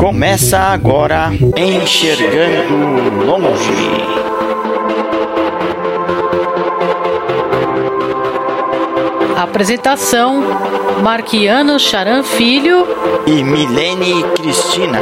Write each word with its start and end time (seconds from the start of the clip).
Começa 0.00 0.58
agora 0.58 1.28
Enxergando 1.54 3.22
Longe. 3.22 3.70
Apresentação: 9.36 10.42
Marquiano 11.02 11.78
Charan 11.78 12.22
Filho 12.22 12.86
e 13.26 13.44
Milene 13.44 14.24
Cristina. 14.36 15.00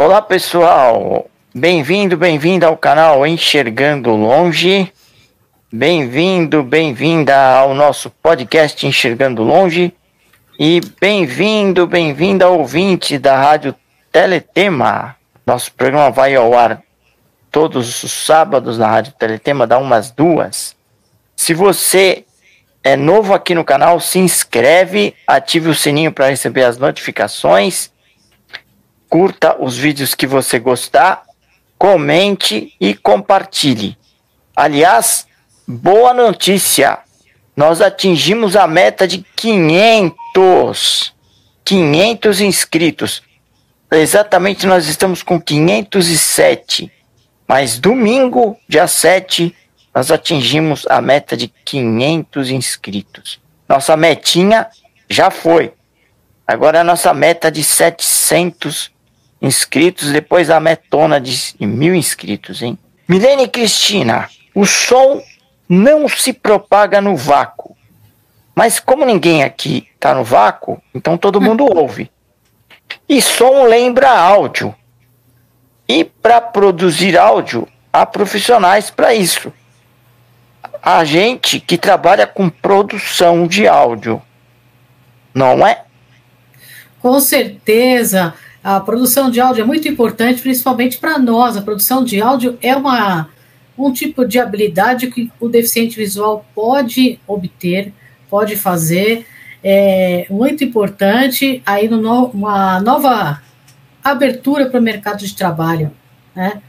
Olá 0.00 0.22
pessoal, 0.22 1.26
bem-vindo, 1.54 2.16
bem-vinda 2.16 2.66
ao 2.66 2.76
canal 2.76 3.26
Enxergando 3.26 4.10
Longe. 4.10 4.92
Bem-vindo, 5.72 6.62
bem-vinda 6.62 7.36
ao 7.36 7.74
nosso 7.74 8.10
podcast 8.10 8.86
Enxergando 8.86 9.42
Longe. 9.42 9.92
E 10.58 10.80
bem-vindo, 11.00 11.86
bem-vinda 11.86 12.48
ouvinte 12.48 13.18
da 13.18 13.36
Rádio 13.36 13.74
Teletema. 14.12 15.16
Nosso 15.46 15.72
programa 15.72 16.10
vai 16.10 16.34
ao 16.34 16.56
ar 16.56 16.82
todos 17.50 18.02
os 18.02 18.12
sábados 18.12 18.78
na 18.78 18.86
Rádio 18.86 19.14
Teletema, 19.18 19.66
dá 19.66 19.78
umas 19.78 20.10
duas. 20.10 20.76
Se 21.34 21.54
você 21.54 22.24
é 22.84 22.96
novo 22.96 23.32
aqui 23.32 23.54
no 23.54 23.64
canal, 23.64 24.00
se 24.00 24.18
inscreve, 24.18 25.14
ative 25.26 25.70
o 25.70 25.74
sininho 25.74 26.12
para 26.12 26.28
receber 26.28 26.64
as 26.64 26.76
notificações 26.78 27.90
curta 29.08 29.56
os 29.58 29.76
vídeos 29.76 30.14
que 30.14 30.26
você 30.26 30.58
gostar, 30.58 31.22
comente 31.78 32.74
e 32.80 32.94
compartilhe. 32.94 33.96
Aliás, 34.54 35.26
boa 35.66 36.12
notícia! 36.12 36.98
Nós 37.56 37.80
atingimos 37.80 38.56
a 38.56 38.66
meta 38.66 39.06
de 39.06 39.24
500. 39.36 41.14
500 41.64 42.40
inscritos. 42.40 43.22
Exatamente, 43.90 44.66
nós 44.66 44.86
estamos 44.86 45.22
com 45.22 45.40
507. 45.40 46.92
Mas 47.46 47.78
domingo, 47.78 48.56
dia 48.68 48.86
7, 48.86 49.54
nós 49.94 50.10
atingimos 50.10 50.86
a 50.88 51.00
meta 51.00 51.36
de 51.36 51.48
500 51.64 52.50
inscritos. 52.50 53.40
Nossa 53.68 53.96
metinha 53.96 54.68
já 55.08 55.30
foi. 55.30 55.72
Agora 56.46 56.80
a 56.80 56.84
nossa 56.84 57.12
meta 57.12 57.50
de 57.50 57.62
700 57.62 58.18
inscritos, 58.48 58.97
depois 60.12 60.50
a 60.50 60.58
metona 60.58 61.20
de 61.20 61.54
mil 61.60 61.94
inscritos, 61.94 62.62
hein? 62.62 62.78
Milene 63.08 63.48
Cristina, 63.48 64.28
o 64.54 64.66
som 64.66 65.22
não 65.68 66.08
se 66.08 66.32
propaga 66.32 67.00
no 67.00 67.16
vácuo. 67.16 67.76
Mas 68.54 68.80
como 68.80 69.04
ninguém 69.04 69.44
aqui 69.44 69.88
está 69.94 70.12
no 70.14 70.24
vácuo, 70.24 70.82
então 70.94 71.16
todo 71.16 71.40
mundo 71.40 71.64
ouve. 71.72 72.10
E 73.08 73.22
som 73.22 73.64
lembra 73.64 74.10
áudio. 74.10 74.74
E 75.86 76.04
para 76.04 76.40
produzir 76.40 77.16
áudio, 77.16 77.68
há 77.92 78.04
profissionais 78.04 78.90
para 78.90 79.14
isso. 79.14 79.52
A 80.82 81.04
gente 81.04 81.60
que 81.60 81.78
trabalha 81.78 82.26
com 82.26 82.50
produção 82.50 83.46
de 83.46 83.66
áudio, 83.66 84.20
não 85.32 85.66
é? 85.66 85.84
Com 87.00 87.20
certeza. 87.20 88.34
A 88.62 88.80
produção 88.80 89.30
de 89.30 89.40
áudio 89.40 89.62
é 89.62 89.66
muito 89.66 89.88
importante, 89.88 90.42
principalmente 90.42 90.98
para 90.98 91.18
nós. 91.18 91.56
A 91.56 91.62
produção 91.62 92.04
de 92.04 92.20
áudio 92.20 92.58
é 92.60 92.74
uma, 92.74 93.28
um 93.76 93.92
tipo 93.92 94.24
de 94.26 94.38
habilidade 94.38 95.08
que 95.08 95.30
o 95.38 95.48
deficiente 95.48 95.96
visual 95.96 96.44
pode 96.54 97.20
obter, 97.26 97.92
pode 98.28 98.56
fazer. 98.56 99.26
É 99.62 100.26
muito 100.28 100.64
importante 100.64 101.62
aí 101.64 101.88
no, 101.88 102.26
uma 102.26 102.80
nova 102.80 103.40
abertura 104.02 104.66
para 104.66 104.80
o 104.80 104.82
mercado 104.82 105.24
de 105.24 105.34
trabalho, 105.34 105.92
né? 106.34 106.60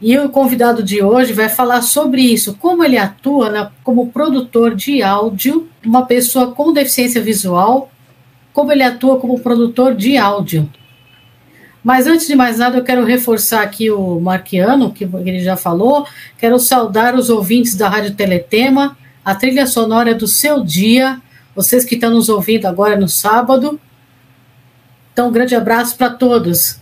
E 0.00 0.16
o 0.16 0.30
convidado 0.30 0.82
de 0.82 1.02
hoje 1.02 1.34
vai 1.34 1.50
falar 1.50 1.82
sobre 1.82 2.22
isso, 2.22 2.56
como 2.58 2.82
ele 2.82 2.96
atua 2.96 3.50
na, 3.50 3.70
como 3.84 4.10
produtor 4.10 4.74
de 4.74 5.02
áudio, 5.02 5.68
uma 5.84 6.06
pessoa 6.06 6.52
com 6.52 6.72
deficiência 6.72 7.20
visual, 7.20 7.90
como 8.50 8.72
ele 8.72 8.82
atua 8.82 9.20
como 9.20 9.40
produtor 9.40 9.94
de 9.94 10.16
áudio. 10.16 10.66
Mas 11.82 12.06
antes 12.06 12.26
de 12.26 12.34
mais 12.34 12.58
nada, 12.58 12.76
eu 12.76 12.84
quero 12.84 13.04
reforçar 13.04 13.62
aqui 13.62 13.90
o 13.90 14.20
Marquiano, 14.20 14.92
que 14.92 15.04
ele 15.04 15.40
já 15.40 15.56
falou. 15.56 16.06
Quero 16.38 16.58
saudar 16.58 17.14
os 17.14 17.30
ouvintes 17.30 17.74
da 17.74 17.88
Rádio 17.88 18.14
Teletema, 18.14 18.96
a 19.24 19.34
trilha 19.34 19.66
sonora 19.66 20.14
do 20.14 20.26
seu 20.26 20.62
dia, 20.62 21.20
vocês 21.54 21.84
que 21.84 21.94
estão 21.94 22.10
nos 22.10 22.28
ouvindo 22.28 22.66
agora 22.66 22.96
no 22.96 23.08
sábado. 23.08 23.80
Então, 25.12 25.28
um 25.28 25.32
grande 25.32 25.54
abraço 25.54 25.96
para 25.96 26.10
todos. 26.10 26.78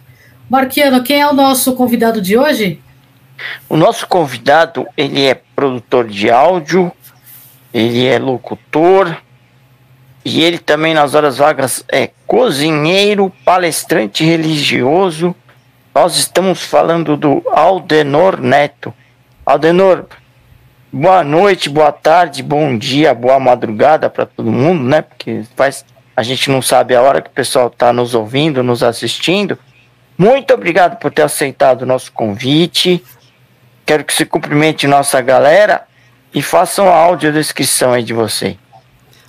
Marquiano, 0.50 1.02
quem 1.02 1.20
é 1.20 1.28
o 1.28 1.32
nosso 1.32 1.74
convidado 1.74 2.20
de 2.20 2.36
hoje? 2.36 2.80
O 3.68 3.76
nosso 3.76 4.06
convidado, 4.06 4.86
ele 4.96 5.22
é 5.24 5.34
produtor 5.34 6.08
de 6.08 6.28
áudio, 6.28 6.90
ele 7.72 8.04
é 8.04 8.18
locutor, 8.18 9.16
e 10.24 10.42
ele 10.42 10.58
também, 10.58 10.94
nas 10.94 11.14
horas 11.14 11.38
vagas, 11.38 11.84
é 11.90 12.10
cozinheiro, 12.26 13.32
palestrante 13.44 14.24
religioso. 14.24 15.34
Nós 15.94 16.16
estamos 16.16 16.62
falando 16.62 17.16
do 17.16 17.42
Aldenor 17.50 18.40
Neto. 18.40 18.92
Aldenor, 19.44 20.06
boa 20.92 21.24
noite, 21.24 21.68
boa 21.68 21.92
tarde, 21.92 22.42
bom 22.42 22.76
dia, 22.76 23.14
boa 23.14 23.40
madrugada 23.40 24.10
para 24.10 24.26
todo 24.26 24.50
mundo, 24.50 24.84
né? 24.84 25.02
Porque 25.02 25.44
faz, 25.56 25.84
a 26.14 26.22
gente 26.22 26.50
não 26.50 26.60
sabe 26.60 26.94
a 26.94 27.00
hora 27.02 27.22
que 27.22 27.30
o 27.30 27.32
pessoal 27.32 27.68
está 27.68 27.92
nos 27.92 28.14
ouvindo, 28.14 28.62
nos 28.62 28.82
assistindo. 28.82 29.58
Muito 30.16 30.52
obrigado 30.52 30.98
por 30.98 31.10
ter 31.12 31.22
aceitado 31.22 31.82
o 31.82 31.86
nosso 31.86 32.12
convite. 32.12 33.02
Quero 33.86 34.04
que 34.04 34.12
você 34.12 34.26
cumprimente 34.26 34.86
nossa 34.86 35.20
galera 35.22 35.86
e 36.34 36.42
faça 36.42 36.82
uma 36.82 36.94
audiodescrição 36.94 37.92
aí 37.92 38.02
de 38.02 38.12
você. 38.12 38.58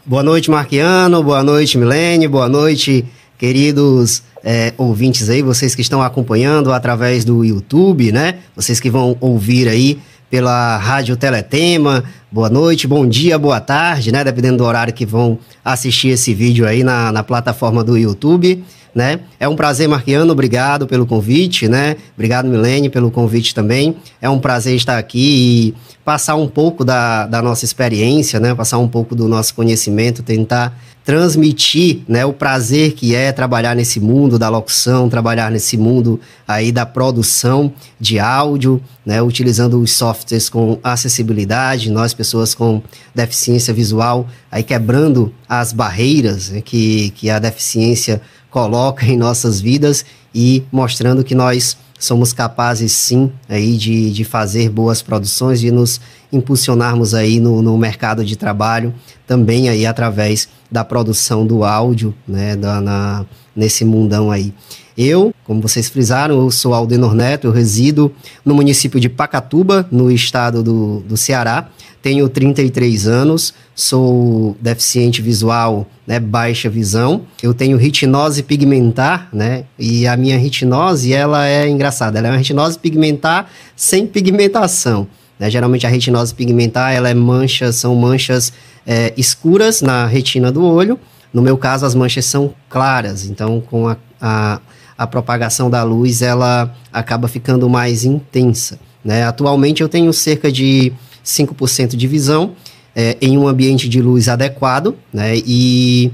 Boa 0.09 0.23
noite, 0.23 0.49
Marquiano. 0.49 1.21
Boa 1.21 1.43
noite, 1.43 1.77
Milene. 1.77 2.27
Boa 2.27 2.49
noite, 2.49 3.05
queridos 3.37 4.23
é, 4.43 4.73
ouvintes 4.75 5.29
aí, 5.29 5.43
vocês 5.43 5.75
que 5.75 5.83
estão 5.83 6.01
acompanhando 6.01 6.73
através 6.73 7.23
do 7.23 7.45
YouTube, 7.45 8.11
né? 8.11 8.37
Vocês 8.55 8.79
que 8.79 8.89
vão 8.89 9.15
ouvir 9.21 9.67
aí 9.67 9.99
pela 10.27 10.77
Rádio 10.77 11.15
Teletema. 11.15 12.03
Boa 12.31 12.49
noite, 12.49 12.87
bom 12.87 13.05
dia, 13.07 13.37
boa 13.37 13.61
tarde, 13.61 14.11
né? 14.11 14.23
Dependendo 14.23 14.57
do 14.57 14.63
horário 14.63 14.95
que 14.95 15.05
vão 15.05 15.37
assistir 15.63 16.07
esse 16.07 16.33
vídeo 16.33 16.65
aí 16.65 16.83
na, 16.83 17.11
na 17.11 17.21
plataforma 17.21 17.83
do 17.83 17.95
YouTube 17.95 18.63
né? 18.93 19.19
É 19.39 19.47
um 19.47 19.55
prazer, 19.55 19.87
Marquiano, 19.87 20.31
obrigado 20.31 20.87
pelo 20.87 21.05
convite, 21.05 21.67
né? 21.67 21.95
Obrigado, 22.15 22.47
Milene, 22.47 22.89
pelo 22.89 23.11
convite 23.11 23.53
também. 23.53 23.95
É 24.21 24.29
um 24.29 24.39
prazer 24.39 24.75
estar 24.75 24.97
aqui 24.97 25.73
e 25.75 25.99
passar 26.03 26.35
um 26.35 26.47
pouco 26.47 26.83
da, 26.83 27.27
da 27.27 27.41
nossa 27.41 27.65
experiência, 27.65 28.39
né? 28.39 28.53
Passar 28.55 28.77
um 28.77 28.87
pouco 28.87 29.15
do 29.15 29.27
nosso 29.27 29.53
conhecimento, 29.53 30.23
tentar 30.23 30.77
transmitir, 31.09 32.01
né, 32.07 32.23
o 32.23 32.31
prazer 32.31 32.91
que 32.91 33.15
é 33.15 33.31
trabalhar 33.31 33.75
nesse 33.75 33.99
mundo 33.99 34.37
da 34.37 34.47
locução, 34.47 35.09
trabalhar 35.09 35.49
nesse 35.49 35.75
mundo 35.75 36.19
aí 36.47 36.71
da 36.71 36.85
produção 36.85 37.73
de 37.99 38.19
áudio, 38.19 38.79
né, 39.03 39.19
utilizando 39.19 39.81
os 39.81 39.91
softwares 39.91 40.49
com 40.49 40.77
acessibilidade, 40.83 41.89
nós 41.89 42.13
pessoas 42.13 42.53
com 42.53 42.83
deficiência 43.15 43.73
visual, 43.73 44.27
aí 44.51 44.61
quebrando 44.61 45.33
as 45.47 45.73
barreiras 45.73 46.51
né, 46.51 46.61
que, 46.61 47.09
que 47.15 47.27
a 47.27 47.39
deficiência 47.39 48.21
coloca 48.49 49.05
em 49.05 49.17
nossas 49.17 49.61
vidas 49.61 50.05
e 50.33 50.63
mostrando 50.71 51.23
que 51.23 51.35
nós 51.35 51.77
somos 51.99 52.31
capazes 52.31 52.93
sim 52.93 53.31
aí 53.47 53.75
de, 53.75 54.11
de 54.11 54.23
fazer 54.23 54.69
boas 54.69 55.01
produções, 55.01 55.59
de 55.59 55.69
nos 55.69 55.99
impulsionarmos 56.31 57.13
aí 57.13 57.39
no, 57.39 57.61
no 57.61 57.77
mercado 57.77 58.23
de 58.23 58.37
trabalho, 58.37 58.93
também 59.27 59.67
aí 59.67 59.85
através 59.85 60.47
da 60.71 60.83
produção 60.85 61.45
do 61.45 61.63
áudio, 61.63 62.15
né, 62.27 62.55
da, 62.55 62.79
na, 62.79 63.25
nesse 63.55 63.83
mundão 63.83 64.31
aí. 64.31 64.53
Eu, 65.01 65.33
como 65.45 65.61
vocês 65.61 65.87
frisaram, 65.87 66.41
eu 66.41 66.51
sou 66.51 66.73
Aldenor 66.73 67.15
Neto, 67.15 67.47
eu 67.47 67.51
resido 67.53 68.13
no 68.43 68.53
município 68.53 68.99
de 68.99 69.07
Pacatuba, 69.07 69.87
no 69.89 70.11
estado 70.11 70.61
do, 70.61 70.99
do 71.07 71.15
Ceará. 71.15 71.69
Tenho 72.01 72.27
33 72.27 73.07
anos, 73.07 73.53
sou 73.73 74.57
deficiente 74.59 75.21
visual, 75.21 75.87
né, 76.05 76.19
baixa 76.19 76.69
visão. 76.69 77.21
Eu 77.41 77.53
tenho 77.53 77.77
retinose 77.77 78.43
pigmentar, 78.43 79.29
né, 79.31 79.63
e 79.79 80.05
a 80.05 80.17
minha 80.17 80.37
retinose, 80.37 81.13
ela 81.13 81.47
é 81.47 81.69
engraçada, 81.69 82.19
ela 82.19 82.27
é 82.27 82.31
uma 82.31 82.37
retinose 82.37 82.77
pigmentar 82.77 83.49
sem 83.77 84.05
pigmentação. 84.05 85.07
Né? 85.39 85.49
Geralmente 85.49 85.87
a 85.87 85.89
retinose 85.89 86.35
pigmentar, 86.35 86.93
ela 86.93 87.07
é 87.07 87.13
mancha, 87.13 87.71
são 87.71 87.95
manchas 87.95 88.51
é, 88.85 89.13
escuras 89.15 89.81
na 89.81 90.05
retina 90.05 90.51
do 90.51 90.61
olho. 90.61 90.99
No 91.33 91.41
meu 91.41 91.57
caso, 91.57 91.85
as 91.85 91.95
manchas 91.95 92.25
são 92.25 92.53
claras, 92.67 93.23
então 93.23 93.61
com 93.61 93.87
a, 93.87 93.95
a 94.19 94.59
a 94.99 95.07
propagação 95.07 95.69
da 95.69 95.81
luz 95.81 96.21
ela 96.21 96.75
acaba 96.91 97.29
ficando 97.29 97.69
mais 97.69 98.03
intensa. 98.03 98.77
Né? 99.01 99.23
Atualmente 99.23 99.81
eu 99.81 99.87
tenho 99.87 100.11
cerca 100.11 100.51
de 100.51 100.91
5% 101.23 101.95
de 101.95 102.05
visão 102.05 102.51
é, 102.93 103.15
em 103.21 103.37
um 103.37 103.47
ambiente 103.47 103.87
de 103.87 104.01
luz 104.01 104.27
adequado, 104.27 104.93
né? 105.13 105.37
E 105.37 106.11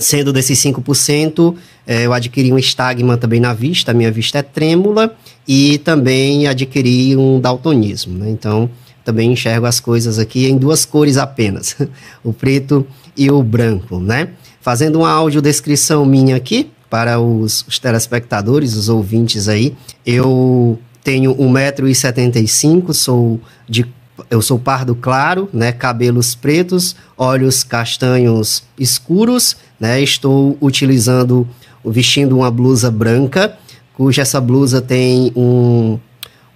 sendo 0.00 0.32
desses 0.32 0.58
5%, 0.58 1.54
é, 1.86 2.06
eu 2.06 2.12
adquiri 2.12 2.52
um 2.52 2.58
estagma 2.58 3.16
também 3.16 3.38
na 3.38 3.54
vista, 3.54 3.92
a 3.92 3.94
minha 3.94 4.10
vista 4.10 4.38
é 4.38 4.42
trêmula, 4.42 5.14
e 5.46 5.78
também 5.78 6.48
adquiri 6.48 7.16
um 7.16 7.40
daltonismo, 7.40 8.18
né? 8.18 8.30
Então, 8.30 8.68
também 9.04 9.30
enxergo 9.30 9.66
as 9.66 9.78
coisas 9.78 10.18
aqui 10.18 10.48
em 10.48 10.56
duas 10.56 10.84
cores 10.84 11.16
apenas, 11.16 11.76
o 12.24 12.32
preto 12.32 12.84
e 13.16 13.30
o 13.30 13.42
branco, 13.44 14.00
né? 14.00 14.30
Fazendo 14.60 15.00
uma 15.00 15.10
audiodescrição 15.10 16.04
minha 16.04 16.34
aqui, 16.34 16.70
para 16.92 17.18
os, 17.18 17.64
os 17.66 17.78
telespectadores, 17.78 18.76
os 18.76 18.90
ouvintes 18.90 19.48
aí, 19.48 19.74
eu 20.04 20.78
tenho 21.02 21.34
1,75m, 21.34 22.92
sou 22.92 23.40
de 23.66 23.86
eu 24.28 24.42
sou 24.42 24.58
pardo 24.58 24.94
claro, 24.94 25.48
né, 25.54 25.72
cabelos 25.72 26.34
pretos, 26.34 26.94
olhos 27.16 27.64
castanhos 27.64 28.62
escuros, 28.78 29.56
né, 29.80 30.02
estou 30.02 30.58
utilizando, 30.60 31.48
vestindo 31.82 32.36
uma 32.36 32.50
blusa 32.50 32.90
branca, 32.90 33.56
cuja 33.94 34.20
essa 34.20 34.38
blusa 34.38 34.82
tem 34.82 35.32
um, 35.34 35.98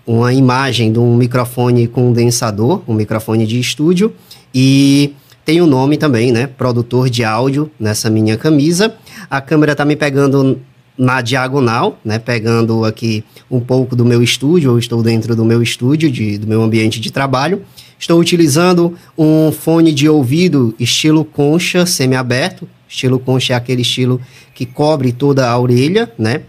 uma 0.07 0.35
imagem 0.35 0.93
de 0.93 0.99
um 0.99 1.17
microfone 1.17 1.89
condensador, 1.89 2.83
um 2.87 2.93
microfone 2.93 3.47
de 3.47 3.59
estúdio, 3.59 4.13
e 4.55 5.15
tem 5.47 5.61
o 5.61 5.65
um 5.65 5.67
nome 5.69 5.97
também, 5.97 6.33
né, 6.33 6.49
produtor 6.49 7.09
de 7.09 7.23
áudio 7.23 7.71
nessa 7.79 8.11
minha 8.11 8.37
camisa. 8.37 8.93
A 9.31 9.41
câmera 9.41 9.73
está 9.73 9.85
me 9.85 9.95
pegando 9.95 10.61
na 10.99 11.21
diagonal, 11.21 12.01
né, 12.05 12.19
pegando 12.19 12.85
aqui 12.85 13.23
um 13.49 13.61
pouco 13.61 13.95
do 13.95 14.05
meu 14.05 14.25
estúdio, 14.25 14.73
eu 14.73 14.79
estou 14.79 15.05
dentro 15.05 15.37
do 15.37 15.45
meu 15.45 15.63
estúdio, 15.63 16.11
de, 16.11 16.37
do 16.37 16.49
meu 16.49 16.61
ambiente 16.63 16.99
de 16.99 17.13
trabalho. 17.13 17.63
Estou 17.97 18.19
utilizando 18.19 18.97
um 19.17 19.53
fone 19.53 19.93
de 19.93 20.09
ouvido 20.09 20.75
estilo 20.81 21.25
concha 21.25 21.87
semi-aberto. 21.87 22.69
Estilo 22.89 23.21
concha 23.21 23.53
é 23.53 23.57
aquele 23.57 23.83
estilo 23.83 24.21
que 24.53 24.67
cobre 24.67 25.13
toda 25.13 25.49
a 25.49 25.57
orelha, 25.57 26.13
né, 26.19 26.43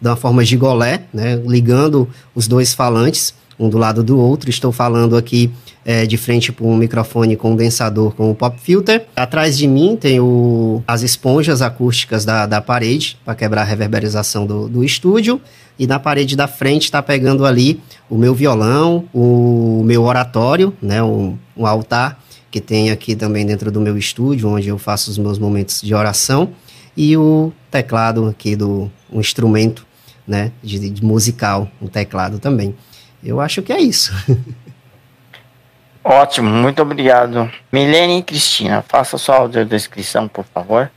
de 0.00 0.08
uma 0.08 0.16
forma 0.16 0.44
gigolé, 0.44 1.04
né, 1.14 1.40
ligando 1.46 2.08
os 2.34 2.48
dois 2.48 2.74
falantes 2.74 3.32
um 3.60 3.68
do 3.68 3.76
lado 3.76 4.02
do 4.02 4.18
outro. 4.18 4.48
Estou 4.48 4.72
falando 4.72 5.16
aqui 5.16 5.52
é, 5.84 6.06
de 6.06 6.16
frente 6.16 6.50
para 6.50 6.64
um 6.64 6.76
microfone 6.76 7.36
condensador 7.36 8.12
com 8.14 8.30
o 8.30 8.34
pop 8.34 8.58
filter. 8.58 9.06
Atrás 9.14 9.58
de 9.58 9.68
mim 9.68 9.96
tem 10.00 10.18
o, 10.18 10.82
as 10.88 11.02
esponjas 11.02 11.60
acústicas 11.60 12.24
da, 12.24 12.46
da 12.46 12.60
parede 12.62 13.18
para 13.22 13.34
quebrar 13.34 13.62
a 13.62 13.64
reverberização 13.64 14.46
do, 14.46 14.66
do 14.66 14.82
estúdio. 14.82 15.38
E 15.78 15.86
na 15.86 15.98
parede 15.98 16.34
da 16.36 16.48
frente 16.48 16.84
está 16.84 17.02
pegando 17.02 17.44
ali 17.44 17.80
o 18.08 18.16
meu 18.16 18.34
violão, 18.34 19.04
o 19.14 19.82
meu 19.84 20.02
oratório, 20.04 20.74
né, 20.80 21.02
um, 21.02 21.38
um 21.56 21.66
altar 21.66 22.22
que 22.50 22.60
tem 22.60 22.90
aqui 22.90 23.14
também 23.14 23.46
dentro 23.46 23.70
do 23.70 23.80
meu 23.80 23.96
estúdio, 23.96 24.48
onde 24.48 24.68
eu 24.68 24.76
faço 24.76 25.10
os 25.10 25.16
meus 25.16 25.38
momentos 25.38 25.80
de 25.80 25.94
oração, 25.94 26.50
e 26.96 27.16
o 27.16 27.52
teclado 27.70 28.26
aqui 28.26 28.56
do 28.56 28.90
um 29.10 29.20
instrumento, 29.20 29.86
né, 30.26 30.52
de, 30.62 30.90
de 30.90 31.04
musical, 31.04 31.70
um 31.80 31.86
teclado 31.86 32.38
também. 32.38 32.74
Eu 33.22 33.40
acho 33.40 33.62
que 33.62 33.72
é 33.72 33.80
isso. 33.80 34.12
Ótimo, 36.02 36.48
muito 36.48 36.80
obrigado. 36.80 37.50
Milene 37.70 38.18
e 38.18 38.22
Cristina, 38.22 38.82
faça 38.82 39.18
sua 39.18 39.36
audiodescrição, 39.36 40.26
por 40.26 40.44
favor. 40.44 40.90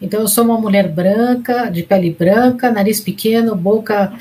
Então, 0.00 0.20
eu 0.20 0.28
sou 0.28 0.44
uma 0.44 0.58
mulher 0.58 0.88
branca, 0.88 1.70
de 1.70 1.82
pele 1.82 2.10
branca, 2.10 2.70
nariz 2.70 3.00
pequeno, 3.00 3.54
boca 3.54 4.12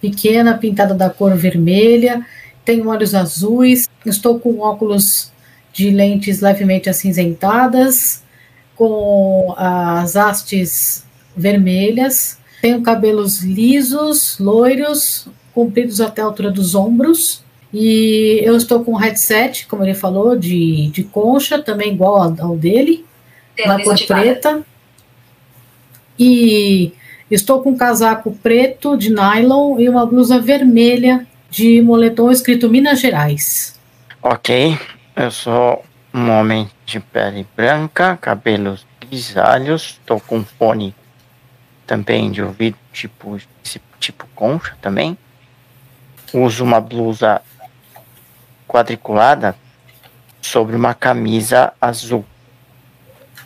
pequena, 0.00 0.58
pintada 0.58 0.94
da 0.94 1.08
cor 1.08 1.34
vermelha, 1.34 2.24
tenho 2.64 2.88
olhos 2.88 3.14
azuis, 3.14 3.88
estou 4.04 4.38
com 4.38 4.60
óculos 4.60 5.32
de 5.72 5.90
lentes 5.90 6.40
levemente 6.40 6.88
acinzentadas, 6.88 8.22
com 8.76 9.54
as 9.56 10.14
hastes 10.14 11.04
vermelhas, 11.36 12.38
tenho 12.60 12.82
cabelos 12.82 13.42
lisos, 13.42 14.38
loiros, 14.38 15.26
compridos 15.54 16.00
até 16.00 16.20
a 16.20 16.24
altura 16.24 16.50
dos 16.50 16.74
ombros. 16.74 17.42
E 17.72 18.40
eu 18.44 18.56
estou 18.56 18.84
com 18.84 18.92
um 18.92 18.96
headset, 18.96 19.66
como 19.66 19.82
ele 19.82 19.94
falou, 19.94 20.36
de, 20.36 20.88
de 20.88 21.02
concha, 21.02 21.60
também 21.60 21.92
igual 21.92 22.34
ao 22.40 22.56
dele, 22.56 23.04
Tem 23.56 23.66
na 23.66 23.82
cor 23.82 23.96
preta. 24.06 24.62
E 26.18 26.92
estou 27.30 27.62
com 27.62 27.70
um 27.70 27.76
casaco 27.76 28.32
preto 28.42 28.96
de 28.96 29.10
nylon 29.10 29.80
e 29.80 29.88
uma 29.88 30.06
blusa 30.06 30.38
vermelha 30.38 31.26
de 31.50 31.82
moletom 31.82 32.30
escrito 32.30 32.68
Minas 32.68 33.00
Gerais. 33.00 33.78
Ok, 34.22 34.78
eu 35.16 35.30
sou 35.30 35.84
um 36.12 36.30
homem 36.30 36.70
de 36.86 37.00
pele 37.00 37.44
branca, 37.56 38.16
cabelos 38.16 38.86
grisalhos, 39.00 39.98
estou 40.00 40.20
com 40.20 40.44
fone 40.44 40.94
também 41.86 42.30
de 42.30 42.40
ouvido 42.40 42.76
tipo, 42.92 43.36
tipo 43.98 44.26
concha 44.34 44.76
também 44.80 45.18
uso 46.34 46.64
uma 46.64 46.80
blusa 46.80 47.40
quadriculada 48.66 49.54
sobre 50.42 50.76
uma 50.76 50.94
camisa 50.94 51.72
azul. 51.80 52.24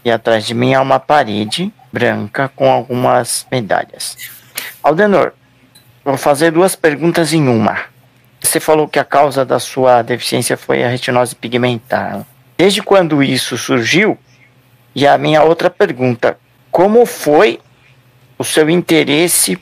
E 0.04 0.10
atrás 0.10 0.46
de 0.46 0.54
mim 0.54 0.74
há 0.74 0.80
uma 0.80 0.98
parede 0.98 1.72
branca 1.92 2.48
com 2.48 2.70
algumas 2.70 3.46
medalhas. 3.50 4.16
Aldenor, 4.82 5.32
vou 6.04 6.16
fazer 6.16 6.50
duas 6.50 6.74
perguntas 6.74 7.32
em 7.32 7.46
uma. 7.46 7.78
Você 8.40 8.60
falou 8.60 8.88
que 8.88 8.98
a 8.98 9.04
causa 9.04 9.44
da 9.44 9.58
sua 9.58 10.02
deficiência 10.02 10.56
foi 10.56 10.82
a 10.82 10.88
retinose 10.88 11.34
pigmentar. 11.34 12.24
Desde 12.56 12.82
quando 12.82 13.22
isso 13.22 13.58
surgiu? 13.58 14.16
E 14.94 15.06
a 15.06 15.18
minha 15.18 15.42
outra 15.42 15.68
pergunta: 15.68 16.38
como 16.70 17.04
foi 17.04 17.60
o 18.38 18.44
seu 18.44 18.70
interesse 18.70 19.60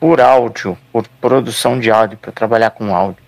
por 0.00 0.20
áudio, 0.20 0.76
por 0.92 1.06
produção 1.20 1.78
de 1.78 1.90
áudio, 1.90 2.18
para 2.18 2.32
trabalhar 2.32 2.70
com 2.70 2.94
áudio? 2.94 3.22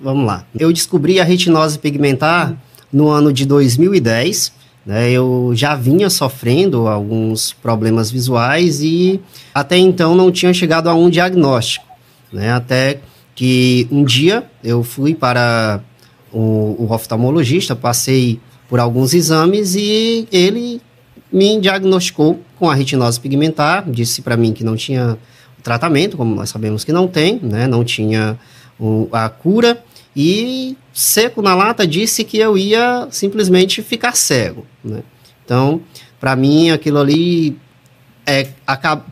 Vamos 0.00 0.26
lá. 0.26 0.44
Eu 0.58 0.72
descobri 0.72 1.20
a 1.20 1.24
retinose 1.24 1.78
pigmentar 1.78 2.56
no 2.92 3.08
ano 3.08 3.32
de 3.32 3.46
2010. 3.46 4.60
Né, 4.84 5.12
eu 5.12 5.52
já 5.54 5.76
vinha 5.76 6.10
sofrendo 6.10 6.88
alguns 6.88 7.52
problemas 7.52 8.10
visuais 8.10 8.80
e 8.82 9.20
até 9.54 9.78
então 9.78 10.16
não 10.16 10.32
tinha 10.32 10.52
chegado 10.52 10.88
a 10.88 10.94
um 10.94 11.08
diagnóstico. 11.08 11.86
Né, 12.32 12.52
até 12.52 12.98
que 13.32 13.86
um 13.92 14.02
dia 14.02 14.44
eu 14.64 14.82
fui 14.82 15.14
para 15.14 15.80
o, 16.32 16.74
o 16.80 16.92
oftalmologista, 16.92 17.76
passei 17.76 18.40
por 18.68 18.80
alguns 18.80 19.14
exames 19.14 19.76
e 19.76 20.26
ele 20.32 20.80
me 21.32 21.60
diagnosticou 21.60 22.40
com 22.58 22.68
a 22.68 22.74
retinose 22.74 23.20
pigmentar, 23.20 23.88
disse 23.88 24.20
para 24.20 24.36
mim 24.36 24.52
que 24.52 24.64
não 24.64 24.74
tinha 24.74 25.16
tratamento, 25.62 26.16
como 26.16 26.34
nós 26.34 26.50
sabemos 26.50 26.84
que 26.84 26.92
não 26.92 27.06
tem, 27.06 27.38
né? 27.42 27.66
Não 27.66 27.84
tinha 27.84 28.38
o, 28.78 29.08
a 29.12 29.28
cura. 29.28 29.82
E 30.14 30.76
seco 30.92 31.40
na 31.40 31.54
lata 31.54 31.86
disse 31.86 32.24
que 32.24 32.38
eu 32.38 32.58
ia 32.58 33.06
simplesmente 33.10 33.82
ficar 33.82 34.14
cego, 34.14 34.66
né? 34.84 35.02
Então, 35.44 35.80
para 36.20 36.36
mim, 36.36 36.70
aquilo 36.70 36.98
ali 36.98 37.56
é, 38.26 38.48
acaba, 38.66 39.04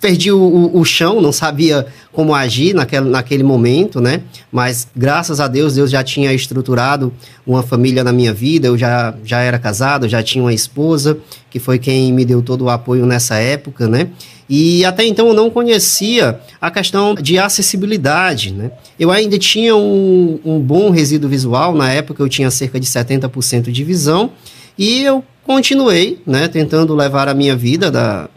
perdi 0.00 0.32
o, 0.32 0.70
o, 0.72 0.84
chão, 0.84 1.20
não 1.20 1.30
sabia 1.30 1.86
como 2.10 2.34
agir 2.34 2.74
naquele, 2.74 3.08
naquele 3.08 3.42
momento, 3.42 4.00
né? 4.00 4.22
Mas 4.50 4.88
graças 4.96 5.40
a 5.40 5.46
Deus, 5.46 5.74
Deus 5.74 5.90
já 5.90 6.02
tinha 6.02 6.32
estruturado 6.32 7.12
uma 7.46 7.62
família 7.62 8.02
na 8.02 8.12
minha 8.12 8.32
vida. 8.32 8.68
Eu 8.68 8.78
já, 8.78 9.14
já 9.22 9.40
era 9.40 9.58
casado, 9.58 10.08
já 10.08 10.22
tinha 10.22 10.42
uma 10.42 10.54
esposa, 10.54 11.18
que 11.50 11.58
foi 11.58 11.78
quem 11.78 12.12
me 12.12 12.24
deu 12.24 12.42
todo 12.42 12.62
o 12.62 12.70
apoio 12.70 13.04
nessa 13.04 13.36
época, 13.36 13.86
né? 13.86 14.08
E 14.48 14.84
até 14.84 15.04
então 15.04 15.28
eu 15.28 15.34
não 15.34 15.48
conhecia 15.50 16.40
a 16.60 16.70
questão 16.70 17.14
de 17.14 17.38
acessibilidade, 17.38 18.52
né? 18.52 18.72
Eu 18.98 19.10
ainda 19.10 19.38
tinha 19.38 19.76
um, 19.76 20.40
um 20.44 20.58
bom 20.58 20.90
resíduo 20.90 21.28
visual, 21.30 21.74
na 21.74 21.92
época 21.92 22.22
eu 22.22 22.28
tinha 22.28 22.50
cerca 22.50 22.80
de 22.80 22.86
70% 22.86 23.70
de 23.70 23.84
visão, 23.84 24.32
e 24.76 25.02
eu 25.02 25.22
continuei, 25.44 26.20
né, 26.26 26.48
tentando 26.48 26.94
levar 26.94 27.28
a 27.28 27.34
minha 27.34 27.54
vida 27.54 27.90
da, 27.90 28.28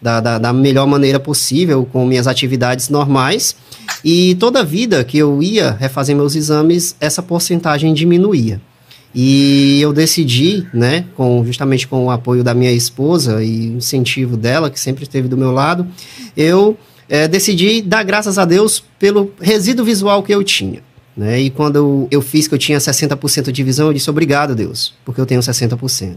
da, 0.00 0.20
da, 0.20 0.38
da, 0.38 0.52
melhor 0.52 0.86
maneira 0.86 1.20
possível, 1.20 1.86
com 1.90 2.06
minhas 2.06 2.26
atividades 2.26 2.88
normais. 2.88 3.54
E 4.04 4.34
toda 4.36 4.64
vida 4.64 5.04
que 5.04 5.18
eu 5.18 5.42
ia 5.42 5.72
refazer 5.72 6.16
meus 6.16 6.34
exames, 6.34 6.96
essa 7.00 7.22
porcentagem 7.22 7.92
diminuía. 7.92 8.60
E 9.14 9.80
eu 9.80 9.92
decidi, 9.92 10.66
né, 10.72 11.04
com, 11.16 11.44
justamente 11.44 11.86
com 11.86 12.04
o 12.04 12.10
apoio 12.10 12.44
da 12.44 12.54
minha 12.54 12.72
esposa 12.72 13.42
e 13.42 13.66
incentivo 13.66 14.36
dela, 14.36 14.70
que 14.70 14.78
sempre 14.78 15.02
esteve 15.02 15.26
do 15.26 15.36
meu 15.36 15.50
lado, 15.50 15.86
eu 16.36 16.78
é, 17.08 17.26
decidi 17.26 17.82
dar 17.82 18.04
graças 18.04 18.38
a 18.38 18.44
Deus 18.44 18.82
pelo 18.98 19.32
resíduo 19.40 19.84
visual 19.84 20.22
que 20.22 20.32
eu 20.32 20.44
tinha. 20.44 20.80
Né? 21.16 21.40
E 21.40 21.50
quando 21.50 21.76
eu, 21.76 22.08
eu 22.10 22.22
fiz 22.22 22.46
que 22.46 22.54
eu 22.54 22.58
tinha 22.58 22.78
60% 22.78 23.50
de 23.50 23.62
visão, 23.64 23.88
eu 23.88 23.92
disse 23.92 24.08
obrigado, 24.08 24.54
Deus, 24.54 24.94
porque 25.04 25.20
eu 25.20 25.26
tenho 25.26 25.40
60%. 25.40 26.16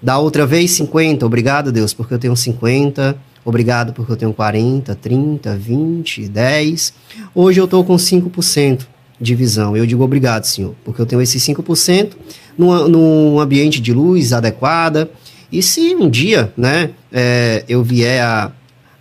Da 0.00 0.18
outra 0.18 0.46
vez, 0.46 0.70
50. 0.72 1.26
Obrigado, 1.26 1.72
Deus, 1.72 1.92
porque 1.92 2.14
eu 2.14 2.18
tenho 2.18 2.36
50. 2.36 3.16
Obrigado 3.44 3.92
porque 3.92 4.12
eu 4.12 4.16
tenho 4.16 4.32
40, 4.32 4.94
30, 4.94 5.56
20, 5.56 6.28
10. 6.28 6.94
Hoje 7.34 7.60
eu 7.60 7.64
estou 7.64 7.84
com 7.84 7.96
5% 7.96 8.86
de 9.20 9.34
visão. 9.34 9.76
Eu 9.76 9.86
digo 9.86 10.02
obrigado, 10.04 10.44
Senhor, 10.44 10.74
porque 10.84 11.00
eu 11.00 11.06
tenho 11.06 11.20
esses 11.22 11.42
5% 11.42 12.12
num, 12.56 12.88
num 12.88 13.40
ambiente 13.40 13.80
de 13.80 13.92
luz 13.92 14.32
adequada. 14.32 15.10
E 15.50 15.62
se 15.62 15.94
um 15.94 16.08
dia 16.08 16.52
né, 16.56 16.90
é, 17.12 17.64
eu 17.68 17.82
vier 17.82 18.22
a, 18.22 18.52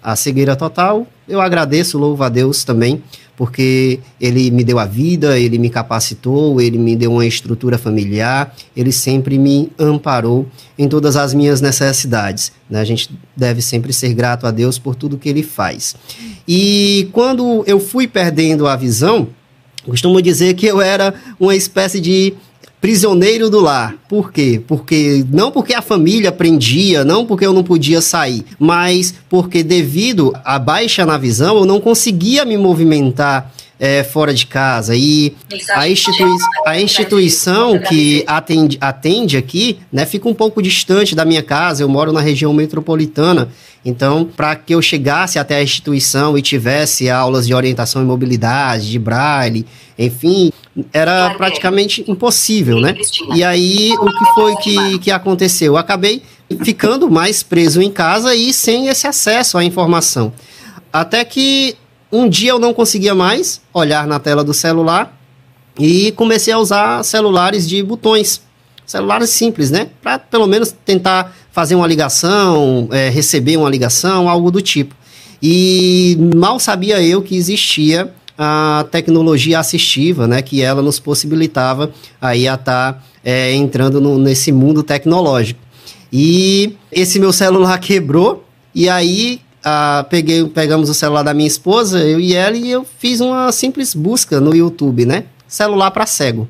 a 0.02 0.16
cegueira 0.16 0.56
total, 0.56 1.06
eu 1.28 1.42
agradeço, 1.42 1.98
louvo 1.98 2.24
a 2.24 2.30
Deus 2.30 2.64
também, 2.64 3.04
porque 3.38 4.00
ele 4.20 4.50
me 4.50 4.64
deu 4.64 4.80
a 4.80 4.86
vida, 4.86 5.40
ele 5.40 5.60
me 5.60 5.70
capacitou, 5.70 6.60
ele 6.60 6.78
me 6.80 6.96
deu 6.96 7.14
uma 7.14 7.26
estrutura 7.26 7.78
familiar, 7.78 8.54
ele 8.76 8.92
sempre 8.92 9.38
me 9.38 9.72
amparou 9.78 10.48
em 10.78 10.90
todas 10.90 11.16
as 11.16 11.36
minhas 11.36 11.62
necessidades. 11.62 12.52
Né? 12.68 12.80
A 12.80 12.84
gente 12.84 13.12
deve 13.36 13.62
sempre 13.62 13.94
ser 13.94 14.16
grato 14.16 14.48
a 14.48 14.52
Deus 14.52 14.80
por 14.80 14.96
tudo 14.96 15.20
que 15.20 15.30
ele 15.30 15.44
faz. 15.44 15.96
E 16.48 17.10
quando 17.14 17.64
eu 17.68 17.80
fui 17.80 18.08
perdendo 18.08 18.68
a 18.68 18.76
visão, 18.76 19.28
costumo 19.86 20.20
dizer 20.20 20.56
que 20.56 20.66
eu 20.66 20.82
era 20.82 21.14
uma 21.40 21.56
espécie 21.56 22.02
de 22.02 22.34
prisioneiro 22.80 23.50
do 23.50 23.60
lar. 23.60 23.96
Por 24.08 24.32
quê? 24.32 24.62
Porque 24.68 25.26
não 25.32 25.52
porque 25.52 25.74
a 25.74 25.82
família 25.82 26.32
prendia, 26.32 27.04
não 27.04 27.26
porque 27.26 27.46
eu 27.46 27.54
não 27.54 27.64
podia 27.64 28.02
sair, 28.02 28.46
mas 28.60 29.14
porque 29.30 29.64
devido 29.64 30.34
à 30.44 30.60
baixa 30.60 31.06
na 31.06 31.18
visão 31.18 31.58
eu 31.58 31.66
não 31.66 31.80
conseguia 31.80 32.46
me 32.46 32.58
movimentar 32.58 33.52
é, 33.80 34.04
fora 34.04 34.34
de 34.34 34.46
casa. 34.46 34.96
E 34.96 35.36
a, 35.76 35.88
institui 35.88 36.30
a 36.66 36.80
instituição 36.80 37.80
que 37.80 38.24
atende, 38.28 38.78
atende 38.82 39.38
aqui 39.38 39.80
né, 39.92 40.06
fica 40.06 40.28
um 40.28 40.34
pouco 40.34 40.62
distante 40.62 41.16
da 41.16 41.26
minha 41.26 41.44
casa. 41.44 41.84
Eu 41.84 41.90
moro 41.90 42.12
na 42.12 42.22
região 42.22 42.54
metropolitana. 42.54 43.50
Então, 43.86 44.26
para 44.26 44.56
que 44.56 44.74
eu 44.74 44.82
chegasse 44.82 45.40
até 45.40 45.58
a 45.58 45.64
instituição 45.64 46.38
e 46.38 46.42
tivesse 46.42 47.10
aulas 47.10 47.48
de 47.48 47.54
orientação 47.54 48.02
e 48.02 48.06
mobilidade, 48.06 48.92
de 48.92 49.00
braille, 49.00 49.66
enfim, 49.98 50.52
era 50.94 51.34
praticamente 51.36 52.04
impossível, 52.08 52.80
né? 52.80 52.96
E 53.34 53.44
aí, 53.44 53.92
o 54.00 54.06
que 54.06 54.26
foi 54.36 54.56
que, 54.58 55.00
que 55.00 55.12
aconteceu? 55.12 55.74
Eu 55.74 55.78
acabei 55.78 56.22
ficando 56.64 57.10
mais 57.10 57.44
preso 57.44 57.82
em 57.82 57.92
casa 57.92 58.36
e 58.36 58.54
sem 58.54 58.88
esse 58.88 59.08
acesso 59.08 59.58
à 59.58 59.64
informação. 59.64 60.32
Até 60.92 61.24
que 61.26 61.76
um 62.12 62.30
dia 62.30 62.52
eu 62.52 62.60
não 62.60 62.74
conseguia 62.74 63.14
mais 63.14 63.62
olhar 63.74 64.08
na 64.08 64.20
tela 64.20 64.44
do 64.44 64.54
celular 64.54 65.18
e 65.80 66.12
comecei 66.14 66.54
a 66.54 66.58
usar 66.58 67.04
celulares 67.04 67.68
de 67.68 67.82
botões. 67.84 68.42
Celulares 68.86 69.30
simples, 69.30 69.70
né? 69.70 69.90
Para 70.02 70.18
pelo 70.18 70.48
menos 70.48 70.74
tentar 70.86 71.36
fazer 71.52 71.76
uma 71.76 71.88
ligação, 71.88 72.88
é, 72.92 73.10
receber 73.10 73.58
uma 73.58 73.70
ligação, 73.70 74.30
algo 74.30 74.50
do 74.50 74.62
tipo. 74.62 74.96
E 75.42 76.18
mal 76.36 76.60
sabia 76.60 77.02
eu 77.02 77.22
que 77.22 77.36
existia 77.36 78.14
a 78.38 78.86
tecnologia 78.92 79.60
assistiva, 79.60 80.28
né? 80.28 80.42
Que 80.42 80.62
ela 80.62 80.82
nos 80.82 81.00
possibilitava 81.00 81.92
aí 82.22 82.48
a 82.48 82.56
estar 82.56 82.94
tá, 82.94 83.04
é, 83.24 83.54
entrando 83.54 84.00
no, 84.00 84.18
nesse 84.18 84.52
mundo 84.52 84.84
tecnológico. 84.84 85.60
E 86.12 86.76
esse 86.92 87.20
meu 87.20 87.34
celular 87.34 87.78
quebrou, 87.82 88.46
e 88.74 88.88
aí 88.88 89.42
peguei, 90.10 90.46
pegamos 90.46 90.90
o 90.90 90.94
celular 90.94 91.24
da 91.24 91.34
minha 91.34 91.48
esposa, 91.48 92.00
eu 92.00 92.20
e 92.20 92.34
ela, 92.34 92.56
e 92.56 92.70
eu 92.70 92.86
fiz 93.00 93.20
uma 93.20 93.52
simples 93.52 93.94
busca 93.94 94.40
no 94.40 94.56
YouTube, 94.56 95.06
né? 95.06 95.26
Celular 95.48 95.92
para 95.92 96.06
cego. 96.06 96.48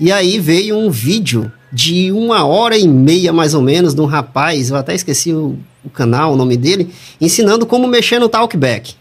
E 0.00 0.12
aí 0.12 0.38
veio 0.38 0.76
um 0.76 0.90
vídeo 0.90 1.50
de 1.72 2.12
uma 2.12 2.46
hora 2.46 2.78
e 2.78 2.86
meia, 2.86 3.32
mais 3.32 3.52
ou 3.52 3.60
menos, 3.60 3.94
de 3.94 4.00
um 4.00 4.06
rapaz, 4.06 4.70
eu 4.70 4.76
até 4.76 4.94
esqueci 4.94 5.32
o, 5.32 5.58
o 5.84 5.90
canal, 5.90 6.32
o 6.32 6.36
nome 6.36 6.56
dele, 6.56 6.90
ensinando 7.20 7.66
como 7.66 7.86
mexer 7.86 8.18
no 8.18 8.28
talkback. 8.28 8.94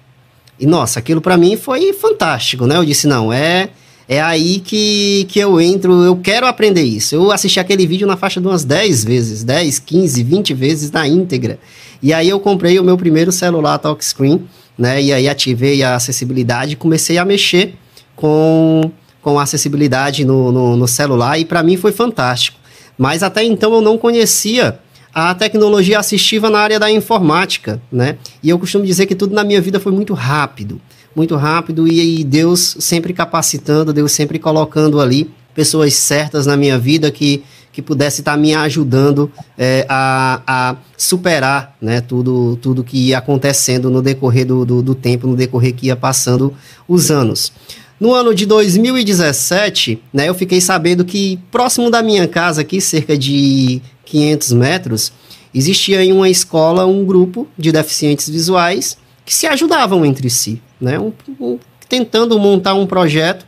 E 0.59 0.65
nossa, 0.65 0.99
aquilo 0.99 1.21
para 1.21 1.37
mim 1.37 1.55
foi 1.55 1.93
fantástico, 1.93 2.65
né? 2.65 2.77
Eu 2.77 2.85
disse, 2.85 3.07
não, 3.07 3.31
é 3.31 3.69
é 4.09 4.21
aí 4.21 4.59
que, 4.59 5.25
que 5.27 5.37
eu 5.37 5.59
entro, 5.59 6.01
eu 6.03 6.15
quero 6.15 6.47
aprender 6.47 6.83
isso. 6.83 7.13
Eu 7.13 7.29
assisti 7.29 7.59
aquele 7.59 7.85
vídeo 7.85 8.07
na 8.07 8.15
faixa 8.15 8.39
de 8.39 8.47
umas 8.47 8.63
10 8.63 9.03
vezes, 9.03 9.43
10, 9.43 9.79
15, 9.79 10.23
20 10.23 10.53
vezes 10.53 10.91
na 10.91 11.05
íntegra. 11.05 11.59
E 12.01 12.13
aí 12.13 12.29
eu 12.29 12.39
comprei 12.39 12.79
o 12.79 12.83
meu 12.83 12.97
primeiro 12.97 13.33
celular 13.33 13.77
touchscreen, 13.77 14.47
né? 14.77 15.01
E 15.01 15.11
aí 15.11 15.27
ativei 15.27 15.83
a 15.83 15.95
acessibilidade 15.95 16.73
e 16.73 16.75
comecei 16.77 17.17
a 17.17 17.25
mexer 17.25 17.73
com, 18.15 18.89
com 19.21 19.37
a 19.37 19.43
acessibilidade 19.43 20.23
no, 20.23 20.53
no, 20.53 20.77
no 20.77 20.87
celular 20.87 21.37
e 21.37 21.43
para 21.43 21.61
mim 21.61 21.75
foi 21.75 21.91
fantástico. 21.91 22.57
Mas 22.97 23.21
até 23.21 23.43
então 23.43 23.73
eu 23.73 23.81
não 23.81 23.97
conhecia 23.97 24.79
a 25.19 25.33
tecnologia 25.33 25.97
assistiva 25.97 26.49
na 26.49 26.59
área 26.59 26.79
da 26.79 26.91
informática, 26.91 27.81
né? 27.91 28.17
E 28.43 28.49
eu 28.49 28.59
costumo 28.59 28.85
dizer 28.85 29.07
que 29.07 29.15
tudo 29.15 29.33
na 29.33 29.43
minha 29.43 29.59
vida 29.61 29.79
foi 29.79 29.91
muito 29.91 30.13
rápido 30.13 30.79
muito 31.17 31.35
rápido 31.35 31.87
e, 31.87 32.19
e 32.19 32.23
Deus 32.23 32.77
sempre 32.79 33.11
capacitando, 33.11 33.91
Deus 33.91 34.11
sempre 34.11 34.37
colocando 34.37 35.01
ali 35.01 35.31
pessoas 35.55 35.95
certas 35.95 36.45
na 36.45 36.55
minha 36.55 36.77
vida 36.77 37.09
que, 37.09 37.43
que 37.73 37.81
pudesse 37.81 38.21
estar 38.21 38.37
me 38.37 38.53
ajudando 38.53 39.31
é, 39.57 39.83
a, 39.89 40.43
a 40.45 40.75
superar 40.95 41.75
né, 41.81 42.01
tudo, 42.01 42.55
tudo 42.57 42.83
que 42.83 43.07
ia 43.07 43.17
acontecendo 43.17 43.89
no 43.89 43.99
decorrer 43.99 44.45
do, 44.45 44.63
do, 44.63 44.83
do 44.83 44.93
tempo, 44.93 45.25
no 45.25 45.35
decorrer 45.35 45.73
que 45.73 45.87
ia 45.87 45.95
passando 45.95 46.53
os 46.87 47.09
anos. 47.09 47.51
No 47.99 48.13
ano 48.13 48.33
de 48.33 48.45
2017, 48.45 50.01
né, 50.13 50.29
eu 50.29 50.35
fiquei 50.35 50.61
sabendo 50.61 51.03
que 51.03 51.39
próximo 51.51 51.89
da 51.89 52.03
minha 52.03 52.27
casa, 52.27 52.61
aqui, 52.61 52.79
cerca 52.79 53.17
de 53.17 53.81
500 54.05 54.51
metros, 54.53 55.11
existia 55.53 56.03
em 56.03 56.11
uma 56.11 56.29
escola 56.29 56.85
um 56.85 57.05
grupo 57.05 57.47
de 57.57 57.71
deficientes 57.71 58.29
visuais 58.29 58.97
que 59.25 59.33
se 59.33 59.47
ajudavam 59.47 60.05
entre 60.05 60.29
si 60.29 60.61
né? 60.79 60.99
Um, 60.99 61.11
um, 61.39 61.59
tentando 61.89 62.37
montar 62.39 62.73
um 62.73 62.85
projeto 62.85 63.45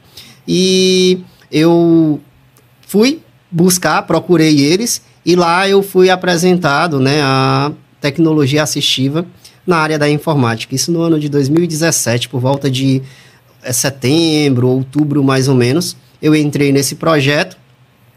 e 0.48 1.22
eu 1.52 2.20
fui 2.82 3.22
buscar, 3.52 4.02
procurei 4.04 4.60
eles 4.60 5.02
e 5.26 5.36
lá 5.36 5.68
eu 5.68 5.84
fui 5.84 6.10
apresentado, 6.10 7.00
né, 7.00 7.22
a 7.22 7.72
tecnologia 8.00 8.64
assistiva 8.64 9.26
na 9.66 9.78
área 9.78 10.00
da 10.00 10.10
informática. 10.10 10.74
Isso 10.74 10.92
no 10.92 11.02
ano 11.02 11.20
de 11.20 11.30
2017, 11.30 12.30
por 12.30 12.40
volta 12.40 12.70
de 12.70 13.02
é, 13.64 13.72
setembro, 13.72 14.68
outubro 14.68 15.24
mais 15.24 15.48
ou 15.48 15.56
menos, 15.56 15.96
eu 16.22 16.36
entrei 16.36 16.72
nesse 16.72 16.96
projeto. 16.96 17.58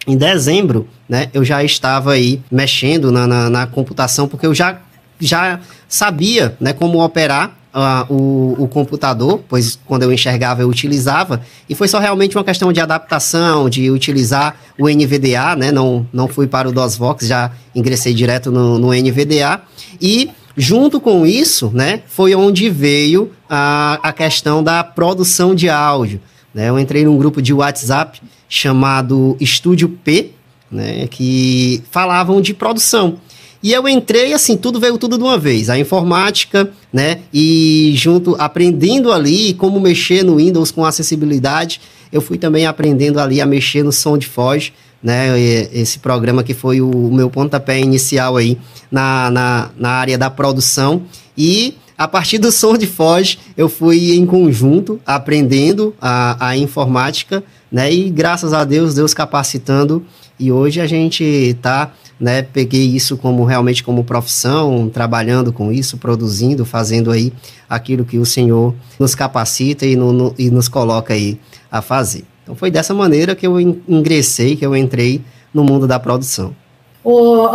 Em 0.06 0.16
dezembro, 0.16 0.88
né, 1.08 1.28
eu 1.32 1.44
já 1.44 1.62
estava 1.62 2.12
aí 2.12 2.40
mexendo 2.50 3.12
na, 3.12 3.26
na, 3.26 3.49
na 3.49 3.66
computação, 3.66 4.26
porque 4.26 4.46
eu 4.46 4.54
já, 4.54 4.80
já 5.20 5.61
sabia 5.88 6.56
né, 6.58 6.72
como 6.72 7.04
operar 7.04 7.56
uh, 7.72 8.12
o, 8.12 8.64
o 8.64 8.68
computador, 8.68 9.42
pois 9.49 9.78
quando 9.87 10.02
eu 10.02 10.12
enxergava 10.12 10.62
eu 10.62 10.68
utilizava, 10.68 11.40
e 11.68 11.75
foi 11.75 11.88
só 11.88 11.99
realmente 11.99 12.37
uma 12.37 12.44
questão 12.44 12.72
de 12.72 12.80
adaptação, 12.80 13.68
de 13.68 13.90
utilizar 13.90 14.56
o 14.78 14.88
NVDA, 14.88 15.56
né? 15.56 15.72
Não, 15.72 16.06
não 16.12 16.28
fui 16.28 16.46
para 16.46 16.68
o 16.68 16.72
DOSVox, 16.72 17.26
já 17.26 17.50
ingressei 17.75 18.14
direto 18.14 18.50
no, 18.50 18.78
no 18.78 18.88
NVDA. 18.88 19.61
E 20.00 20.30
junto 20.56 21.00
com 21.00 21.26
isso, 21.26 21.71
né, 21.73 22.02
foi 22.06 22.35
onde 22.35 22.68
veio 22.68 23.32
a, 23.49 23.99
a 24.02 24.12
questão 24.12 24.62
da 24.62 24.85
produção 24.85 25.54
de 25.54 25.68
áudio. 25.68 26.21
Né? 26.54 26.68
Eu 26.68 26.78
entrei 26.78 27.04
num 27.04 27.16
grupo 27.16 27.40
de 27.40 27.52
WhatsApp 27.52 28.21
chamado 28.49 29.37
Estúdio 29.40 29.88
P, 29.88 30.30
né, 30.71 31.06
que 31.09 31.82
falavam 31.90 32.40
de 32.40 32.54
produção. 32.54 33.18
E 33.62 33.73
eu 33.73 33.88
entrei 33.88 34.32
assim, 34.32 34.56
tudo 34.56 34.80
veio 34.80 34.99
tudo 34.99 35.16
de 35.16 35.23
uma 35.23 35.38
vez. 35.38 35.71
A 35.71 35.78
informática, 35.78 36.68
né? 36.92 37.21
E 37.32 37.92
junto, 37.94 38.35
aprendendo 38.37 39.12
ali 39.12 39.54
como 39.54 39.78
mexer 39.78 40.25
no 40.25 40.37
Windows 40.37 40.73
com 40.73 40.85
acessibilidade, 40.85 41.80
eu 42.11 42.21
fui 42.21 42.37
também 42.37 42.66
aprendendo 42.66 43.21
ali 43.21 43.40
a 43.40 43.47
mexer 43.47 43.85
no 43.85 43.92
som 43.92 44.18
de 44.18 44.26
Foz, 44.26 44.73
né? 45.02 45.38
Esse 45.73 45.99
programa 45.99 46.42
que 46.42 46.54
foi 46.54 46.80
o 46.80 47.11
meu 47.11 47.28
pontapé 47.28 47.80
inicial 47.80 48.37
aí 48.37 48.59
na, 48.90 49.30
na, 49.30 49.71
na 49.76 49.90
área 49.90 50.16
da 50.16 50.30
produção. 50.30 51.02
E 51.37 51.76
a 51.97 52.06
partir 52.06 52.38
do 52.38 52.52
som 52.52 52.76
de 52.76 52.87
Foz, 52.87 53.38
eu 53.56 53.68
fui 53.68 54.14
em 54.14 54.26
conjunto 54.26 55.00
aprendendo 55.06 55.94
a, 56.00 56.49
a 56.49 56.56
informática, 56.56 57.42
né? 57.71 57.92
E 57.92 58.11
graças 58.11 58.52
a 58.52 58.64
Deus, 58.64 58.94
Deus 58.94 59.12
capacitando. 59.14 60.04
E 60.38 60.50
hoje 60.50 60.80
a 60.80 60.87
gente 60.87 61.23
está 61.23 61.92
né, 62.23 62.40
peguei 62.40 62.87
isso 62.87 63.16
como 63.16 63.44
realmente 63.44 63.82
como 63.82 64.04
profissão, 64.04 64.88
trabalhando 64.88 65.52
com 65.52 65.73
isso, 65.73 65.99
produzindo, 65.99 66.64
fazendo 66.64 67.11
aí 67.11 67.32
aquilo 67.68 68.04
que 68.04 68.16
o 68.16 68.25
Senhor 68.25 68.73
nos 68.97 69.12
capacita 69.12 69.85
e, 69.85 69.97
no, 69.97 70.12
no, 70.12 70.35
e 70.38 70.49
nos 70.49 70.68
coloca 70.68 71.14
aí 71.14 71.40
a 71.68 71.82
fazer. 71.82 72.25
Então 72.52 72.59
foi 72.59 72.71
dessa 72.71 72.92
maneira 72.92 73.35
que 73.35 73.47
eu 73.47 73.59
ingressei, 73.59 74.56
que 74.56 74.66
eu 74.66 74.76
entrei 74.76 75.23
no 75.54 75.64
mundo 75.64 75.87
da 75.87 75.99
produção. 75.99 76.54
Ô, 77.02 77.49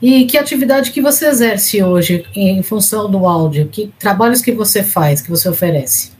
e 0.00 0.24
que 0.24 0.38
atividade 0.38 0.92
que 0.92 1.02
você 1.02 1.26
exerce 1.26 1.82
hoje 1.82 2.24
em 2.34 2.62
função 2.62 3.10
do 3.10 3.26
áudio? 3.26 3.68
Que 3.70 3.90
trabalhos 3.98 4.40
que 4.40 4.52
você 4.52 4.84
faz, 4.84 5.20
que 5.20 5.28
você 5.28 5.48
oferece? 5.48 6.12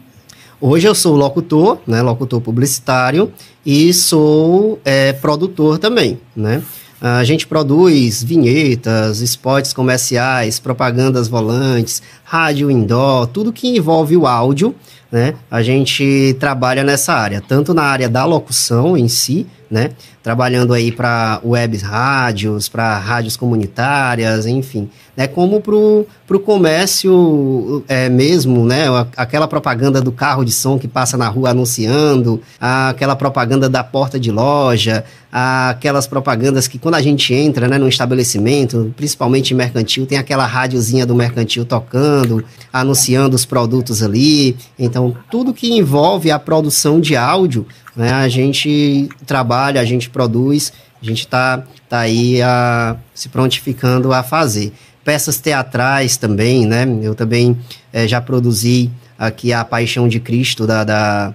Hoje 0.60 0.88
eu 0.88 0.94
sou 0.94 1.14
locutor, 1.14 1.78
né, 1.86 2.02
locutor 2.02 2.40
publicitário, 2.40 3.32
e 3.64 3.94
sou 3.94 4.80
é, 4.84 5.12
produtor 5.12 5.78
também, 5.78 6.18
né? 6.34 6.62
A 7.00 7.22
gente 7.22 7.46
produz 7.46 8.24
vinhetas, 8.24 9.20
spots 9.20 9.72
comerciais, 9.72 10.58
propagandas 10.58 11.28
volantes, 11.28 12.02
rádio 12.24 12.70
indoor, 12.70 13.26
tudo 13.26 13.52
que 13.52 13.76
envolve 13.76 14.16
o 14.16 14.26
áudio, 14.26 14.74
né? 15.10 15.34
A 15.50 15.62
gente 15.62 16.36
trabalha 16.38 16.82
nessa 16.82 17.14
área, 17.14 17.42
tanto 17.46 17.72
na 17.72 17.82
área 17.82 18.08
da 18.08 18.24
locução 18.24 18.96
em 18.96 19.08
si, 19.08 19.46
né? 19.70 19.90
Trabalhando 20.22 20.72
aí 20.72 20.92
para 20.92 21.40
webs 21.44 21.82
rádios, 21.82 22.68
para 22.68 22.96
rádios 22.98 23.36
comunitárias, 23.36 24.46
enfim, 24.46 24.88
né? 25.16 25.26
Como 25.26 25.60
para 25.60 25.74
o 26.36 26.40
comércio 26.40 27.82
é, 27.88 28.08
mesmo, 28.08 28.64
né? 28.64 28.84
Aquela 29.16 29.48
propaganda 29.48 30.00
do 30.00 30.12
carro 30.12 30.44
de 30.44 30.52
som 30.52 30.78
que 30.78 30.86
passa 30.86 31.16
na 31.16 31.28
rua 31.28 31.50
anunciando, 31.50 32.40
aquela 32.60 33.16
propaganda 33.16 33.68
da 33.68 33.82
porta 33.82 34.18
de 34.18 34.30
loja, 34.30 35.04
aquelas 35.36 36.06
propagandas 36.06 36.68
que 36.68 36.78
quando 36.78 36.94
a 36.94 37.02
gente 37.02 37.34
entra 37.34 37.66
né, 37.66 37.76
no 37.76 37.88
estabelecimento, 37.88 38.94
principalmente 38.96 39.52
mercantil, 39.52 40.06
tem 40.06 40.16
aquela 40.16 40.46
rádiozinha 40.46 41.04
do 41.04 41.12
mercantil 41.12 41.64
tocando, 41.64 42.44
anunciando 42.72 43.34
os 43.34 43.44
produtos 43.44 44.00
ali. 44.00 44.56
Então, 44.78 45.03
tudo 45.30 45.54
que 45.54 45.72
envolve 45.72 46.30
a 46.30 46.38
produção 46.38 47.00
de 47.00 47.16
áudio, 47.16 47.66
né, 47.96 48.12
a 48.12 48.28
gente 48.28 49.08
trabalha, 49.26 49.80
a 49.80 49.84
gente 49.84 50.10
produz, 50.10 50.72
a 51.00 51.04
gente 51.04 51.20
está 51.20 51.64
tá 51.88 52.00
aí 52.00 52.40
a, 52.42 52.96
se 53.14 53.28
prontificando 53.28 54.12
a 54.12 54.22
fazer. 54.22 54.72
Peças 55.04 55.38
teatrais 55.38 56.16
também, 56.16 56.66
né? 56.66 56.86
Eu 57.02 57.14
também 57.14 57.58
é, 57.92 58.08
já 58.08 58.22
produzi 58.22 58.90
aqui 59.18 59.52
a 59.52 59.62
Paixão 59.62 60.08
de 60.08 60.18
Cristo 60.18 60.66
da, 60.66 60.82
da 60.82 61.34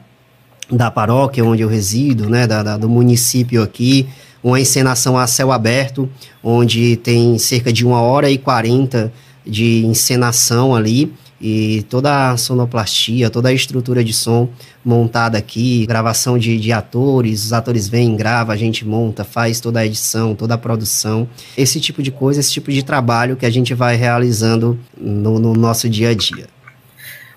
da 0.71 0.91
paróquia 0.91 1.43
onde 1.43 1.63
eu 1.63 1.67
resido, 1.67 2.29
né, 2.29 2.45
da, 2.45 2.61
da, 2.61 2.77
do 2.77 2.88
município 2.88 3.63
aqui, 3.63 4.07
uma 4.43 4.59
encenação 4.59 5.17
a 5.17 5.25
céu 5.27 5.51
aberto, 5.51 6.09
onde 6.43 6.95
tem 6.97 7.38
cerca 7.38 7.73
de 7.73 7.85
uma 7.85 8.01
hora 8.01 8.29
e 8.29 8.38
quarenta 8.38 9.11
de 9.45 9.85
encenação 9.85 10.75
ali, 10.75 11.11
e 11.41 11.84
toda 11.89 12.31
a 12.31 12.38
sonoplastia, 12.38 13.29
toda 13.29 13.50
a 13.50 13.53
estrutura 13.53 14.03
de 14.03 14.13
som 14.13 14.50
montada 14.84 15.38
aqui, 15.38 15.86
gravação 15.86 16.38
de, 16.38 16.58
de 16.58 16.72
atores, 16.72 17.46
os 17.46 17.53
atores 17.53 17.88
vêm, 17.88 18.15
grava, 18.15 18.51
a 18.51 18.58
gente 18.58 18.86
monta, 18.86 19.24
faz 19.24 19.60
toda 19.60 19.79
a 19.79 19.86
edição, 19.86 20.36
toda 20.36 20.55
a 20.55 20.58
produção, 20.58 21.29
esse 21.58 21.79
tipo 21.79 22.03
de 22.03 22.12
coisa, 22.12 22.39
esse 22.39 22.51
tipo 22.51 22.72
de 22.72 22.84
trabalho 22.84 23.38
que 23.38 23.46
a 23.46 23.50
gente 23.50 23.74
vai 23.74 23.96
realizando 23.96 24.77
no, 24.98 25.39
no 25.39 25.53
nosso 25.53 25.88
dia 25.88 26.10
a 26.10 26.13
dia. 26.13 26.48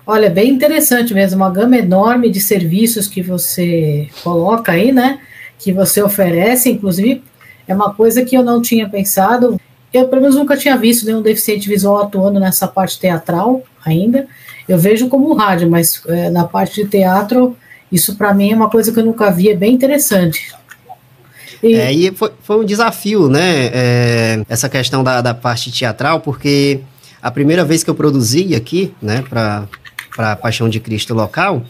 Olha, 0.05 0.29
bem 0.29 0.49
interessante 0.49 1.13
mesmo, 1.13 1.37
uma 1.37 1.49
gama 1.49 1.77
enorme 1.77 2.29
de 2.29 2.41
serviços 2.41 3.07
que 3.07 3.21
você 3.21 4.09
coloca 4.21 4.73
aí, 4.73 4.91
né? 4.91 5.19
Que 5.57 5.71
você 5.71 6.01
oferece, 6.01 6.69
inclusive, 6.69 7.23
é 7.65 7.73
uma 7.73 7.93
coisa 7.93 8.25
que 8.25 8.35
eu 8.35 8.43
não 8.43 8.61
tinha 8.61 8.89
pensado. 8.89 9.57
Eu, 9.93 10.09
pelo 10.09 10.21
menos, 10.21 10.35
nunca 10.35 10.57
tinha 10.57 10.75
visto 10.75 11.05
nenhum 11.05 11.21
deficiente 11.21 11.69
visual 11.69 12.01
atuando 12.01 12.37
nessa 12.37 12.67
parte 12.67 12.99
teatral 12.99 13.63
ainda. 13.85 14.27
Eu 14.67 14.77
vejo 14.77 15.07
como 15.07 15.33
rádio, 15.33 15.69
mas 15.69 16.01
é, 16.07 16.29
na 16.29 16.45
parte 16.45 16.83
de 16.83 16.89
teatro, 16.89 17.55
isso 17.91 18.15
para 18.15 18.33
mim 18.33 18.51
é 18.51 18.55
uma 18.55 18.69
coisa 18.69 18.91
que 18.91 18.99
eu 18.99 19.05
nunca 19.05 19.31
vi, 19.31 19.49
é 19.49 19.55
bem 19.55 19.73
interessante. 19.73 20.53
E, 21.61 21.75
é, 21.75 21.93
e 21.93 22.11
foi, 22.11 22.31
foi 22.41 22.59
um 22.59 22.65
desafio, 22.65 23.29
né? 23.29 23.71
É, 23.73 24.43
essa 24.49 24.67
questão 24.67 25.03
da, 25.03 25.21
da 25.21 25.33
parte 25.33 25.71
teatral, 25.71 26.19
porque 26.19 26.81
a 27.21 27.31
primeira 27.31 27.63
vez 27.63 27.83
que 27.83 27.89
eu 27.89 27.95
produzi 27.95 28.53
aqui, 28.53 28.93
né, 29.01 29.23
para 29.29 29.67
a 30.17 30.35
Paixão 30.35 30.67
de 30.67 30.81
Cristo 30.81 31.13
local, 31.13 31.63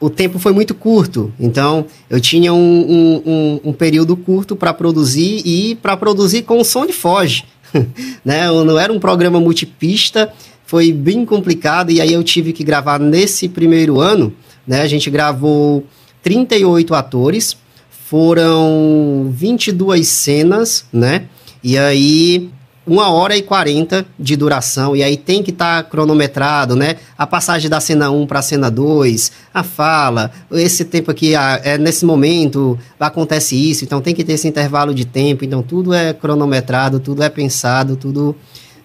o 0.00 0.10
tempo 0.10 0.38
foi 0.38 0.52
muito 0.52 0.74
curto. 0.74 1.32
Então, 1.38 1.86
eu 2.10 2.20
tinha 2.20 2.52
um, 2.52 2.58
um, 2.58 3.22
um, 3.24 3.60
um 3.66 3.72
período 3.72 4.16
curto 4.16 4.56
para 4.56 4.74
produzir 4.74 5.42
e 5.46 5.76
para 5.76 5.96
produzir 5.96 6.42
com 6.42 6.58
o 6.58 6.64
som 6.64 6.84
de 6.84 6.92
foge. 6.92 7.44
né? 8.24 8.46
Não 8.48 8.78
era 8.78 8.92
um 8.92 8.98
programa 8.98 9.40
multipista, 9.40 10.32
foi 10.66 10.92
bem 10.92 11.24
complicado. 11.24 11.90
E 11.90 12.00
aí 12.00 12.12
eu 12.12 12.22
tive 12.22 12.52
que 12.52 12.62
gravar 12.62 12.98
nesse 12.98 13.48
primeiro 13.48 14.00
ano. 14.00 14.32
Né? 14.66 14.82
A 14.82 14.86
gente 14.88 15.08
gravou 15.08 15.84
38 16.22 16.94
atores, 16.94 17.56
foram 17.88 19.30
22 19.32 20.06
cenas, 20.06 20.84
né? 20.92 21.24
E 21.62 21.78
aí 21.78 22.50
uma 22.86 23.10
hora 23.10 23.36
e 23.36 23.42
quarenta 23.42 24.06
de 24.16 24.36
duração, 24.36 24.94
e 24.94 25.02
aí 25.02 25.16
tem 25.16 25.42
que 25.42 25.50
estar 25.50 25.82
tá 25.82 25.90
cronometrado, 25.90 26.76
né? 26.76 26.96
A 27.18 27.26
passagem 27.26 27.68
da 27.68 27.80
cena 27.80 28.10
1 28.10 28.26
para 28.26 28.38
a 28.38 28.42
cena 28.42 28.70
2, 28.70 29.32
a 29.52 29.64
fala, 29.64 30.30
esse 30.52 30.84
tempo 30.84 31.10
aqui, 31.10 31.34
é, 31.34 31.76
nesse 31.76 32.04
momento 32.04 32.78
acontece 33.00 33.56
isso, 33.56 33.84
então 33.84 34.00
tem 34.00 34.14
que 34.14 34.22
ter 34.22 34.34
esse 34.34 34.46
intervalo 34.46 34.94
de 34.94 35.04
tempo, 35.04 35.44
então 35.44 35.62
tudo 35.62 35.92
é 35.92 36.12
cronometrado, 36.12 37.00
tudo 37.00 37.22
é 37.22 37.28
pensado, 37.28 37.96
tudo. 37.96 38.36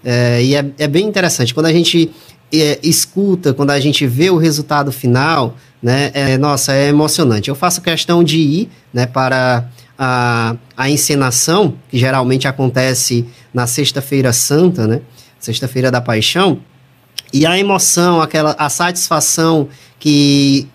É, 0.04 0.44
e 0.44 0.56
é, 0.56 0.66
é 0.78 0.88
bem 0.88 1.06
interessante. 1.06 1.54
Quando 1.54 1.68
a 1.68 1.74
gente 1.74 2.12
é, 2.54 2.80
escuta, 2.84 3.54
quando 3.54 3.72
a 3.72 3.80
gente 3.80 4.06
vê 4.06 4.30
o 4.30 4.38
resultado 4.38 4.92
final, 4.92 5.56
né? 5.82 6.12
É, 6.14 6.38
nossa, 6.38 6.74
é 6.74 6.88
emocionante. 6.88 7.50
Eu 7.50 7.56
faço 7.56 7.82
questão 7.82 8.24
de 8.24 8.38
ir 8.38 8.70
né, 8.94 9.06
para 9.06 9.68
a, 9.98 10.56
a 10.78 10.90
encenação, 10.90 11.76
que 11.90 11.98
geralmente 11.98 12.48
acontece 12.48 13.26
na 13.54 13.66
Sexta-feira 13.66 14.32
Santa, 14.32 14.86
né? 14.86 15.02
Sexta-feira 15.40 15.90
da 15.90 16.00
Paixão, 16.00 16.60
e 17.34 17.46
a 17.46 17.58
emoção, 17.58 18.22
aquela 18.22 18.56
a 18.60 18.70
satisfação 18.70 19.70
que 20.00 20.68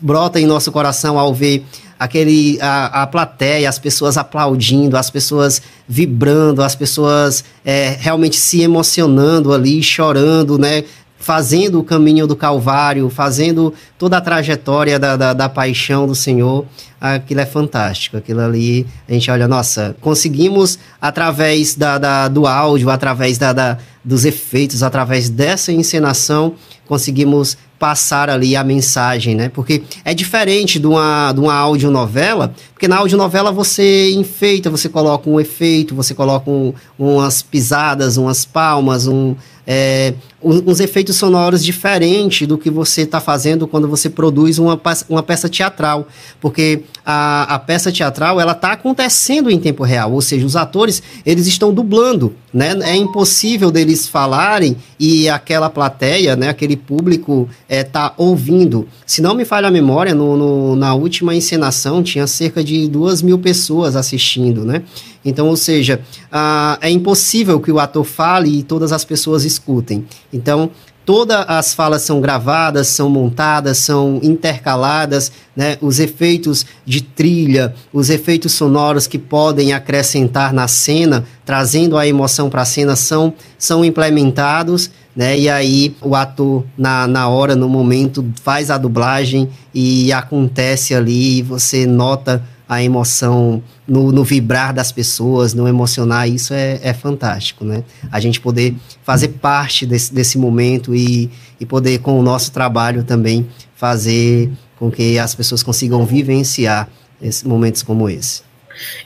brota 0.00 0.40
em 0.40 0.46
nosso 0.46 0.72
coração 0.72 1.18
ao 1.18 1.32
ver 1.32 1.64
aquele 2.00 2.58
a, 2.62 3.02
a 3.02 3.06
plateia, 3.06 3.68
as 3.68 3.78
pessoas 3.78 4.16
aplaudindo, 4.16 4.96
as 4.96 5.10
pessoas 5.10 5.60
vibrando, 5.86 6.62
as 6.62 6.74
pessoas 6.74 7.44
é, 7.62 7.94
realmente 8.00 8.36
se 8.36 8.62
emocionando 8.62 9.52
ali, 9.52 9.82
chorando, 9.82 10.58
né? 10.58 10.84
fazendo 11.18 11.78
o 11.78 11.84
caminho 11.84 12.26
do 12.26 12.34
Calvário, 12.34 13.10
fazendo 13.10 13.74
toda 13.98 14.16
a 14.16 14.20
trajetória 14.22 14.98
da, 14.98 15.16
da, 15.16 15.34
da, 15.34 15.48
paixão 15.50 16.06
do 16.06 16.14
Senhor, 16.14 16.64
aquilo 16.98 17.40
é 17.40 17.46
fantástico. 17.46 18.16
Aquilo 18.16 18.40
ali, 18.40 18.86
a 19.06 19.12
gente 19.12 19.30
olha, 19.30 19.46
nossa, 19.46 19.94
conseguimos, 20.00 20.78
através 20.98 21.74
da, 21.74 21.98
da 21.98 22.26
do 22.26 22.46
áudio, 22.46 22.88
através 22.88 23.36
da, 23.36 23.52
da, 23.52 23.76
dos 24.02 24.24
efeitos, 24.24 24.82
através 24.82 25.28
dessa 25.28 25.70
encenação, 25.70 26.54
conseguimos 26.90 27.56
passar 27.78 28.28
ali 28.28 28.56
a 28.56 28.64
mensagem, 28.64 29.36
né? 29.36 29.48
Porque 29.48 29.84
é 30.04 30.12
diferente 30.12 30.80
de 30.80 30.88
uma, 30.88 31.32
de 31.32 31.38
uma 31.38 31.54
audionovela, 31.54 32.52
porque 32.74 32.88
na 32.88 32.96
audionovela 32.96 33.52
você 33.52 34.10
enfeita, 34.10 34.68
você 34.68 34.88
coloca 34.88 35.30
um 35.30 35.38
efeito, 35.38 35.94
você 35.94 36.12
coloca 36.12 36.50
um, 36.50 36.74
umas 36.98 37.42
pisadas, 37.42 38.16
umas 38.16 38.44
palmas, 38.44 39.06
um, 39.06 39.36
é, 39.66 40.14
uns 40.42 40.80
efeitos 40.80 41.16
sonoros 41.16 41.62
diferentes 41.62 42.48
do 42.48 42.58
que 42.58 42.70
você 42.70 43.02
está 43.02 43.20
fazendo 43.20 43.68
quando 43.68 43.86
você 43.86 44.10
produz 44.10 44.58
uma, 44.58 44.80
uma 45.08 45.22
peça 45.22 45.48
teatral, 45.48 46.08
porque 46.40 46.82
a, 47.06 47.54
a 47.54 47.58
peça 47.58 47.92
teatral 47.92 48.40
ela 48.40 48.52
está 48.52 48.72
acontecendo 48.72 49.50
em 49.50 49.58
tempo 49.58 49.84
real, 49.84 50.12
ou 50.12 50.20
seja, 50.20 50.44
os 50.44 50.56
atores 50.56 51.02
eles 51.24 51.46
estão 51.46 51.72
dublando, 51.72 52.34
né? 52.52 52.76
É 52.82 52.96
impossível 52.96 53.70
deles 53.70 54.08
falarem 54.08 54.76
e 54.98 55.28
aquela 55.28 55.70
plateia, 55.70 56.34
né, 56.34 56.48
aquele 56.48 56.76
público 56.80 57.48
está 57.68 58.06
é, 58.06 58.22
ouvindo. 58.22 58.88
Se 59.06 59.22
não 59.22 59.34
me 59.34 59.44
falha 59.44 59.68
a 59.68 59.70
memória, 59.70 60.14
no, 60.14 60.36
no, 60.36 60.76
na 60.76 60.94
última 60.94 61.34
encenação 61.34 62.02
tinha 62.02 62.26
cerca 62.26 62.64
de 62.64 62.88
duas 62.88 63.22
mil 63.22 63.38
pessoas 63.38 63.96
assistindo, 63.96 64.64
né? 64.64 64.82
Então, 65.24 65.48
ou 65.48 65.56
seja, 65.56 66.00
ah, 66.32 66.78
é 66.80 66.90
impossível 66.90 67.60
que 67.60 67.70
o 67.70 67.78
ator 67.78 68.04
fale 68.04 68.58
e 68.58 68.62
todas 68.62 68.90
as 68.90 69.04
pessoas 69.04 69.44
escutem. 69.44 70.04
Então, 70.32 70.70
todas 71.04 71.44
as 71.48 71.74
falas 71.74 72.02
são 72.02 72.20
gravadas, 72.20 72.86
são 72.86 73.10
montadas, 73.10 73.78
são 73.78 74.20
intercaladas, 74.22 75.32
né? 75.56 75.76
Os 75.80 75.98
efeitos 75.98 76.64
de 76.86 77.02
trilha, 77.02 77.74
os 77.92 78.10
efeitos 78.10 78.52
sonoros 78.52 79.06
que 79.06 79.18
podem 79.18 79.72
acrescentar 79.72 80.52
na 80.52 80.68
cena, 80.68 81.24
trazendo 81.44 81.98
a 81.98 82.06
emoção 82.06 82.48
para 82.48 82.62
a 82.62 82.64
cena, 82.64 82.96
são, 82.96 83.34
são 83.58 83.84
implementados, 83.84 84.90
né? 85.20 85.38
E 85.38 85.50
aí 85.50 85.94
o 86.00 86.16
ator, 86.16 86.64
na, 86.78 87.06
na 87.06 87.28
hora, 87.28 87.54
no 87.54 87.68
momento, 87.68 88.24
faz 88.42 88.70
a 88.70 88.78
dublagem 88.78 89.50
e 89.74 90.10
acontece 90.14 90.94
ali, 90.94 91.40
e 91.40 91.42
você 91.42 91.84
nota 91.84 92.42
a 92.66 92.82
emoção, 92.82 93.62
no, 93.86 94.10
no, 94.10 94.24
vibrar 94.24 94.72
das 94.72 94.90
pessoas, 94.90 95.52
no 95.52 95.68
emocionar, 95.68 96.26
isso 96.26 96.54
é, 96.54 96.80
é, 96.82 96.94
fantástico, 96.94 97.66
né? 97.66 97.84
A 98.10 98.18
gente 98.18 98.40
poder 98.40 98.74
fazer 99.02 99.28
parte 99.28 99.84
desse, 99.84 100.14
desse 100.14 100.38
momento 100.38 100.94
e, 100.94 101.30
e 101.60 101.66
poder, 101.66 101.98
com 101.98 102.18
o 102.18 102.22
nosso 102.22 102.50
trabalho 102.50 103.04
também, 103.04 103.46
fazer 103.74 104.50
com 104.78 104.90
que 104.90 105.18
as 105.18 105.34
pessoas 105.34 105.62
consigam 105.62 106.06
vivenciar 106.06 106.88
esses 107.20 107.42
momentos 107.42 107.82
como 107.82 108.08
esse. 108.08 108.40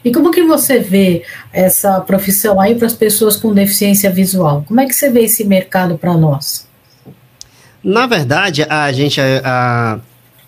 E 0.05 0.13
como 0.13 0.31
que 0.31 0.43
você 0.43 0.79
vê 0.79 1.23
essa 1.53 2.01
profissão 2.01 2.61
aí 2.61 2.75
para 2.75 2.87
as 2.87 2.95
pessoas 2.95 3.37
com 3.37 3.53
deficiência 3.53 4.11
visual? 4.11 4.65
Como 4.67 4.81
é 4.81 4.87
que 4.87 4.95
você 4.95 5.11
vê 5.11 5.25
esse 5.25 5.45
mercado 5.45 5.99
para 5.99 6.17
nós? 6.17 6.67
Na 7.83 8.07
verdade, 8.07 8.63
a 8.63 8.91
gente 8.93 9.21
a, 9.21 9.99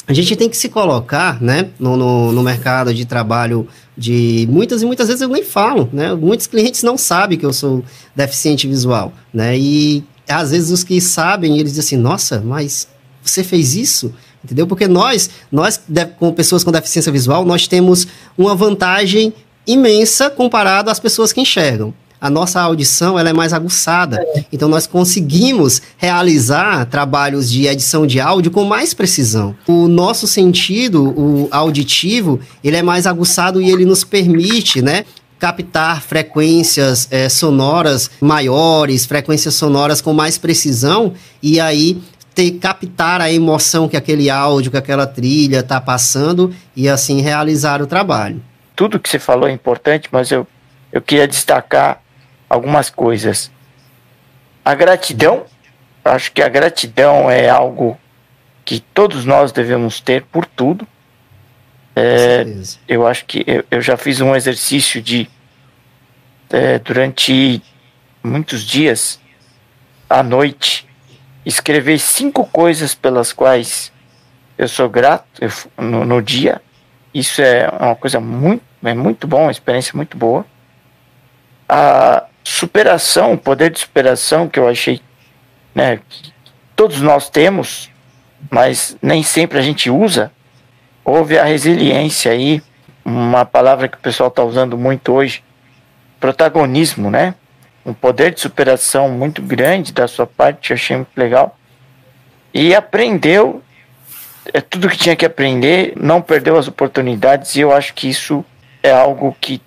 a 0.08 0.12
gente 0.12 0.36
tem 0.36 0.48
que 0.48 0.56
se 0.56 0.68
colocar, 0.68 1.42
né, 1.42 1.68
no, 1.78 1.96
no, 1.96 2.32
no, 2.32 2.42
mercado 2.42 2.94
de 2.94 3.04
trabalho 3.04 3.68
de 3.96 4.46
muitas 4.50 4.80
e 4.80 4.86
muitas 4.86 5.08
vezes 5.08 5.20
eu 5.20 5.28
nem 5.28 5.42
falo, 5.42 5.88
né, 5.92 6.14
muitos 6.14 6.46
clientes 6.46 6.82
não 6.82 6.96
sabem 6.96 7.36
que 7.36 7.44
eu 7.44 7.52
sou 7.52 7.84
deficiente 8.14 8.68
visual, 8.68 9.12
né, 9.34 9.58
e 9.58 10.04
às 10.28 10.52
vezes 10.52 10.70
os 10.70 10.84
que 10.84 11.00
sabem, 11.00 11.58
eles 11.58 11.74
dizem 11.74 11.96
assim, 11.98 12.02
nossa, 12.02 12.40
mas 12.40 12.88
você 13.22 13.42
fez 13.42 13.74
isso? 13.74 14.14
Entendeu? 14.46 14.66
Porque 14.66 14.86
nós, 14.86 15.28
nós 15.50 15.80
com 16.18 16.32
pessoas 16.32 16.62
com 16.62 16.70
deficiência 16.70 17.10
visual, 17.10 17.44
nós 17.44 17.66
temos 17.66 18.06
uma 18.38 18.54
vantagem 18.54 19.34
imensa 19.66 20.30
comparado 20.30 20.90
às 20.90 21.00
pessoas 21.00 21.32
que 21.32 21.40
enxergam 21.40 21.92
a 22.20 22.30
nossa 22.30 22.60
audição 22.60 23.18
ela 23.18 23.30
é 23.30 23.32
mais 23.32 23.52
aguçada. 23.52 24.20
É. 24.20 24.44
Então 24.52 24.68
nós 24.68 24.86
conseguimos 24.86 25.82
realizar 25.96 26.86
trabalhos 26.86 27.50
de 27.50 27.66
edição 27.66 28.06
de 28.06 28.20
áudio 28.20 28.50
com 28.50 28.64
mais 28.64 28.94
precisão. 28.94 29.54
O 29.66 29.86
nosso 29.86 30.26
sentido, 30.26 31.04
o 31.04 31.48
auditivo, 31.50 32.40
ele 32.62 32.76
é 32.76 32.82
mais 32.82 33.06
aguçado 33.06 33.60
e 33.60 33.70
ele 33.70 33.84
nos 33.84 34.02
permite, 34.02 34.80
né, 34.80 35.04
captar 35.38 36.00
frequências 36.00 37.06
é, 37.10 37.28
sonoras 37.28 38.10
maiores, 38.20 39.04
frequências 39.04 39.54
sonoras 39.54 40.00
com 40.00 40.14
mais 40.14 40.38
precisão 40.38 41.12
e 41.42 41.60
aí 41.60 42.00
ter, 42.36 42.52
captar 42.58 43.22
a 43.22 43.32
emoção 43.32 43.88
que 43.88 43.96
aquele 43.96 44.28
áudio, 44.28 44.70
que 44.70 44.76
aquela 44.76 45.06
trilha 45.06 45.60
está 45.60 45.80
passando 45.80 46.54
e 46.76 46.86
assim 46.86 47.22
realizar 47.22 47.80
o 47.80 47.86
trabalho. 47.86 48.42
Tudo 48.76 49.00
que 49.00 49.08
você 49.08 49.18
falou 49.18 49.48
é 49.48 49.52
importante, 49.52 50.08
mas 50.12 50.30
eu, 50.30 50.46
eu 50.92 51.00
queria 51.00 51.26
destacar 51.26 52.02
algumas 52.48 52.90
coisas. 52.90 53.50
A 54.62 54.74
gratidão, 54.74 55.46
acho 56.04 56.30
que 56.30 56.42
a 56.42 56.48
gratidão 56.48 57.30
é 57.30 57.48
algo 57.48 57.98
que 58.66 58.80
todos 58.80 59.24
nós 59.24 59.50
devemos 59.50 59.98
ter 59.98 60.22
por 60.24 60.44
tudo. 60.44 60.86
É, 61.94 62.44
eu 62.86 63.06
acho 63.06 63.24
que 63.24 63.42
eu, 63.46 63.64
eu, 63.70 63.80
já 63.80 63.96
fiz 63.96 64.20
um 64.20 64.36
exercício 64.36 65.00
de 65.00 65.26
é, 66.50 66.78
durante 66.78 67.62
muitos 68.22 68.62
dias 68.62 69.18
à 70.10 70.22
noite 70.22 70.86
escrever 71.46 71.98
cinco 71.98 72.44
coisas 72.44 72.94
pelas 72.94 73.32
quais 73.32 73.90
eu 74.58 74.68
sou 74.68 74.88
grato 74.88 75.24
eu, 75.40 75.50
no, 75.78 76.04
no, 76.04 76.20
dia. 76.20 76.60
Isso 77.14 77.40
é 77.40 77.68
uma 77.80 77.96
coisa 77.96 78.20
muito, 78.20 78.62
é 78.84 78.92
muito 78.92 79.26
bom, 79.26 79.42
uma 79.42 79.50
experiência 79.50 79.92
muito 79.94 80.16
boa. 80.16 80.44
A, 81.68 82.24
superação, 82.46 83.32
o 83.32 83.38
poder 83.38 83.70
de 83.70 83.80
superação 83.80 84.48
que 84.48 84.56
eu 84.56 84.68
achei, 84.68 85.00
né, 85.74 85.98
que 86.08 86.32
todos 86.76 87.00
nós 87.00 87.28
temos, 87.28 87.90
mas 88.48 88.96
nem 89.02 89.22
sempre 89.24 89.58
a 89.58 89.62
gente 89.62 89.90
usa. 89.90 90.30
Houve 91.04 91.38
a 91.38 91.44
resiliência 91.44 92.30
aí, 92.30 92.62
uma 93.04 93.44
palavra 93.44 93.88
que 93.88 93.96
o 93.96 94.00
pessoal 94.00 94.28
está 94.28 94.44
usando 94.44 94.78
muito 94.78 95.12
hoje, 95.12 95.42
protagonismo, 96.20 97.10
né? 97.10 97.34
Um 97.86 97.94
poder 97.94 98.34
de 98.34 98.40
superação 98.40 99.08
muito 99.08 99.40
grande 99.40 99.92
da 99.92 100.08
sua 100.08 100.26
parte, 100.26 100.72
achei 100.72 100.96
muito 100.96 101.16
legal. 101.16 101.56
E 102.52 102.74
aprendeu 102.74 103.62
é 104.52 104.60
tudo 104.60 104.88
que 104.88 104.96
tinha 104.96 105.16
que 105.16 105.26
aprender, 105.26 105.92
não 105.96 106.22
perdeu 106.22 106.56
as 106.56 106.68
oportunidades, 106.68 107.56
e 107.56 107.60
eu 107.60 107.72
acho 107.72 107.94
que 107.94 108.08
isso 108.08 108.44
é 108.82 108.90
algo 108.90 109.36
que 109.40 109.60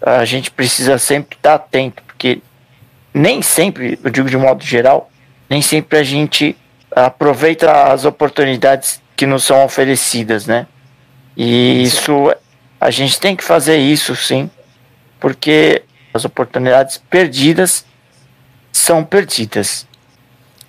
a 0.00 0.24
gente 0.24 0.50
precisa 0.50 0.98
sempre 0.98 1.36
estar 1.36 1.54
atento, 1.54 2.02
porque 2.02 2.40
nem 3.12 3.40
sempre, 3.40 3.98
eu 4.02 4.10
digo 4.10 4.28
de 4.28 4.36
modo 4.36 4.62
geral, 4.64 5.10
nem 5.48 5.62
sempre 5.62 5.98
a 5.98 6.02
gente 6.02 6.56
aproveita 6.90 7.92
as 7.92 8.04
oportunidades 8.04 9.00
que 9.16 9.26
nos 9.26 9.44
são 9.44 9.64
oferecidas, 9.64 10.46
né? 10.46 10.66
E 11.36 11.82
isso, 11.82 12.34
a 12.80 12.90
gente 12.90 13.18
tem 13.18 13.34
que 13.34 13.42
fazer 13.42 13.78
isso 13.78 14.14
sim, 14.14 14.50
porque 15.18 15.82
as 16.14 16.24
oportunidades 16.24 17.02
perdidas 17.10 17.84
são 18.72 19.04
perdidas. 19.04 19.86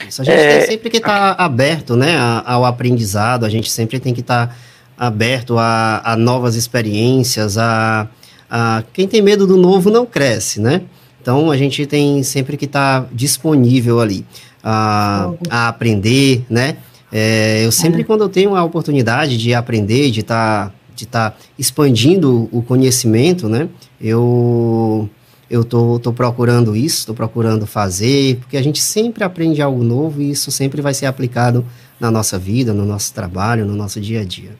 Isso, 0.08 0.22
a 0.22 0.26
gente 0.26 0.36
é... 0.36 0.58
tem 0.58 0.68
sempre 0.68 0.90
que 0.90 0.98
estar 0.98 1.36
tá 1.36 1.44
aberto 1.44 1.96
né, 1.96 2.18
ao 2.44 2.66
aprendizado, 2.66 3.46
a 3.46 3.50
gente 3.50 3.72
sempre 3.72 4.00
tem 4.00 4.14
que 4.14 4.22
estar 4.22 4.48
tá 4.48 4.56
aberto 4.98 5.58
a, 5.58 6.02
a 6.04 6.18
novas 6.18 6.56
experiências, 6.56 7.58
a 7.58 8.08
ah, 8.50 8.84
quem 8.94 9.08
tem 9.08 9.22
medo 9.22 9.48
do 9.48 9.58
novo 9.58 9.90
não 9.90 10.06
cresce, 10.06 10.62
né? 10.62 10.82
Então 11.22 11.50
a 11.50 11.58
gente 11.58 11.86
tem 11.86 12.22
sempre 12.22 12.56
que 12.56 12.66
estar 12.66 13.02
tá 13.02 13.08
disponível 13.12 14.00
ali 14.00 14.26
a, 14.64 15.32
a 15.50 15.68
aprender, 15.68 16.46
né? 16.50 16.78
É, 17.12 17.66
eu 17.66 17.72
sempre, 17.72 18.02
é. 18.02 18.04
quando 18.04 18.22
eu 18.22 18.30
tenho 18.30 18.56
a 18.56 18.64
oportunidade 18.64 19.38
de 19.38 19.54
aprender, 19.54 20.12
de 20.12 20.20
estar 20.22 20.68
tá, 20.68 20.74
de 20.96 21.06
tá 21.06 21.34
expandindo 21.58 22.48
o 22.52 22.62
conhecimento, 22.62 23.50
né? 23.50 23.68
Eu 24.00 25.10
eu 25.50 25.64
tô, 25.64 26.00
tô 26.00 26.12
procurando 26.12 26.76
isso, 26.76 27.00
estou 27.00 27.16
procurando 27.16 27.68
fazer, 27.68 28.38
porque 28.38 28.58
a 28.58 28.64
gente 28.64 28.82
sempre 28.82 29.24
aprende 29.24 29.62
algo 29.62 29.84
novo 29.84 30.22
e 30.22 30.32
isso 30.32 30.52
sempre 30.52 30.82
vai 30.82 30.94
ser 30.94 31.06
aplicado 31.06 31.66
na 32.00 32.10
nossa 32.10 32.38
vida, 32.38 32.74
no 32.74 32.86
nosso 32.86 33.14
trabalho, 33.14 33.66
no 33.66 33.76
nosso 33.76 34.02
dia 34.02 34.22
a 34.22 34.26
dia. 34.26 34.52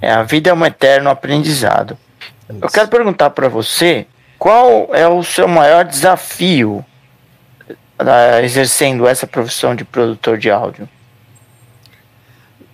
É, 0.00 0.10
a 0.10 0.22
vida 0.22 0.50
é 0.50 0.54
um 0.54 0.66
eterno 0.66 1.08
aprendizado. 1.10 1.96
Eu 2.48 2.68
quero 2.68 2.88
perguntar 2.88 3.30
para 3.30 3.48
você 3.48 4.06
qual 4.38 4.88
é 4.92 5.06
o 5.06 5.22
seu 5.22 5.46
maior 5.46 5.84
desafio 5.84 6.84
uh, 7.70 8.42
exercendo 8.42 9.06
essa 9.06 9.26
profissão 9.26 9.74
de 9.74 9.84
produtor 9.84 10.38
de 10.38 10.50
áudio? 10.50 10.88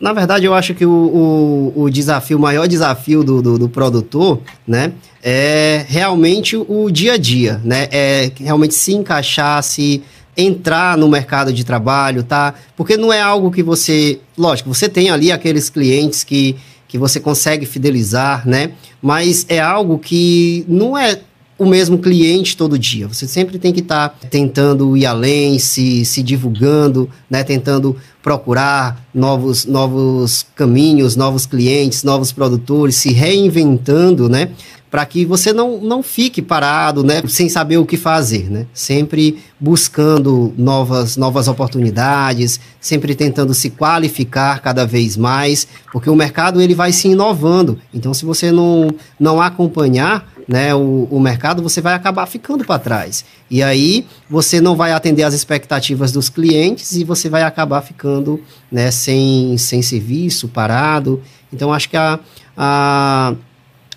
Na 0.01 0.13
verdade, 0.13 0.45
eu 0.45 0.53
acho 0.53 0.75
que 0.75 0.85
o, 0.85 0.91
o, 0.91 1.83
o 1.85 1.91
desafio, 1.91 2.37
o 2.37 2.41
maior 2.41 2.69
desafio 2.69 3.25
do, 3.25 3.41
do, 3.41 3.59
do, 3.59 3.69
produtor, 3.69 4.41
né, 4.67 4.93
é 5.23 5.85
realmente 5.89 6.57
o 6.57 6.91
dia 6.91 7.15
a 7.15 7.17
dia, 7.17 7.61
né, 7.65 7.89
é 7.91 8.31
realmente 8.39 8.75
se 8.75 8.93
encaixar, 8.93 9.63
se 9.63 10.03
entrar 10.37 10.99
no 10.99 11.09
mercado 11.09 11.51
de 11.51 11.65
trabalho, 11.65 12.23
tá? 12.23 12.53
Porque 12.77 12.97
não 12.97 13.11
é 13.11 13.23
algo 13.23 13.51
que 13.51 13.63
você, 13.63 14.21
lógico, 14.37 14.73
você 14.73 14.87
tem 14.87 15.09
ali 15.09 15.33
aqueles 15.33 15.71
clientes 15.71 16.23
que 16.23 16.57
que 16.89 16.99
você 16.99 17.19
consegue 17.19 17.67
fidelizar, 17.67 18.47
né? 18.47 18.73
Mas 19.03 19.45
é 19.49 19.61
algo 19.61 19.99
que 19.99 20.65
não 20.69 20.97
é 20.97 21.19
o 21.59 21.65
mesmo 21.65 21.99
cliente 21.99 22.57
todo 22.57 22.79
dia. 22.79 23.09
Você 23.09 23.27
sempre 23.27 23.59
tem 23.59 23.73
que 23.73 23.81
estar 23.81 24.11
tá 24.11 24.29
tentando 24.29 24.97
ir 24.97 25.07
além, 25.07 25.59
se, 25.59 26.05
se 26.05 26.23
divulgando, 26.23 27.09
né? 27.31 27.43
Tentando 27.43 27.97
procurar 28.23 29.07
novos, 29.15 29.65
novos 29.65 30.47
caminhos, 30.55 31.17
novos 31.17 31.47
clientes, 31.47 32.03
novos 32.03 32.33
produtores, 32.33 32.97
se 32.97 33.13
reinventando, 33.13 34.29
né? 34.29 34.51
para 34.91 35.05
que 35.05 35.25
você 35.25 35.53
não, 35.53 35.79
não 35.79 36.03
fique 36.03 36.41
parado, 36.41 37.03
né, 37.03 37.21
sem 37.27 37.49
saber 37.49 37.77
o 37.77 37.85
que 37.85 37.97
fazer, 37.97 38.51
né? 38.51 38.67
Sempre 38.73 39.43
buscando 39.59 40.55
novas, 40.57 41.17
novas 41.17 41.49
oportunidades, 41.49 42.61
sempre 42.81 43.15
tentando 43.15 43.53
se 43.53 43.69
qualificar 43.71 44.61
cada 44.63 44.87
vez 44.87 45.17
mais, 45.17 45.67
porque 45.93 46.09
o 46.09 46.15
mercado 46.15 46.63
ele 46.63 46.75
vai 46.75 46.93
se 46.93 47.09
inovando. 47.09 47.79
Então, 47.93 48.15
se 48.15 48.25
você 48.25 48.53
não, 48.53 48.89
não 49.19 49.43
acompanhar 49.43 50.33
né, 50.47 50.75
o, 50.75 51.09
o 51.11 51.19
mercado, 51.19 51.63
você 51.63 51.81
vai 51.81 51.95
acabar 51.95 52.27
ficando 52.27 52.65
para 52.65 52.79
trás. 52.79 53.25
E 53.51 53.63
aí 53.63 54.07
você 54.31 54.61
não 54.61 54.77
vai 54.77 54.93
atender 54.93 55.23
às 55.23 55.35
expectativas 55.35 56.13
dos 56.13 56.29
clientes 56.29 56.93
e 56.93 57.05
você 57.05 57.29
vai 57.29 57.43
acabar 57.43 57.83
ficando 57.83 58.41
né, 58.71 58.91
sem, 58.91 59.57
sem 59.59 59.83
serviço, 59.83 60.49
parado. 60.49 61.23
Então, 61.53 61.73
acho 61.73 61.89
que 61.89 61.97
a, 61.97 62.21
a 62.57 63.35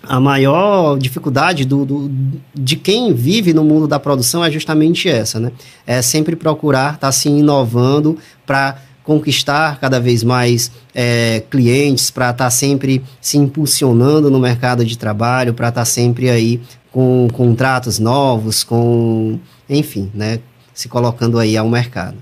a 0.02 0.18
maior 0.18 0.98
dificuldade 0.98 1.64
do, 1.64 1.84
do, 1.84 2.10
de 2.54 2.76
quem 2.76 3.12
vive 3.12 3.52
no 3.52 3.62
mundo 3.62 3.86
da 3.86 3.98
produção 3.98 4.44
é 4.44 4.50
justamente 4.50 5.08
essa, 5.08 5.38
né? 5.38 5.52
É 5.86 6.00
sempre 6.00 6.34
procurar 6.34 6.94
estar 6.94 7.08
tá 7.08 7.12
se 7.12 7.28
inovando 7.28 8.16
para 8.46 8.78
conquistar 9.10 9.80
cada 9.80 9.98
vez 9.98 10.22
mais 10.22 10.70
é, 10.94 11.42
clientes, 11.50 12.12
para 12.12 12.30
estar 12.30 12.44
tá 12.44 12.50
sempre 12.50 13.02
se 13.20 13.36
impulsionando 13.36 14.30
no 14.30 14.38
mercado 14.38 14.84
de 14.84 14.96
trabalho, 14.96 15.52
para 15.52 15.68
estar 15.68 15.80
tá 15.80 15.84
sempre 15.84 16.30
aí 16.30 16.60
com 16.92 17.26
contratos 17.32 17.98
novos, 17.98 18.62
com, 18.62 19.40
enfim, 19.68 20.12
né? 20.14 20.38
Se 20.72 20.88
colocando 20.88 21.40
aí 21.40 21.56
ao 21.56 21.68
mercado. 21.68 22.18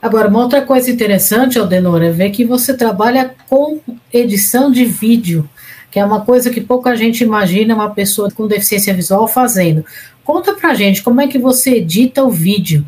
Agora, 0.00 0.28
uma 0.28 0.38
outra 0.38 0.62
coisa 0.62 0.88
interessante, 0.88 1.58
Aldenor, 1.58 2.00
é 2.00 2.12
ver 2.12 2.30
que 2.30 2.44
você 2.44 2.72
trabalha 2.72 3.34
com 3.48 3.80
edição 4.12 4.70
de 4.70 4.84
vídeo 4.84 5.48
que 5.90 5.98
é 5.98 6.04
uma 6.04 6.20
coisa 6.20 6.50
que 6.50 6.60
pouca 6.60 6.94
gente 6.94 7.24
imagina 7.24 7.74
uma 7.74 7.90
pessoa 7.90 8.30
com 8.30 8.46
deficiência 8.46 8.94
visual 8.94 9.26
fazendo. 9.26 9.84
Conta 10.22 10.54
pra 10.54 10.72
gente 10.72 11.02
como 11.02 11.20
é 11.20 11.26
que 11.26 11.36
você 11.36 11.78
edita 11.78 12.22
o 12.22 12.30
vídeo. 12.30 12.86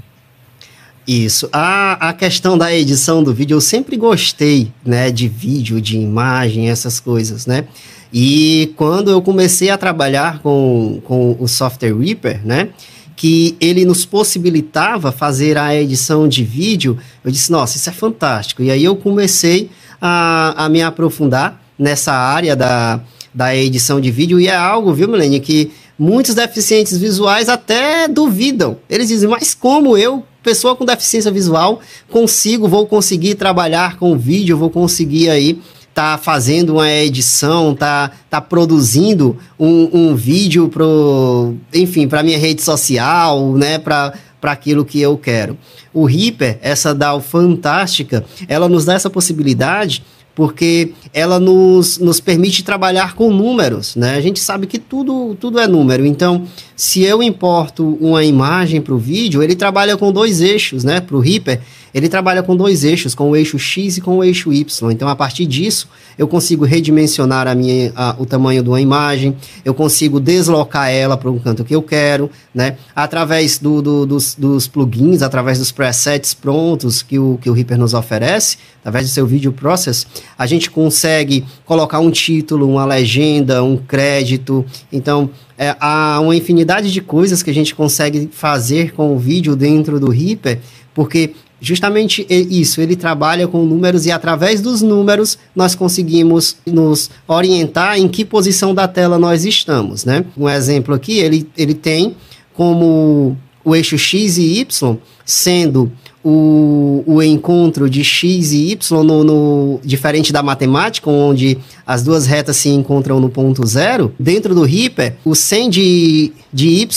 Isso. 1.06 1.48
A, 1.52 2.10
a 2.10 2.12
questão 2.12 2.56
da 2.56 2.72
edição 2.72 3.22
do 3.22 3.34
vídeo, 3.34 3.56
eu 3.56 3.60
sempre 3.60 3.96
gostei, 3.96 4.72
né, 4.84 5.10
de 5.10 5.26
vídeo, 5.28 5.80
de 5.80 5.96
imagem, 5.96 6.70
essas 6.70 7.00
coisas, 7.00 7.46
né? 7.46 7.64
E 8.12 8.72
quando 8.76 9.10
eu 9.10 9.22
comecei 9.22 9.70
a 9.70 9.78
trabalhar 9.78 10.40
com, 10.40 11.00
com 11.04 11.36
o 11.40 11.48
software 11.48 11.94
Reaper, 11.94 12.40
né, 12.44 12.68
que 13.16 13.56
ele 13.58 13.84
nos 13.84 14.04
possibilitava 14.04 15.10
fazer 15.10 15.56
a 15.56 15.74
edição 15.74 16.28
de 16.28 16.44
vídeo, 16.44 16.98
eu 17.24 17.30
disse, 17.30 17.50
nossa, 17.50 17.76
isso 17.76 17.88
é 17.88 17.92
fantástico. 17.92 18.62
E 18.62 18.70
aí 18.70 18.84
eu 18.84 18.94
comecei 18.96 19.70
a, 20.00 20.64
a 20.64 20.68
me 20.68 20.82
aprofundar 20.82 21.60
nessa 21.78 22.12
área 22.12 22.54
da, 22.54 23.00
da 23.32 23.56
edição 23.56 24.00
de 24.00 24.10
vídeo 24.10 24.38
e 24.38 24.46
é 24.46 24.54
algo, 24.54 24.92
viu, 24.92 25.08
Milene, 25.08 25.40
que 25.40 25.70
muitos 25.98 26.34
deficientes 26.34 26.98
visuais 26.98 27.48
até 27.48 28.06
duvidam. 28.08 28.76
Eles 28.90 29.08
dizem, 29.08 29.28
mas 29.28 29.54
como 29.54 29.96
eu, 29.96 30.24
pessoa 30.42 30.74
com 30.74 30.84
deficiência 30.84 31.30
visual, 31.30 31.80
consigo, 32.10 32.68
vou 32.68 32.86
conseguir 32.86 33.34
trabalhar 33.36 33.96
com 33.96 34.18
vídeo, 34.18 34.58
vou 34.58 34.70
conseguir 34.70 35.30
aí 35.30 35.60
tá 35.94 36.16
fazendo 36.16 36.74
uma 36.74 36.90
edição, 36.90 37.74
tá, 37.74 38.10
tá 38.30 38.40
produzindo 38.40 39.36
um, 39.58 39.90
um 39.92 40.14
vídeo 40.16 40.68
pro, 40.68 41.54
enfim, 41.72 42.08
para 42.08 42.22
minha 42.22 42.38
rede 42.38 42.62
social, 42.62 43.52
né, 43.52 43.78
para 43.78 44.14
para 44.42 44.50
aquilo 44.50 44.84
que 44.84 45.00
eu 45.00 45.16
quero. 45.16 45.56
O 45.94 46.04
Reaper, 46.04 46.58
essa 46.62 46.92
DAO 46.92 47.20
fantástica, 47.20 48.24
ela 48.48 48.68
nos 48.68 48.84
dá 48.84 48.94
essa 48.94 49.08
possibilidade 49.08 50.02
porque 50.34 50.92
ela 51.12 51.38
nos, 51.38 51.98
nos 51.98 52.20
permite 52.20 52.64
trabalhar 52.64 53.14
com 53.14 53.32
números, 53.32 53.96
né? 53.96 54.16
A 54.16 54.20
gente 54.20 54.40
sabe 54.40 54.66
que 54.66 54.78
tudo, 54.78 55.36
tudo 55.38 55.58
é 55.60 55.66
número, 55.66 56.06
então 56.06 56.46
se 56.74 57.02
eu 57.02 57.22
importo 57.22 57.98
uma 58.00 58.24
imagem 58.24 58.80
para 58.80 58.94
o 58.94 58.98
vídeo, 58.98 59.42
ele 59.42 59.54
trabalha 59.54 59.96
com 59.96 60.10
dois 60.10 60.40
eixos, 60.40 60.84
né? 60.84 61.00
Para 61.00 61.16
o 61.16 61.20
Reaper, 61.20 61.60
ele 61.94 62.08
trabalha 62.08 62.42
com 62.42 62.56
dois 62.56 62.84
eixos, 62.84 63.14
com 63.14 63.30
o 63.30 63.36
eixo 63.36 63.58
X 63.58 63.98
e 63.98 64.00
com 64.00 64.18
o 64.18 64.24
eixo 64.24 64.52
Y. 64.52 64.90
Então, 64.90 65.08
a 65.08 65.14
partir 65.14 65.46
disso, 65.46 65.88
eu 66.16 66.26
consigo 66.26 66.64
redimensionar 66.64 67.46
a 67.46 67.54
minha, 67.54 67.92
a, 67.94 68.16
o 68.18 68.24
tamanho 68.24 68.62
de 68.62 68.68
uma 68.68 68.80
imagem, 68.80 69.36
eu 69.64 69.74
consigo 69.74 70.18
deslocar 70.18 70.90
ela 70.90 71.16
para 71.16 71.30
um 71.30 71.38
canto 71.38 71.64
que 71.64 71.74
eu 71.74 71.82
quero, 71.82 72.30
né? 72.54 72.76
Através 72.94 73.58
do, 73.58 73.82
do, 73.82 74.06
dos, 74.06 74.34
dos, 74.34 74.66
plugins, 74.66 75.22
através 75.22 75.58
dos 75.58 75.70
presets 75.70 76.34
prontos 76.34 77.02
que 77.02 77.18
o, 77.18 77.38
que 77.40 77.50
o 77.50 77.52
Reaper 77.52 77.78
nos 77.78 77.94
oferece, 77.94 78.56
através 78.80 79.06
do 79.06 79.12
seu 79.12 79.26
Video 79.26 79.52
Process, 79.52 80.06
a 80.38 80.46
gente 80.46 80.70
consegue 80.70 81.44
colocar 81.64 81.98
um 82.00 82.10
título, 82.10 82.68
uma 82.68 82.84
legenda, 82.84 83.62
um 83.62 83.76
crédito. 83.76 84.64
Então, 84.90 85.30
é, 85.58 85.76
há 85.78 86.18
uma 86.20 86.34
infinidade 86.34 86.90
de 86.90 87.00
coisas 87.00 87.42
que 87.42 87.50
a 87.50 87.54
gente 87.54 87.74
consegue 87.74 88.28
fazer 88.32 88.92
com 88.92 89.14
o 89.14 89.18
vídeo 89.18 89.54
dentro 89.54 90.00
do 90.00 90.10
Reaper, 90.10 90.58
porque 90.94 91.34
justamente 91.62 92.26
isso, 92.28 92.80
ele 92.80 92.96
trabalha 92.96 93.46
com 93.46 93.64
números 93.64 94.04
e 94.04 94.10
através 94.10 94.60
dos 94.60 94.82
números 94.82 95.38
nós 95.54 95.76
conseguimos 95.76 96.56
nos 96.66 97.08
orientar 97.26 97.96
em 97.96 98.08
que 98.08 98.24
posição 98.24 98.74
da 98.74 98.88
tela 98.88 99.16
nós 99.16 99.44
estamos, 99.44 100.04
né? 100.04 100.24
Um 100.36 100.48
exemplo 100.48 100.92
aqui, 100.92 101.20
ele, 101.20 101.48
ele 101.56 101.72
tem 101.72 102.16
como 102.52 103.36
o 103.64 103.76
eixo 103.76 103.96
X 103.96 104.38
e 104.38 104.60
Y 104.60 104.98
sendo 105.24 105.92
o, 106.24 107.02
o 107.06 107.22
encontro 107.22 107.90
de 107.90 108.04
x 108.04 108.52
e 108.52 108.72
y 108.72 108.78
no, 109.04 109.24
no, 109.24 109.80
diferente 109.84 110.32
da 110.32 110.42
matemática, 110.42 111.10
onde 111.10 111.58
as 111.86 112.02
duas 112.02 112.26
retas 112.26 112.56
se 112.56 112.68
encontram 112.68 113.18
no 113.18 113.28
ponto 113.28 113.66
zero, 113.66 114.14
dentro 114.18 114.54
do 114.54 114.62
Reaper, 114.62 115.16
o 115.24 115.34
100 115.34 115.70
de, 115.70 116.32
de 116.52 116.68
y, 116.68 116.88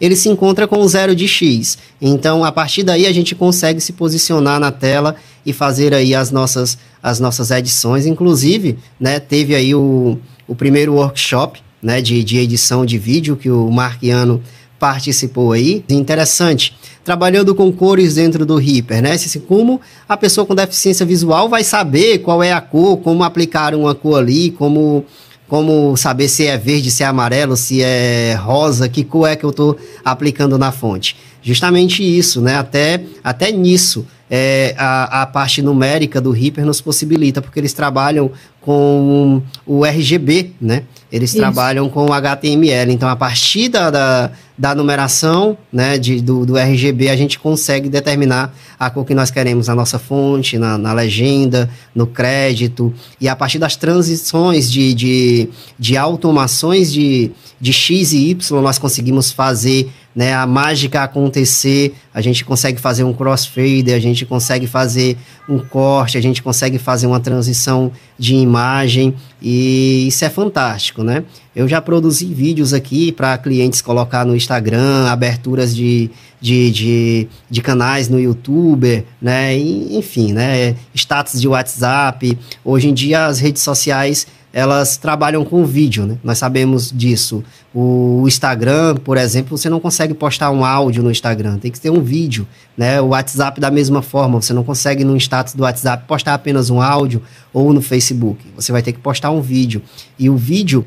ele 0.00 0.16
se 0.16 0.28
encontra 0.28 0.66
com 0.66 0.78
o 0.78 0.88
zero 0.88 1.14
de 1.14 1.28
x. 1.28 1.78
Então, 2.00 2.44
a 2.44 2.50
partir 2.50 2.82
daí, 2.82 3.06
a 3.06 3.12
gente 3.12 3.34
consegue 3.34 3.80
se 3.80 3.92
posicionar 3.92 4.58
na 4.58 4.72
tela 4.72 5.14
e 5.46 5.52
fazer 5.52 5.94
aí 5.94 6.14
as 6.14 6.30
nossas, 6.30 6.76
as 7.02 7.20
nossas 7.20 7.50
edições. 7.50 8.04
Inclusive, 8.04 8.78
né, 8.98 9.20
teve 9.20 9.54
aí 9.54 9.74
o, 9.74 10.18
o 10.48 10.54
primeiro 10.54 10.94
workshop 10.94 11.60
né, 11.80 12.00
de, 12.00 12.22
de 12.22 12.38
edição 12.38 12.86
de 12.86 12.96
vídeo 12.98 13.36
que 13.36 13.50
o 13.50 13.70
Marquiano 13.70 14.42
participou 14.82 15.52
aí. 15.52 15.84
Interessante 15.88 16.76
trabalhando 17.04 17.54
com 17.54 17.70
cores 17.70 18.16
dentro 18.16 18.44
do 18.44 18.56
Reaper, 18.56 19.00
né? 19.00 19.16
Como 19.46 19.80
a 20.08 20.16
pessoa 20.16 20.44
com 20.44 20.56
deficiência 20.56 21.06
visual 21.06 21.48
vai 21.48 21.62
saber 21.62 22.18
qual 22.18 22.42
é 22.42 22.52
a 22.52 22.60
cor, 22.60 22.96
como 22.96 23.22
aplicar 23.22 23.76
uma 23.76 23.94
cor 23.94 24.18
ali, 24.18 24.50
como 24.50 25.04
como 25.46 25.96
saber 25.98 26.28
se 26.28 26.46
é 26.46 26.56
verde, 26.56 26.90
se 26.90 27.02
é 27.02 27.06
amarelo, 27.06 27.56
se 27.56 27.82
é 27.82 28.34
rosa, 28.34 28.88
que 28.88 29.04
cor 29.04 29.28
é 29.28 29.36
que 29.36 29.44
eu 29.44 29.50
estou 29.50 29.76
aplicando 30.04 30.56
na 30.58 30.72
fonte. 30.72 31.14
Justamente 31.42 32.02
isso, 32.02 32.40
né? 32.40 32.56
Até, 32.56 33.04
até 33.22 33.52
nisso 33.52 34.06
é, 34.30 34.74
a, 34.78 35.22
a 35.22 35.26
parte 35.26 35.60
numérica 35.60 36.18
do 36.18 36.30
Reaper 36.30 36.64
nos 36.64 36.80
possibilita, 36.80 37.42
porque 37.42 37.60
eles 37.60 37.74
trabalham 37.74 38.30
com 38.62 39.42
o 39.66 39.84
RGB, 39.84 40.52
né? 40.60 40.84
Eles 41.10 41.30
Isso. 41.30 41.38
trabalham 41.38 41.90
com 41.90 42.06
o 42.06 42.12
HTML. 42.12 42.90
Então, 42.90 43.06
a 43.06 43.14
partir 43.14 43.68
da, 43.68 43.90
da, 43.90 44.30
da 44.56 44.74
numeração 44.74 45.58
né, 45.70 45.98
de, 45.98 46.22
do, 46.22 46.46
do, 46.46 46.56
RGB, 46.56 47.10
a 47.10 47.16
gente 47.16 47.38
consegue 47.38 47.90
determinar 47.90 48.54
a 48.78 48.88
cor 48.88 49.04
que 49.04 49.14
nós 49.14 49.30
queremos 49.30 49.68
na 49.68 49.74
nossa 49.74 49.98
fonte, 49.98 50.56
na, 50.56 50.78
na 50.78 50.94
legenda, 50.94 51.68
no 51.94 52.06
crédito. 52.06 52.94
E 53.20 53.28
a 53.28 53.36
partir 53.36 53.58
das 53.58 53.76
transições 53.76 54.70
de, 54.72 54.94
de, 54.94 55.48
de 55.78 55.98
automações 55.98 56.90
de, 56.90 57.30
de 57.60 57.72
X 57.74 58.12
e 58.12 58.30
Y, 58.30 58.62
nós 58.62 58.78
conseguimos 58.78 59.30
fazer 59.30 59.92
né, 60.14 60.34
a 60.34 60.46
mágica 60.46 61.02
acontecer, 61.02 61.94
a 62.12 62.20
gente 62.20 62.44
consegue 62.44 62.80
fazer 62.80 63.02
um 63.02 63.12
crossfade, 63.12 63.92
a 63.92 63.98
gente 63.98 64.26
consegue 64.26 64.66
fazer 64.66 65.16
um 65.48 65.58
corte, 65.58 66.18
a 66.18 66.20
gente 66.20 66.42
consegue 66.42 66.78
fazer 66.78 67.06
uma 67.06 67.18
transição 67.18 67.90
de 68.22 68.36
imagem 68.36 69.16
e 69.42 70.06
isso 70.06 70.24
é 70.24 70.30
fantástico, 70.30 71.02
né? 71.02 71.24
Eu 71.56 71.66
já 71.66 71.80
produzi 71.80 72.26
vídeos 72.26 72.72
aqui 72.72 73.10
para 73.10 73.36
clientes 73.36 73.82
colocar 73.82 74.24
no 74.24 74.36
Instagram, 74.36 75.08
aberturas 75.08 75.74
de, 75.74 76.08
de, 76.40 76.70
de, 76.70 77.28
de, 77.50 77.60
canais 77.60 78.08
no 78.08 78.20
YouTube, 78.20 79.04
né? 79.20 79.58
E, 79.58 79.96
enfim, 79.96 80.32
né? 80.32 80.76
Status 80.94 81.40
de 81.40 81.48
WhatsApp. 81.48 82.38
Hoje 82.64 82.90
em 82.90 82.94
dia 82.94 83.26
as 83.26 83.40
redes 83.40 83.60
sociais 83.60 84.28
elas 84.52 84.96
trabalham 84.96 85.44
com 85.44 85.64
vídeo, 85.64 86.06
né? 86.06 86.18
Nós 86.22 86.38
sabemos 86.38 86.92
disso. 86.92 87.42
O 87.74 88.24
Instagram, 88.26 88.96
por 88.96 89.16
exemplo, 89.16 89.56
você 89.56 89.70
não 89.70 89.80
consegue 89.80 90.12
postar 90.12 90.50
um 90.50 90.64
áudio 90.64 91.02
no 91.02 91.10
Instagram, 91.10 91.58
tem 91.58 91.70
que 91.70 91.80
ter 91.80 91.90
um 91.90 92.02
vídeo, 92.02 92.46
né? 92.76 93.00
O 93.00 93.08
WhatsApp 93.08 93.60
da 93.60 93.70
mesma 93.70 94.02
forma, 94.02 94.40
você 94.40 94.52
não 94.52 94.62
consegue 94.62 95.04
no 95.04 95.16
status 95.16 95.54
do 95.54 95.62
WhatsApp 95.62 96.04
postar 96.06 96.34
apenas 96.34 96.68
um 96.68 96.82
áudio 96.82 97.22
ou 97.52 97.72
no 97.72 97.80
Facebook. 97.80 98.44
Você 98.54 98.72
vai 98.72 98.82
ter 98.82 98.92
que 98.92 98.98
postar 98.98 99.30
um 99.30 99.40
vídeo. 99.40 99.82
E 100.18 100.28
o 100.28 100.36
vídeo 100.36 100.84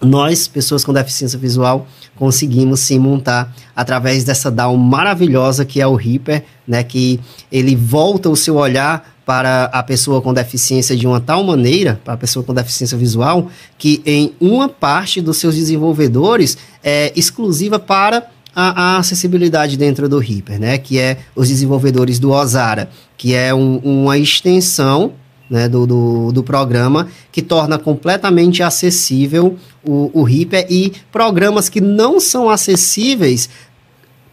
nós, 0.00 0.46
pessoas 0.46 0.84
com 0.84 0.92
deficiência 0.92 1.38
visual, 1.38 1.86
conseguimos 2.16 2.80
sim 2.80 2.98
montar 2.98 3.54
através 3.74 4.24
dessa 4.24 4.50
DAO 4.50 4.76
maravilhosa 4.76 5.64
que 5.64 5.80
é 5.80 5.86
o 5.86 5.94
Reaper, 5.94 6.42
né, 6.66 6.82
que 6.82 7.20
ele 7.50 7.76
volta 7.76 8.28
o 8.28 8.36
seu 8.36 8.56
olhar 8.56 9.16
para 9.26 9.64
a 9.64 9.82
pessoa 9.82 10.22
com 10.22 10.32
deficiência 10.32 10.96
de 10.96 11.06
uma 11.06 11.20
tal 11.20 11.42
maneira, 11.42 12.00
para 12.04 12.14
a 12.14 12.16
pessoa 12.16 12.44
com 12.44 12.54
deficiência 12.54 12.96
visual, 12.96 13.50
que 13.76 14.00
em 14.06 14.32
uma 14.40 14.68
parte 14.68 15.20
dos 15.20 15.38
seus 15.38 15.56
desenvolvedores 15.56 16.56
é 16.82 17.12
exclusiva 17.16 17.78
para 17.78 18.28
a, 18.54 18.94
a 18.94 18.98
acessibilidade 18.98 19.76
dentro 19.76 20.08
do 20.08 20.18
Reaper, 20.18 20.60
né? 20.60 20.78
Que 20.78 20.98
é 20.98 21.18
os 21.34 21.48
desenvolvedores 21.48 22.20
do 22.20 22.30
Ozara, 22.30 22.88
que 23.18 23.34
é 23.34 23.52
um, 23.52 23.78
uma 23.78 24.16
extensão 24.16 25.12
né, 25.48 25.68
do, 25.68 25.86
do, 25.86 26.32
do, 26.32 26.42
programa 26.42 27.08
que 27.30 27.40
torna 27.40 27.78
completamente 27.78 28.62
acessível 28.62 29.56
o, 29.84 30.10
o 30.12 30.22
Reaper 30.22 30.66
e 30.68 30.92
programas 31.12 31.68
que 31.68 31.80
não 31.80 32.18
são 32.18 32.50
acessíveis 32.50 33.48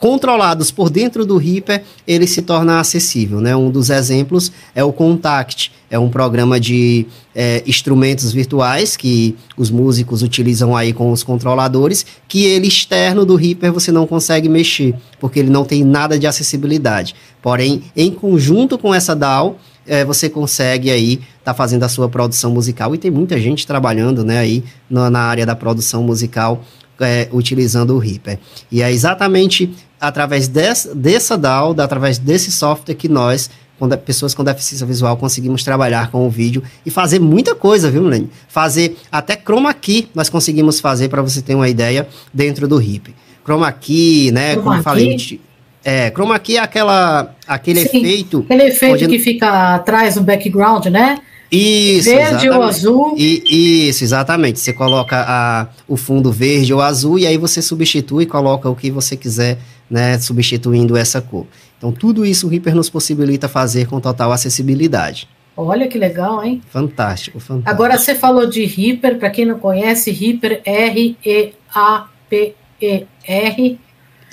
controlados 0.03 0.69
por 0.69 0.89
dentro 0.89 1.25
do 1.25 1.37
Reaper, 1.37 1.81
ele 2.05 2.27
se 2.27 2.41
torna 2.41 2.77
acessível. 2.77 3.39
Né? 3.39 3.55
Um 3.55 3.71
dos 3.71 3.89
exemplos 3.89 4.51
é 4.75 4.83
o 4.83 4.91
Contact, 4.91 5.71
é 5.89 5.97
um 5.97 6.09
programa 6.09 6.59
de 6.59 7.05
é, 7.33 7.63
instrumentos 7.65 8.33
virtuais 8.33 8.97
que 8.97 9.33
os 9.55 9.71
músicos 9.71 10.21
utilizam 10.21 10.75
aí 10.75 10.91
com 10.91 11.09
os 11.09 11.23
controladores, 11.23 12.05
que 12.27 12.43
ele 12.43 12.67
externo 12.67 13.25
do 13.25 13.37
Reaper 13.37 13.71
você 13.71 13.93
não 13.93 14.05
consegue 14.05 14.49
mexer, 14.49 14.93
porque 15.21 15.39
ele 15.39 15.49
não 15.49 15.63
tem 15.63 15.85
nada 15.85 16.19
de 16.19 16.27
acessibilidade. 16.27 17.15
Porém, 17.41 17.83
em 17.95 18.11
conjunto 18.11 18.77
com 18.77 18.93
essa 18.93 19.15
DAW, 19.15 19.57
é, 19.87 20.05
você 20.05 20.29
consegue 20.29 20.89
aí 20.89 21.19
tá 21.43 21.53
fazendo 21.53 21.83
a 21.83 21.89
sua 21.89 22.07
produção 22.07 22.51
musical 22.51 22.95
e 22.95 22.97
tem 22.97 23.11
muita 23.11 23.39
gente 23.39 23.67
trabalhando 23.67 24.23
né, 24.23 24.39
aí 24.39 24.63
na, 24.89 25.09
na 25.09 25.19
área 25.21 25.45
da 25.45 25.55
produção 25.55 26.03
musical 26.03 26.63
é, 26.99 27.27
utilizando 27.31 27.95
o 27.95 27.97
Reaper. 27.97 28.39
E 28.71 28.81
é 28.81 28.91
exatamente 28.91 29.73
através 29.99 30.47
dessa, 30.47 30.93
dessa 30.93 31.37
DAO, 31.37 31.75
através 31.79 32.17
desse 32.17 32.51
software 32.51 32.95
que 32.95 33.07
nós, 33.07 33.49
quando 33.79 33.97
pessoas 33.97 34.33
com 34.33 34.43
deficiência 34.43 34.85
visual, 34.85 35.15
conseguimos 35.17 35.63
trabalhar 35.63 36.11
com 36.11 36.27
o 36.27 36.29
vídeo 36.29 36.61
e 36.85 36.91
fazer 36.91 37.19
muita 37.19 37.55
coisa, 37.55 37.89
viu, 37.89 38.03
Milene? 38.03 38.29
Fazer 38.47 38.97
até 39.11 39.35
chroma 39.35 39.73
key 39.73 40.09
nós 40.13 40.29
conseguimos 40.29 40.79
fazer, 40.79 41.09
para 41.09 41.21
você 41.21 41.41
ter 41.41 41.55
uma 41.55 41.69
ideia, 41.69 42.07
dentro 42.33 42.67
do 42.67 42.77
RIP. 42.77 43.13
Chroma 43.43 43.71
key, 43.71 44.31
né, 44.31 44.51
chroma 44.53 44.63
como 44.63 44.79
eu 44.79 44.83
falei... 44.83 45.39
É, 45.83 46.09
chroma 46.11 46.39
key 46.39 46.57
é 46.57 46.59
aquela, 46.59 47.35
aquele 47.47 47.85
Sim, 47.85 47.99
efeito... 47.99 48.39
Aquele 48.39 48.63
efeito 48.63 49.05
onde... 49.05 49.07
que 49.07 49.19
fica 49.19 49.75
atrás 49.75 50.15
do 50.15 50.21
background, 50.21 50.85
né? 50.85 51.19
Isso, 51.51 52.09
verde 52.09 52.23
exatamente. 52.23 52.49
ou 52.49 52.63
azul. 52.63 53.15
E, 53.15 53.87
isso, 53.89 54.03
exatamente. 54.03 54.59
Você 54.59 54.73
coloca 54.73 55.23
a, 55.27 55.67
o 55.87 55.95
fundo 55.95 56.31
verde 56.31 56.73
ou 56.73 56.81
azul 56.81 57.19
e 57.19 57.27
aí 57.27 57.37
você 57.37 57.61
substitui 57.61 58.23
e 58.23 58.25
coloca 58.25 58.67
o 58.67 58.75
que 58.75 58.89
você 58.89 59.15
quiser, 59.15 59.59
né, 59.89 60.17
substituindo 60.17 60.97
essa 60.97 61.21
cor. 61.21 61.45
Então, 61.77 61.91
tudo 61.91 62.25
isso 62.25 62.47
o 62.47 62.49
Reaper 62.49 62.73
nos 62.73 62.89
possibilita 62.89 63.47
fazer 63.47 63.85
com 63.87 63.99
total 63.99 64.31
acessibilidade. 64.31 65.27
Olha 65.55 65.87
que 65.87 65.99
legal, 65.99 66.43
hein? 66.43 66.59
Fantástico, 66.69 67.39
fantástico. 67.39 67.69
Agora 67.69 67.99
você 67.99 68.15
falou 68.15 68.47
de 68.47 68.65
Reaper, 68.65 69.19
para 69.19 69.29
quem 69.29 69.45
não 69.45 69.59
conhece, 69.59 70.09
Reaper 70.09 70.61
R-E-A-P-E-R. 70.65 71.19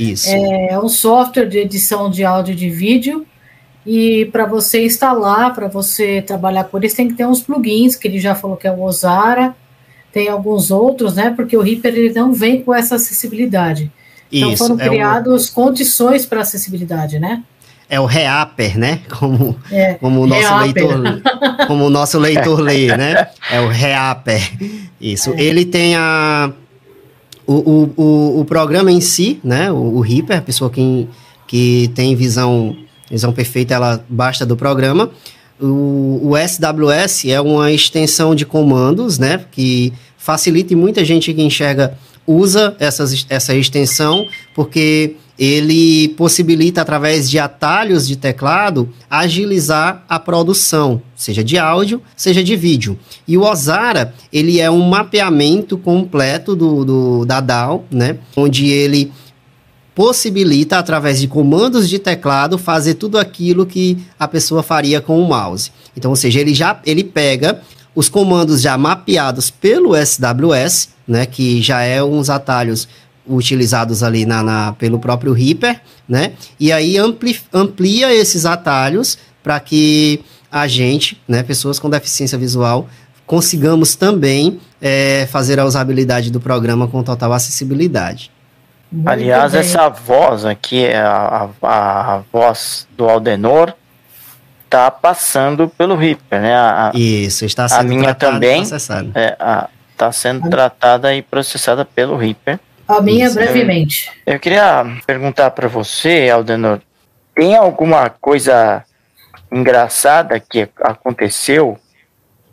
Isso. 0.00 0.30
É 0.30 0.78
um 0.82 0.88
software 0.88 1.46
de 1.46 1.58
edição 1.58 2.10
de 2.10 2.24
áudio 2.24 2.52
e 2.52 2.56
de 2.56 2.70
vídeo. 2.70 3.26
E 3.86 4.26
para 4.26 4.46
você 4.46 4.84
instalar, 4.84 5.54
para 5.54 5.68
você 5.68 6.22
trabalhar 6.22 6.64
com 6.64 6.78
eles, 6.78 6.94
tem 6.94 7.08
que 7.08 7.14
ter 7.14 7.26
uns 7.26 7.40
plugins, 7.40 7.96
que 7.96 8.08
ele 8.08 8.18
já 8.18 8.34
falou 8.34 8.56
que 8.56 8.66
é 8.66 8.72
o 8.72 8.82
Ozara, 8.82 9.54
tem 10.12 10.28
alguns 10.28 10.70
outros, 10.70 11.14
né? 11.14 11.32
Porque 11.34 11.56
o 11.56 11.62
Reaper 11.62 11.94
ele 11.94 12.12
não 12.12 12.32
vem 12.32 12.62
com 12.62 12.74
essa 12.74 12.96
acessibilidade. 12.96 13.90
Então 14.30 14.52
Isso, 14.52 14.66
foram 14.66 14.80
é 14.80 14.88
criadas 14.88 15.50
condições 15.50 16.24
para 16.24 16.40
acessibilidade, 16.40 17.18
né? 17.18 17.42
É 17.88 17.98
o 17.98 18.06
Reaper, 18.06 18.78
né? 18.78 19.00
Como, 19.18 19.58
É, 19.70 19.94
como 19.94 20.22
o 20.22 20.26
nosso 20.26 20.54
Reaper. 20.54 20.98
leitor, 20.98 21.22
como 21.66 21.86
o 21.86 21.90
nosso 21.90 22.18
leitor 22.18 22.60
lê, 22.60 22.96
né? 22.96 23.28
É 23.50 23.60
o 23.60 23.68
Reaper. 23.68 24.40
Isso. 25.00 25.34
Ele 25.36 25.64
tem 25.64 25.96
a 25.96 26.52
o, 27.50 27.54
o, 27.54 28.02
o, 28.02 28.40
o 28.40 28.44
programa 28.44 28.92
em 28.92 29.00
si, 29.00 29.40
né? 29.42 29.72
O, 29.72 29.96
o 29.96 30.00
Reaper, 30.00 30.38
a 30.38 30.42
pessoa 30.42 30.70
que, 30.70 31.08
que 31.48 31.90
tem 31.96 32.14
visão 32.14 32.76
visão 33.10 33.32
perfeita, 33.32 33.74
ela 33.74 34.04
basta 34.08 34.46
do 34.46 34.56
programa. 34.56 35.10
O, 35.60 36.20
o 36.22 36.32
SWS 36.36 37.24
é 37.26 37.40
uma 37.40 37.72
extensão 37.72 38.36
de 38.36 38.46
comandos, 38.46 39.18
né? 39.18 39.44
Que 39.50 39.92
facilita 40.16 40.72
e 40.72 40.76
muita 40.76 41.04
gente 41.04 41.34
que 41.34 41.42
enxerga 41.42 41.98
usa 42.24 42.76
essas, 42.78 43.26
essa 43.28 43.52
extensão 43.52 44.28
porque 44.54 45.16
ele 45.40 46.08
possibilita, 46.18 46.82
através 46.82 47.30
de 47.30 47.38
atalhos 47.38 48.06
de 48.06 48.14
teclado, 48.14 48.90
agilizar 49.08 50.04
a 50.06 50.18
produção, 50.18 51.00
seja 51.16 51.42
de 51.42 51.56
áudio, 51.56 52.02
seja 52.14 52.44
de 52.44 52.54
vídeo. 52.54 52.98
E 53.26 53.38
o 53.38 53.42
Ozara, 53.42 54.12
ele 54.30 54.60
é 54.60 54.70
um 54.70 54.86
mapeamento 54.86 55.78
completo 55.78 56.54
do, 56.54 56.84
do, 56.84 57.24
da 57.24 57.40
DAW, 57.40 57.86
né? 57.90 58.18
Onde 58.36 58.68
ele 58.68 59.10
possibilita, 59.94 60.78
através 60.78 61.18
de 61.18 61.26
comandos 61.26 61.88
de 61.88 61.98
teclado, 61.98 62.58
fazer 62.58 62.94
tudo 62.94 63.16
aquilo 63.16 63.64
que 63.64 63.96
a 64.18 64.28
pessoa 64.28 64.62
faria 64.62 65.00
com 65.00 65.18
o 65.18 65.26
mouse. 65.26 65.72
Então, 65.96 66.10
ou 66.10 66.16
seja, 66.16 66.38
ele 66.38 66.52
já 66.52 66.78
ele 66.84 67.02
pega 67.02 67.62
os 67.94 68.10
comandos 68.10 68.60
já 68.60 68.76
mapeados 68.76 69.50
pelo 69.50 69.92
SWS, 69.96 70.90
né, 71.08 71.24
que 71.24 71.60
já 71.62 71.80
é 71.80 72.02
uns 72.02 72.28
atalhos 72.28 72.86
utilizados 73.34 74.02
ali 74.02 74.24
na, 74.26 74.42
na- 74.42 74.72
pelo 74.78 74.98
próprio 74.98 75.32
Reaper, 75.32 75.80
né, 76.08 76.32
e 76.58 76.72
aí 76.72 76.98
ampli, 76.98 77.38
amplia 77.52 78.12
esses 78.14 78.44
atalhos 78.44 79.16
para 79.42 79.58
que 79.60 80.22
a 80.50 80.66
gente, 80.66 81.20
né, 81.28 81.42
pessoas 81.42 81.78
com 81.78 81.88
deficiência 81.88 82.36
visual, 82.36 82.88
consigamos 83.26 83.94
também 83.94 84.60
eh, 84.82 85.28
fazer 85.30 85.60
a 85.60 85.64
usabilidade 85.64 86.30
do 86.30 86.40
programa 86.40 86.88
com 86.88 87.02
total 87.02 87.32
acessibilidade. 87.32 88.30
Muito 88.90 89.08
Aliás, 89.08 89.52
bem. 89.52 89.60
essa 89.60 89.88
voz 89.88 90.44
aqui, 90.44 90.84
a, 90.88 91.48
a, 91.62 92.14
a 92.16 92.22
voz 92.32 92.88
do 92.96 93.08
Aldenor, 93.08 93.72
tá 94.68 94.90
passando 94.90 95.68
pelo 95.68 95.94
Reaper, 95.96 96.40
né? 96.40 96.54
A, 96.54 96.88
a- 96.88 96.92
Isso, 96.98 97.44
está 97.44 97.68
sendo 97.68 97.88
minha 97.88 98.02
tratado 98.14 98.32
e 98.32 98.34
também. 98.34 98.56
processado. 98.62 99.10
é, 99.14 99.36
a- 99.38 99.68
tá 99.96 100.10
sendo 100.10 100.48
tratada 100.50 101.14
e 101.14 101.22
processada 101.22 101.84
pelo 101.84 102.16
Reaper. 102.16 102.58
A 102.90 103.00
minha, 103.00 103.26
Isso, 103.26 103.34
brevemente. 103.34 104.10
Eu 104.26 104.38
queria 104.40 104.84
perguntar 105.06 105.50
para 105.52 105.68
você, 105.68 106.28
Aldenor, 106.28 106.80
tem 107.34 107.54
alguma 107.56 108.10
coisa 108.10 108.84
engraçada 109.50 110.38
que 110.40 110.68
aconteceu? 110.80 111.78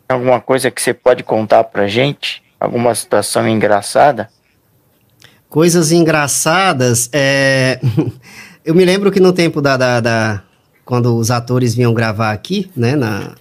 Alguma 0.08 0.40
coisa 0.40 0.70
que 0.70 0.80
você 0.80 0.94
pode 0.94 1.22
contar 1.22 1.64
pra 1.64 1.86
gente? 1.86 2.42
Alguma 2.58 2.94
situação 2.94 3.46
engraçada? 3.48 4.28
Coisas 5.48 5.92
engraçadas, 5.92 7.08
é... 7.12 7.80
eu 8.64 8.74
me 8.74 8.84
lembro 8.84 9.10
que 9.10 9.20
no 9.20 9.32
tempo 9.32 9.60
da, 9.62 9.76
da, 9.76 10.00
da- 10.00 10.42
Quando 10.84 11.16
os 11.16 11.30
atores 11.30 11.74
vinham 11.74 11.92
gravar 11.94 12.32
aqui, 12.32 12.70
né, 12.76 12.94
na... 12.96 13.34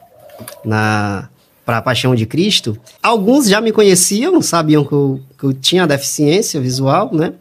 na 0.63 1.29
para 1.67 1.79
a 1.79 1.81
Paixão 1.81 2.15
de 2.15 2.25
Cristo, 2.25 2.77
alguns 3.03 3.49
já 3.49 3.59
me 3.59 3.73
conheciam, 3.73 4.41
sabiam 4.41 4.85
que 4.85 4.93
eu, 4.93 5.19
que 5.37 5.43
eu 5.43 5.51
tinha 5.51 5.85
deficiência 5.85 6.61
visual, 6.61 7.09
né? 7.13 7.33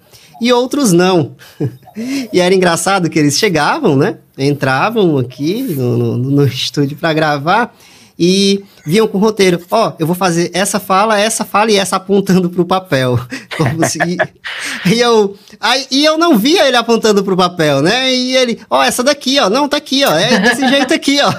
E 0.43 0.53
outros 0.53 0.91
não. 0.91 1.37
e 2.33 2.41
era 2.41 2.53
engraçado 2.53 3.09
que 3.09 3.21
eles 3.21 3.39
chegavam, 3.39 3.97
né? 3.97 4.17
Entravam 4.37 5.17
aqui 5.17 5.63
no, 5.63 5.97
no, 5.97 6.17
no 6.19 6.45
estúdio 6.45 6.97
para 6.97 7.15
gravar 7.15 7.73
e 8.19 8.65
vinham 8.87 9.07
com 9.09 9.19
o 9.19 9.21
roteiro. 9.21 9.61
Ó, 9.71 9.93
eu 9.99 10.07
vou 10.07 10.15
fazer 10.17 10.51
essa 10.55 10.79
fala, 10.81 11.19
essa 11.19 11.45
fala 11.45 11.71
e 11.71 11.77
essa 11.77 11.97
apontando 11.97 12.49
pro 12.49 12.65
papel. 12.65 13.19
Como 13.57 13.85
se... 13.87 13.99
e, 14.87 14.99
eu, 15.01 15.37
aí, 15.61 15.87
e 15.91 16.05
eu 16.05 16.17
não 16.17 16.39
via 16.39 16.67
ele 16.67 16.77
apontando 16.77 17.23
pro 17.25 17.37
papel, 17.37 17.83
né? 17.83 18.15
E 18.15 18.37
ele, 18.37 18.61
ó, 18.71 18.83
essa 18.83 19.03
daqui, 19.03 19.39
ó, 19.39 19.51
não, 19.51 19.69
tá 19.69 19.77
aqui, 19.77 20.05
ó, 20.05 20.13
é 20.15 20.39
desse 20.39 20.67
jeito 20.69 20.95
aqui, 20.95 21.19
ó. 21.23 21.33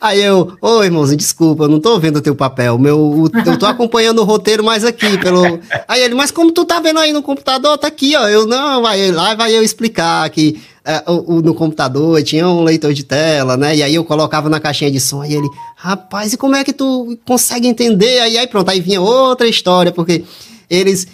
Aí 0.00 0.22
eu, 0.22 0.52
ô 0.60 0.82
irmãozinho, 0.84 1.16
desculpa, 1.18 1.64
eu 1.64 1.68
não 1.68 1.80
tô 1.80 1.98
vendo 1.98 2.16
o 2.16 2.22
teu 2.22 2.34
papel, 2.34 2.78
meu, 2.78 2.98
o- 2.98 3.30
eu 3.46 3.58
tô 3.58 3.66
acompanhando 3.66 4.20
o 4.20 4.24
roteiro 4.24 4.62
mais 4.64 4.84
aqui, 4.84 5.16
pelo... 5.18 5.58
Aí 5.86 6.02
ele, 6.02 6.14
mas 6.14 6.30
como 6.30 6.52
tu 6.52 6.64
tá 6.64 6.80
vendo 6.80 7.00
aí 7.00 7.12
no 7.12 7.22
computador, 7.22 7.76
tá 7.78 7.88
aqui, 7.88 8.14
ó, 8.16 8.28
eu, 8.28 8.46
não, 8.46 8.82
vai 8.82 9.10
lá, 9.10 9.34
vai 9.34 9.52
eu 9.56 9.62
explicar 9.62 10.28
que 10.30 10.60
o- 11.06 11.42
no 11.42 11.54
computador 11.54 12.22
tinha 12.22 12.48
um 12.48 12.62
leitor 12.62 12.94
de 12.94 13.04
tela, 13.04 13.56
né, 13.56 13.76
e 13.76 13.82
aí 13.82 13.94
eu 13.94 14.04
colocava 14.04 14.48
na 14.48 14.58
caixinha 14.58 14.90
de 14.90 14.98
som, 15.00 15.20
aí 15.20 15.34
ele, 15.34 15.48
rapaz, 15.76 16.32
e 16.32 16.36
como 16.36 16.56
é 16.56 16.64
que 16.64 16.72
tu 16.72 17.18
consegue 17.26 17.68
entender? 17.68 18.20
Aí, 18.20 18.38
aí 18.38 18.46
pronto, 18.46 18.70
aí 18.70 18.80
vinha 18.80 19.00
outra 19.00 19.46
história, 19.46 19.92
porque 19.92 20.24
eles... 20.68 21.06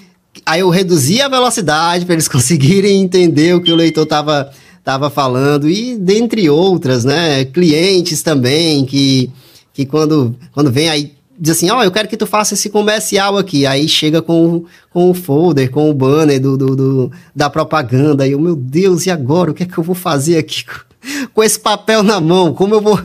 Aí 0.47 0.61
eu 0.61 0.69
reduzia 0.69 1.27
a 1.27 1.29
velocidade 1.29 2.05
para 2.05 2.15
eles 2.15 2.27
conseguirem 2.29 3.01
entender 3.01 3.55
o 3.55 3.61
que 3.63 3.73
o 3.73 3.77
leitor 3.77 4.05
tava, 4.05 4.51
tava 4.83 5.09
falando, 5.09 5.69
e 5.71 5.97
dentre 5.97 6.51
outras, 6.51 7.05
né? 7.05 7.45
Clientes 7.47 8.23
também, 8.23 8.85
que, 8.85 9.31
que 9.73 9.87
quando, 9.87 10.35
quando 10.53 10.71
vem 10.71 10.89
aí, 10.89 11.14
diz 11.39 11.57
assim, 11.57 11.71
ó, 11.71 11.83
eu 11.83 11.91
quero 11.91 12.09
que 12.09 12.17
tu 12.17 12.27
faça 12.27 12.55
esse 12.55 12.71
comercial 12.71 13.37
aqui, 13.37 13.67
aí 13.67 13.89
chega 13.89 14.23
com, 14.23 14.65
com 14.93 15.11
o 15.11 15.15
folder, 15.15 15.71
com 15.71 15.91
o 15.91 15.95
banner 15.95 16.41
do, 16.41 16.57
do, 16.57 16.77
do- 16.77 17.13
da 17.35 17.51
propaganda, 17.51 18.27
e 18.27 18.33
eu, 18.33 18.41
meu 18.41 18.55
Deus, 18.57 19.07
e 19.07 19.11
agora? 19.11 19.51
O 19.51 19.55
que 19.55 19.63
é 19.63 19.67
que 19.67 19.77
eu 19.79 19.85
vou 19.85 19.95
fazer 19.95 20.39
aqui 20.39 20.65
com, 20.65 20.73
com 21.35 21.43
esse 21.43 21.59
papel 21.59 22.03
na 22.03 22.21
mão? 22.21 22.53
Como 22.55 22.75
eu 22.75 22.81
vou 22.81 23.01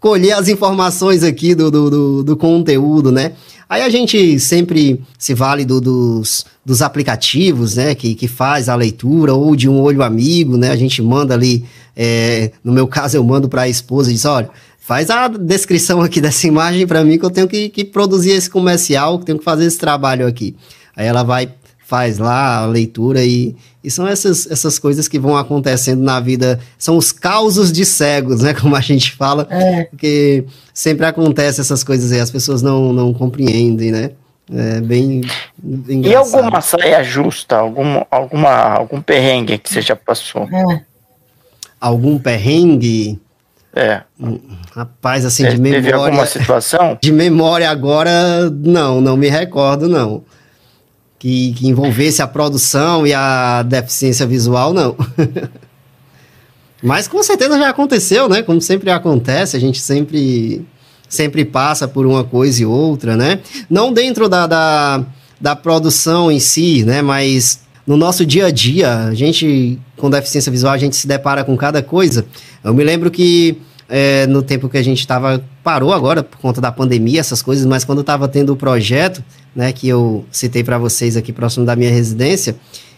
colher 0.00 0.32
as 0.32 0.48
informações 0.48 1.22
aqui 1.24 1.54
do, 1.54 1.70
do, 1.70 1.90
do, 1.90 2.22
do 2.24 2.36
conteúdo, 2.36 3.10
né? 3.10 3.32
Aí 3.68 3.82
a 3.82 3.88
gente 3.90 4.38
sempre 4.40 5.02
se 5.18 5.34
vale 5.34 5.64
do- 5.64 5.80
dos, 5.80 6.46
dos 6.64 6.80
aplicativos, 6.80 7.74
né, 7.76 7.94
que, 7.94 8.14
que 8.14 8.26
faz 8.26 8.68
a 8.68 8.74
leitura, 8.74 9.34
ou 9.34 9.54
de 9.54 9.68
um 9.68 9.78
olho 9.80 10.02
amigo, 10.02 10.56
né, 10.56 10.70
a 10.70 10.76
gente 10.76 11.02
manda 11.02 11.34
ali, 11.34 11.64
é, 11.94 12.50
no 12.64 12.72
meu 12.72 12.86
caso 12.86 13.16
eu 13.16 13.24
mando 13.24 13.46
para 13.48 13.62
a 13.62 13.68
esposa 13.68 14.10
e 14.10 14.14
diz, 14.14 14.24
olha, 14.24 14.48
faz 14.88 15.10
a 15.10 15.28
descrição 15.28 16.00
aqui 16.00 16.18
dessa 16.18 16.46
imagem 16.46 16.86
para 16.86 17.04
mim 17.04 17.18
que 17.18 17.24
eu 17.26 17.30
tenho 17.30 17.46
que, 17.46 17.68
que 17.68 17.84
produzir 17.84 18.30
esse 18.30 18.48
comercial, 18.48 19.18
que 19.18 19.26
tenho 19.26 19.36
que 19.38 19.44
fazer 19.44 19.66
esse 19.66 19.76
trabalho 19.76 20.26
aqui. 20.26 20.56
Aí 20.96 21.06
ela 21.06 21.22
vai, 21.22 21.50
faz 21.86 22.16
lá 22.16 22.62
a 22.62 22.66
leitura 22.66 23.22
e, 23.22 23.54
e 23.84 23.90
são 23.90 24.08
essas, 24.08 24.50
essas 24.50 24.78
coisas 24.78 25.06
que 25.06 25.18
vão 25.18 25.36
acontecendo 25.36 26.02
na 26.02 26.18
vida, 26.20 26.58
são 26.78 26.96
os 26.96 27.12
causos 27.12 27.70
de 27.70 27.84
cegos, 27.84 28.40
né, 28.40 28.54
como 28.58 28.74
a 28.74 28.80
gente 28.80 29.12
fala, 29.12 29.46
É, 29.50 29.84
porque 29.84 30.46
sempre 30.72 31.04
acontece 31.04 31.60
essas 31.60 31.84
coisas 31.84 32.10
aí, 32.10 32.20
as 32.20 32.30
pessoas 32.30 32.62
não, 32.62 32.90
não 32.90 33.12
compreendem, 33.12 33.92
né? 33.92 34.12
É 34.50 34.80
bem, 34.80 35.20
bem 35.58 35.96
E 35.96 35.98
engraçado. 35.98 36.34
alguma 36.36 36.62
saia 36.62 37.04
justa, 37.04 37.56
algum, 37.58 38.02
alguma, 38.10 38.50
algum 38.50 39.02
perrengue 39.02 39.58
que 39.58 39.68
você 39.68 39.82
já 39.82 39.94
passou? 39.94 40.48
é. 40.50 40.80
Algum 41.78 42.18
perrengue? 42.18 43.20
É. 43.74 44.02
Rapaz, 44.74 45.24
assim, 45.24 45.44
de 45.48 45.58
Teve 45.60 45.92
alguma 45.92 46.10
memória... 46.10 46.30
situação? 46.30 46.98
De 47.02 47.12
memória 47.12 47.70
agora, 47.70 48.50
não, 48.50 49.00
não 49.00 49.16
me 49.16 49.28
recordo, 49.28 49.88
não. 49.88 50.24
Que, 51.18 51.52
que 51.52 51.68
envolvesse 51.68 52.22
a 52.22 52.26
produção 52.26 53.06
e 53.06 53.12
a 53.12 53.62
deficiência 53.62 54.26
visual, 54.26 54.72
não. 54.72 54.96
Mas 56.82 57.08
com 57.08 57.22
certeza 57.22 57.58
já 57.58 57.68
aconteceu, 57.68 58.28
né? 58.28 58.42
Como 58.42 58.60
sempre 58.60 58.90
acontece, 58.90 59.56
a 59.56 59.60
gente 59.60 59.80
sempre, 59.80 60.64
sempre 61.08 61.44
passa 61.44 61.88
por 61.88 62.06
uma 62.06 62.22
coisa 62.22 62.62
e 62.62 62.66
outra, 62.66 63.16
né? 63.16 63.40
Não 63.68 63.92
dentro 63.92 64.28
da, 64.28 64.46
da, 64.46 65.04
da 65.40 65.56
produção 65.56 66.30
em 66.30 66.38
si, 66.38 66.84
né? 66.84 67.02
Mas 67.02 67.60
no 67.88 67.96
nosso 67.96 68.26
dia 68.26 68.46
a 68.46 68.50
dia, 68.50 69.04
a 69.04 69.14
gente, 69.14 69.78
com 69.96 70.10
deficiência 70.10 70.52
visual, 70.52 70.74
a 70.74 70.78
gente 70.78 70.94
se 70.94 71.08
depara 71.08 71.42
com 71.42 71.56
cada 71.56 71.82
coisa. 71.82 72.26
Eu 72.62 72.74
me 72.74 72.84
lembro 72.84 73.10
que 73.10 73.56
é, 73.88 74.26
no 74.26 74.42
tempo 74.42 74.68
que 74.68 74.76
a 74.76 74.82
gente 74.82 74.98
estava 74.98 75.42
parou 75.64 75.94
agora 75.94 76.22
por 76.22 76.38
conta 76.38 76.60
da 76.60 76.70
pandemia 76.70 77.20
essas 77.20 77.40
coisas 77.40 77.64
mas 77.64 77.86
quando 77.86 78.02
estava 78.02 78.28
tendo 78.28 78.52
o 78.52 78.56
projeto 78.56 79.24
né 79.56 79.72
que 79.72 79.88
eu 79.88 80.26
citei 80.30 80.62
para 80.62 80.76
vocês 80.76 81.16
aqui 81.16 81.32
próximo 81.32 81.64
da 81.64 81.74
minha 81.74 81.90
residência 81.90 82.54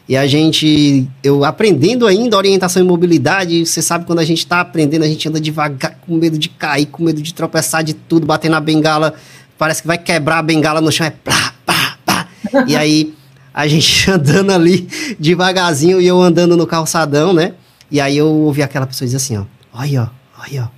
E 0.09 0.17
a 0.17 0.27
gente, 0.27 1.07
eu 1.23 1.45
aprendendo 1.45 2.05
ainda 2.05 2.37
orientação 2.37 2.83
e 2.83 2.85
mobilidade, 2.85 3.65
você 3.65 3.81
sabe 3.81 4.05
quando 4.05 4.19
a 4.19 4.25
gente 4.25 4.39
está 4.39 4.61
aprendendo, 4.61 5.05
a 5.05 5.07
gente 5.07 5.29
anda 5.29 5.41
devagar, 5.41 6.01
com 6.05 6.17
medo 6.17 6.37
de 6.37 6.49
cair, 6.49 6.87
com 6.87 7.05
medo 7.05 7.23
de 7.23 7.33
tropeçar 7.33 7.85
de 7.85 7.95
tudo, 7.95 8.27
bater 8.27 8.51
na 8.51 8.59
bengala, 8.59 9.15
parece 9.57 9.83
que 9.83 9.87
vai 9.87 9.99
quebrar 9.99 10.39
a 10.39 10.43
bengala 10.43 10.81
no 10.81 10.91
chão, 10.91 11.07
é 11.07 11.11
plá, 11.11 11.55
pá, 11.65 11.97
pá. 12.05 12.29
E 12.67 12.75
aí 12.75 13.15
a 13.53 13.67
gente 13.67 14.09
andando 14.11 14.53
ali 14.53 14.89
devagarzinho 15.19 16.01
e 16.01 16.07
eu 16.07 16.21
andando 16.21 16.57
no 16.57 16.67
calçadão, 16.67 17.33
né? 17.33 17.55
E 17.91 18.01
aí 18.01 18.17
eu 18.17 18.29
ouvi 18.29 18.63
aquela 18.63 18.87
pessoa 18.87 19.07
dizer 19.07 19.17
assim, 19.17 19.37
ó, 19.37 19.45
olha, 19.73 20.11
olha, 20.39 20.71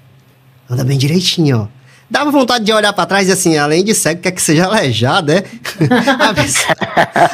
anda 0.69 0.85
bem 0.85 0.99
direitinho, 0.99 1.63
ó. 1.63 1.83
Dava 2.09 2.31
vontade 2.31 2.65
de 2.65 2.73
olhar 2.73 2.93
para 2.93 3.07
trás 3.07 3.29
e 3.29 3.33
assim, 3.33 3.57
além 3.57 3.83
de 3.83 3.95
cego, 3.95 4.21
quer 4.21 4.33
que 4.33 4.43
seja 4.43 4.67
aleijado, 4.67 5.33
né? 5.33 5.43
a 6.21 6.35
pessoa, 6.35 6.77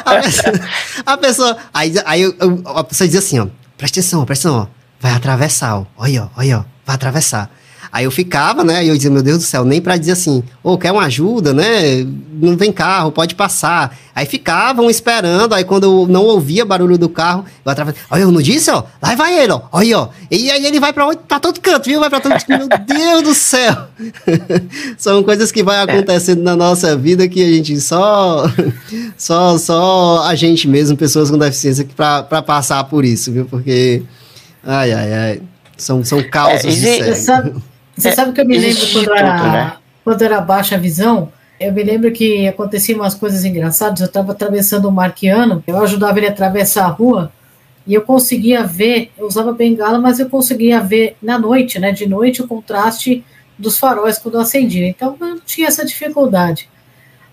a 0.05 0.21
pessoa, 0.21 0.67
a 1.05 1.17
pessoa 1.17 1.57
aí, 1.73 1.93
aí 2.05 2.23
a 2.65 2.83
pessoa 2.83 3.07
diz 3.07 3.17
assim, 3.17 3.39
ó, 3.39 3.47
presta 3.77 3.99
atenção, 3.99 4.23
presta 4.25 4.47
atenção, 4.47 4.63
ó, 4.63 4.67
vai 5.01 5.11
atravessar, 5.11 5.79
ó, 5.79 5.85
olha, 5.97 6.29
olha, 6.37 6.65
vai 6.85 6.95
atravessar. 6.95 7.51
Aí 7.91 8.05
eu 8.05 8.11
ficava, 8.11 8.63
né? 8.63 8.85
E 8.85 8.87
eu 8.87 8.95
dizia, 8.95 9.09
meu 9.09 9.23
Deus 9.23 9.39
do 9.39 9.43
céu, 9.43 9.65
nem 9.65 9.81
para 9.81 9.97
dizer 9.97 10.11
assim, 10.11 10.43
ô, 10.63 10.73
oh, 10.73 10.77
quer 10.77 10.91
uma 10.91 11.03
ajuda, 11.03 11.53
né? 11.53 12.05
Não 12.33 12.55
vem 12.55 12.71
carro, 12.71 13.11
pode 13.11 13.33
passar. 13.33 13.97
Aí 14.13 14.25
ficavam 14.25 14.89
esperando, 14.89 15.55
aí 15.55 15.63
quando 15.63 15.85
eu 15.85 16.07
não 16.07 16.25
ouvia 16.25 16.63
barulho 16.63 16.97
do 16.97 17.09
carro, 17.09 17.45
eu 17.65 17.71
atravessava. 17.71 18.05
Olha, 18.11 18.21
eu 18.21 18.31
não 18.31 18.41
disse, 18.41 18.69
ó, 18.69 18.83
lá 19.01 19.15
vai 19.15 19.39
ele, 19.39 19.53
ó, 19.53 19.61
olha, 19.71 19.99
ó. 19.99 20.09
E 20.29 20.51
aí 20.51 20.65
ele 20.65 20.79
vai 20.79 20.93
pra, 20.93 21.07
pra 21.15 21.39
todo 21.39 21.59
canto, 21.59 21.85
viu? 21.85 21.99
Vai 21.99 22.09
pra 22.09 22.19
todo 22.19 22.33
canto. 22.33 22.67
meu 22.67 22.67
Deus 22.67 23.23
do 23.23 23.33
céu! 23.33 23.87
São 24.97 25.23
coisas 25.23 25.51
que 25.51 25.63
vai 25.63 25.81
acontecendo 25.81 26.43
na 26.43 26.55
nossa 26.55 26.95
vida 26.95 27.27
que 27.27 27.43
a 27.43 27.47
gente 27.47 27.79
só, 27.81 28.43
só, 29.17 29.57
só 29.57 30.23
a 30.25 30.35
gente 30.35 30.67
mesmo, 30.67 30.95
pessoas 30.95 31.31
com 31.31 31.37
deficiência, 31.37 31.87
pra, 31.95 32.21
pra 32.21 32.41
passar 32.41 32.83
por 32.83 33.03
isso, 33.03 33.31
viu? 33.31 33.45
Porque, 33.45 34.03
ai, 34.63 34.91
ai, 34.91 35.13
ai. 35.13 35.41
São, 35.77 36.03
são 36.03 36.21
causas 36.21 36.83
é, 36.83 37.13
de 37.13 37.15
sabe, 37.15 37.53
você 37.99 38.09
é, 38.09 38.11
sabe 38.11 38.33
que 38.33 38.41
eu 38.41 38.45
me 38.45 38.57
lembro 38.57 38.87
quando 38.91 39.13
era, 39.13 39.51
né? 39.51 39.73
quando 40.03 40.21
era 40.21 40.41
baixa 40.41 40.77
visão? 40.77 41.31
Eu 41.59 41.73
me 41.73 41.83
lembro 41.83 42.11
que 42.11 42.47
aconteciam 42.47 42.99
umas 42.99 43.13
coisas 43.13 43.43
engraçadas. 43.43 43.99
Eu 43.99 44.07
estava 44.07 44.31
atravessando 44.31 44.87
o 44.87 44.91
Marquiano, 44.91 45.63
eu 45.67 45.77
ajudava 45.83 46.17
ele 46.17 46.27
a 46.27 46.29
atravessar 46.29 46.85
a 46.85 46.89
rua 46.89 47.31
e 47.85 47.93
eu 47.93 48.01
conseguia 48.01 48.63
ver. 48.63 49.11
Eu 49.17 49.27
usava 49.27 49.51
bengala, 49.51 49.99
mas 49.99 50.19
eu 50.19 50.29
conseguia 50.29 50.79
ver 50.79 51.17
na 51.21 51.37
noite, 51.37 51.77
né? 51.79 51.91
De 51.91 52.07
noite, 52.07 52.41
o 52.41 52.47
contraste 52.47 53.23
dos 53.57 53.77
faróis 53.77 54.17
quando 54.17 54.39
acendia. 54.39 54.87
Então 54.87 55.17
eu 55.19 55.27
não 55.27 55.39
tinha 55.39 55.67
essa 55.67 55.85
dificuldade. 55.85 56.69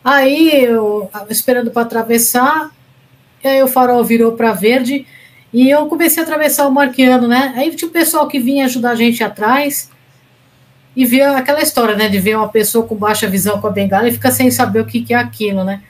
Aí 0.03 0.65
eu 0.65 1.11
esperando 1.31 1.71
para 1.71 1.83
atravessar, 1.83 2.71
e 3.43 3.49
aí 3.49 3.63
o 3.63 3.69
farol 3.69 4.05
virou 4.05 4.33
para 4.33 4.53
verde 4.53 5.07
e 5.53 5.71
eu 5.71 5.87
comecei 5.87 6.23
a 6.23 6.27
atravessar 6.27 6.67
o 6.67 6.73
Marquiano, 6.73 7.29
né? 7.29 7.55
Aí 7.57 7.75
tinha 7.75 7.89
o 7.89 7.93
pessoal 7.93 8.27
que 8.27 8.39
vinha 8.39 8.67
ajudar 8.67 8.91
a 8.91 8.95
gente 8.97 9.23
atrás 9.23 9.91
e 10.97 11.05
vê 11.05 11.21
aquela 11.21 11.61
história, 11.61 11.95
né, 11.95 12.09
de 12.09 12.19
ver 12.19 12.37
uma 12.37 12.49
pessoa 12.49 12.87
com 12.87 12.97
baixa 12.97 13.29
visão 13.29 13.61
com 13.61 13.67
a 13.67 13.71
bengala 13.71 14.09
e 14.09 14.13
fica 14.13 14.31
sem 14.31 14.51
saber 14.51 14.81
o 14.81 14.87
que, 14.87 15.03
que 15.03 15.13
é 15.13 15.19
aquilo, 15.19 15.63
né? 15.63 15.83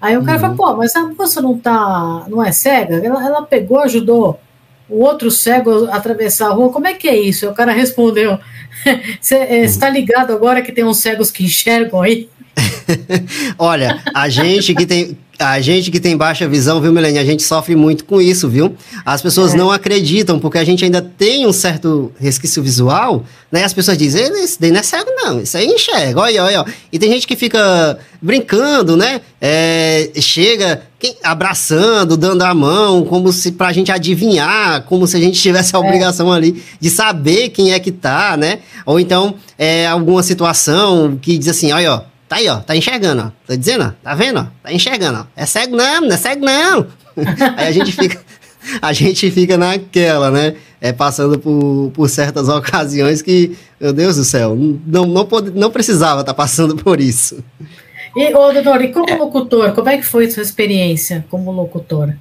Aí 0.00 0.16
o 0.16 0.24
cara 0.24 0.36
uhum. 0.36 0.56
fala, 0.56 0.72
pô, 0.72 0.76
mas 0.76 0.94
a 0.96 1.04
moça 1.04 1.42
não 1.42 1.58
tá, 1.58 2.24
não 2.28 2.42
é 2.42 2.52
cega? 2.52 2.96
Ela, 3.04 3.24
ela 3.24 3.42
pegou, 3.42 3.80
ajudou 3.80 4.40
o 4.88 5.00
outro 5.02 5.30
cego 5.30 5.86
a 5.86 5.96
atravessar 5.96 6.48
a 6.48 6.52
rua, 6.52 6.72
como 6.72 6.86
é 6.86 6.94
que 6.94 7.08
é 7.08 7.16
isso? 7.16 7.48
o 7.48 7.54
cara 7.54 7.72
respondeu, 7.72 8.38
você 9.20 9.36
está 9.36 9.88
ligado 9.88 10.32
agora 10.32 10.62
que 10.62 10.72
tem 10.72 10.84
uns 10.84 10.98
cegos 10.98 11.30
que 11.30 11.44
enxergam 11.44 12.00
aí? 12.00 12.28
Olha, 13.58 14.02
a 14.14 14.28
gente 14.28 14.74
que 14.74 14.86
tem 14.86 15.16
a 15.50 15.60
gente 15.60 15.90
que 15.90 16.00
tem 16.00 16.16
baixa 16.16 16.48
visão, 16.48 16.80
viu, 16.80 16.92
Milene? 16.92 17.18
A 17.18 17.24
gente 17.24 17.42
sofre 17.42 17.74
muito 17.74 18.04
com 18.04 18.20
isso, 18.20 18.48
viu? 18.48 18.74
As 19.04 19.20
pessoas 19.20 19.54
é. 19.54 19.56
não 19.56 19.70
acreditam, 19.70 20.38
porque 20.38 20.58
a 20.58 20.64
gente 20.64 20.84
ainda 20.84 21.02
tem 21.02 21.46
um 21.46 21.52
certo 21.52 22.12
resquício 22.18 22.62
visual, 22.62 23.24
né? 23.50 23.64
As 23.64 23.72
pessoas 23.72 23.98
dizem, 23.98 24.44
isso 24.44 24.58
daí 24.60 24.70
não 24.70 24.80
é 24.80 24.82
cego, 24.82 25.10
não, 25.16 25.40
isso 25.40 25.56
aí 25.56 25.66
enxerga, 25.66 26.20
olha, 26.20 26.44
olha, 26.44 26.62
olha. 26.62 26.74
E 26.92 26.98
tem 26.98 27.10
gente 27.10 27.26
que 27.26 27.36
fica 27.36 27.98
brincando, 28.20 28.96
né? 28.96 29.20
É, 29.40 30.10
chega 30.20 30.82
abraçando, 31.22 32.16
dando 32.16 32.42
a 32.42 32.54
mão, 32.54 33.04
como 33.04 33.32
se 33.32 33.52
pra 33.52 33.72
gente 33.72 33.90
adivinhar, 33.90 34.82
como 34.84 35.06
se 35.06 35.16
a 35.16 35.20
gente 35.20 35.40
tivesse 35.40 35.74
a 35.74 35.78
é. 35.78 35.82
obrigação 35.82 36.32
é. 36.32 36.36
ali 36.36 36.62
de 36.80 36.88
saber 36.88 37.48
quem 37.48 37.72
é 37.72 37.80
que 37.80 37.90
tá, 37.90 38.36
né? 38.36 38.60
Ou 38.86 39.00
então, 39.00 39.34
é, 39.58 39.86
alguma 39.86 40.22
situação 40.22 41.18
que 41.20 41.36
diz 41.36 41.48
assim, 41.48 41.72
olha, 41.72 41.94
ó, 41.94 42.11
Tá 42.32 42.36
aí, 42.36 42.48
ó, 42.48 42.60
tá 42.60 42.74
enxergando, 42.74 43.24
ó. 43.26 43.30
Tô 43.46 43.54
dizendo, 43.54 43.84
ó, 43.84 43.90
tá 44.02 44.14
vendo, 44.14 44.40
ó? 44.40 44.46
Tá 44.62 44.72
enxergando, 44.72 45.18
ó. 45.18 45.26
É 45.36 45.44
cego 45.44 45.76
não, 45.76 46.00
não 46.00 46.14
é 46.14 46.16
cego 46.16 46.42
não. 46.42 46.86
aí 47.58 47.66
a 47.66 47.70
gente 47.70 47.92
fica, 47.92 48.18
a 48.80 48.90
gente 48.94 49.30
fica 49.30 49.58
naquela, 49.58 50.30
né? 50.30 50.54
É 50.80 50.94
passando 50.94 51.38
por, 51.38 51.90
por 51.92 52.08
certas 52.08 52.48
ocasiões 52.48 53.20
que, 53.20 53.54
meu 53.78 53.92
Deus 53.92 54.16
do 54.16 54.24
céu, 54.24 54.56
não, 54.56 55.04
não, 55.04 55.26
pode, 55.26 55.50
não 55.50 55.70
precisava 55.70 56.22
estar 56.22 56.32
tá 56.32 56.34
passando 56.34 56.74
por 56.74 57.02
isso. 57.02 57.44
E, 58.16 58.34
ô, 58.34 58.50
doutor, 58.50 58.82
e 58.82 58.88
como 58.88 59.14
locutor, 59.14 59.72
como 59.72 59.90
é 59.90 59.98
que 59.98 60.06
foi 60.06 60.30
sua 60.30 60.42
experiência 60.42 61.26
como 61.28 61.52
locutor? 61.52 62.14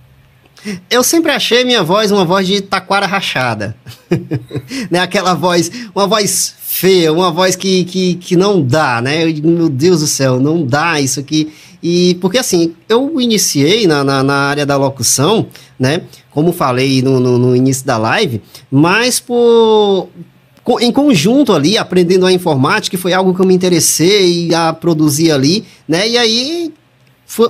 Eu 0.89 1.03
sempre 1.03 1.31
achei 1.31 1.63
minha 1.63 1.83
voz 1.83 2.11
uma 2.11 2.23
voz 2.23 2.45
de 2.45 2.61
taquara 2.61 3.05
rachada. 3.05 3.75
né? 4.89 4.99
Aquela 4.99 5.33
voz, 5.33 5.71
uma 5.93 6.07
voz 6.07 6.53
feia, 6.59 7.11
uma 7.11 7.31
voz 7.31 7.55
que, 7.55 7.83
que, 7.85 8.15
que 8.15 8.35
não 8.35 8.61
dá, 8.61 9.01
né? 9.01 9.23
Eu, 9.23 9.43
meu 9.43 9.69
Deus 9.69 10.01
do 10.01 10.07
céu, 10.07 10.39
não 10.39 10.65
dá 10.65 10.99
isso 11.01 11.19
aqui. 11.19 11.51
E 11.83 12.15
porque 12.21 12.37
assim, 12.37 12.75
eu 12.87 13.19
iniciei 13.19 13.87
na, 13.87 14.03
na, 14.03 14.23
na 14.23 14.35
área 14.35 14.65
da 14.65 14.77
locução, 14.77 15.47
né? 15.79 16.03
Como 16.29 16.53
falei 16.53 17.01
no, 17.01 17.19
no, 17.19 17.37
no 17.37 17.55
início 17.55 17.85
da 17.85 17.97
live, 17.97 18.41
mas 18.69 19.19
por, 19.19 20.07
em 20.79 20.91
conjunto 20.91 21.53
ali, 21.53 21.77
aprendendo 21.77 22.25
a 22.25 22.31
informática, 22.31 22.95
que 22.95 23.01
foi 23.01 23.13
algo 23.13 23.33
que 23.33 23.41
eu 23.41 23.45
me 23.45 23.53
interessei 23.53 24.53
a 24.53 24.71
produzir 24.71 25.31
ali, 25.31 25.65
né? 25.87 26.07
E 26.07 26.17
aí, 26.17 26.73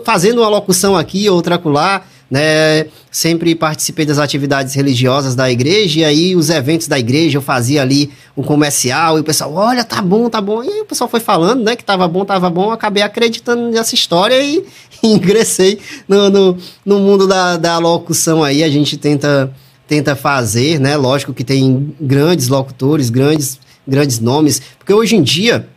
fazendo 0.04 0.40
uma 0.42 0.50
locução 0.50 0.96
aqui, 0.96 1.30
outra 1.30 1.56
acolá, 1.56 2.04
né? 2.32 2.86
Sempre 3.12 3.54
participei 3.54 4.06
das 4.06 4.18
atividades 4.18 4.74
religiosas 4.74 5.36
da 5.36 5.52
igreja, 5.52 6.00
e 6.00 6.06
aí 6.06 6.36
os 6.36 6.50
eventos 6.50 6.88
da 6.88 6.98
igreja 6.98 7.38
eu 7.38 7.42
fazia 7.42 7.82
ali 7.82 8.10
um 8.38 8.42
comercial, 8.42 9.18
e 9.18 9.22
o 9.22 9.24
pessoal, 9.24 9.54
olha, 9.54 9.84
tá 9.84 10.02
bom, 10.02 10.30
tá 10.30 10.40
bom. 10.40 10.64
E 10.64 10.70
aí 10.70 10.80
o 10.80 10.86
pessoal 10.86 11.10
foi 11.10 11.20
falando, 11.20 11.62
né, 11.62 11.76
que 11.76 11.84
tava 11.84 12.08
bom, 12.08 12.24
tava 12.24 12.50
bom, 12.50 12.72
acabei 12.72 13.04
acreditando 13.04 13.70
nessa 13.70 13.94
história 13.94 14.42
e, 14.42 14.66
e 15.04 15.08
ingressei 15.12 15.78
no, 16.08 16.30
no, 16.30 16.58
no, 16.86 17.00
mundo 17.00 17.28
da, 17.28 17.58
da 17.58 17.78
locução 17.78 18.42
aí. 18.42 18.64
A 18.64 18.70
gente 18.70 18.96
tenta, 18.96 19.54
tenta 19.86 20.16
fazer, 20.16 20.80
né? 20.80 20.96
Lógico 20.96 21.34
que 21.34 21.44
tem 21.44 21.94
grandes 22.00 22.48
locutores, 22.48 23.10
grandes, 23.10 23.60
grandes 23.86 24.20
nomes, 24.20 24.62
porque 24.80 24.94
hoje 24.94 25.18
em 25.18 25.22
dia 25.22 25.68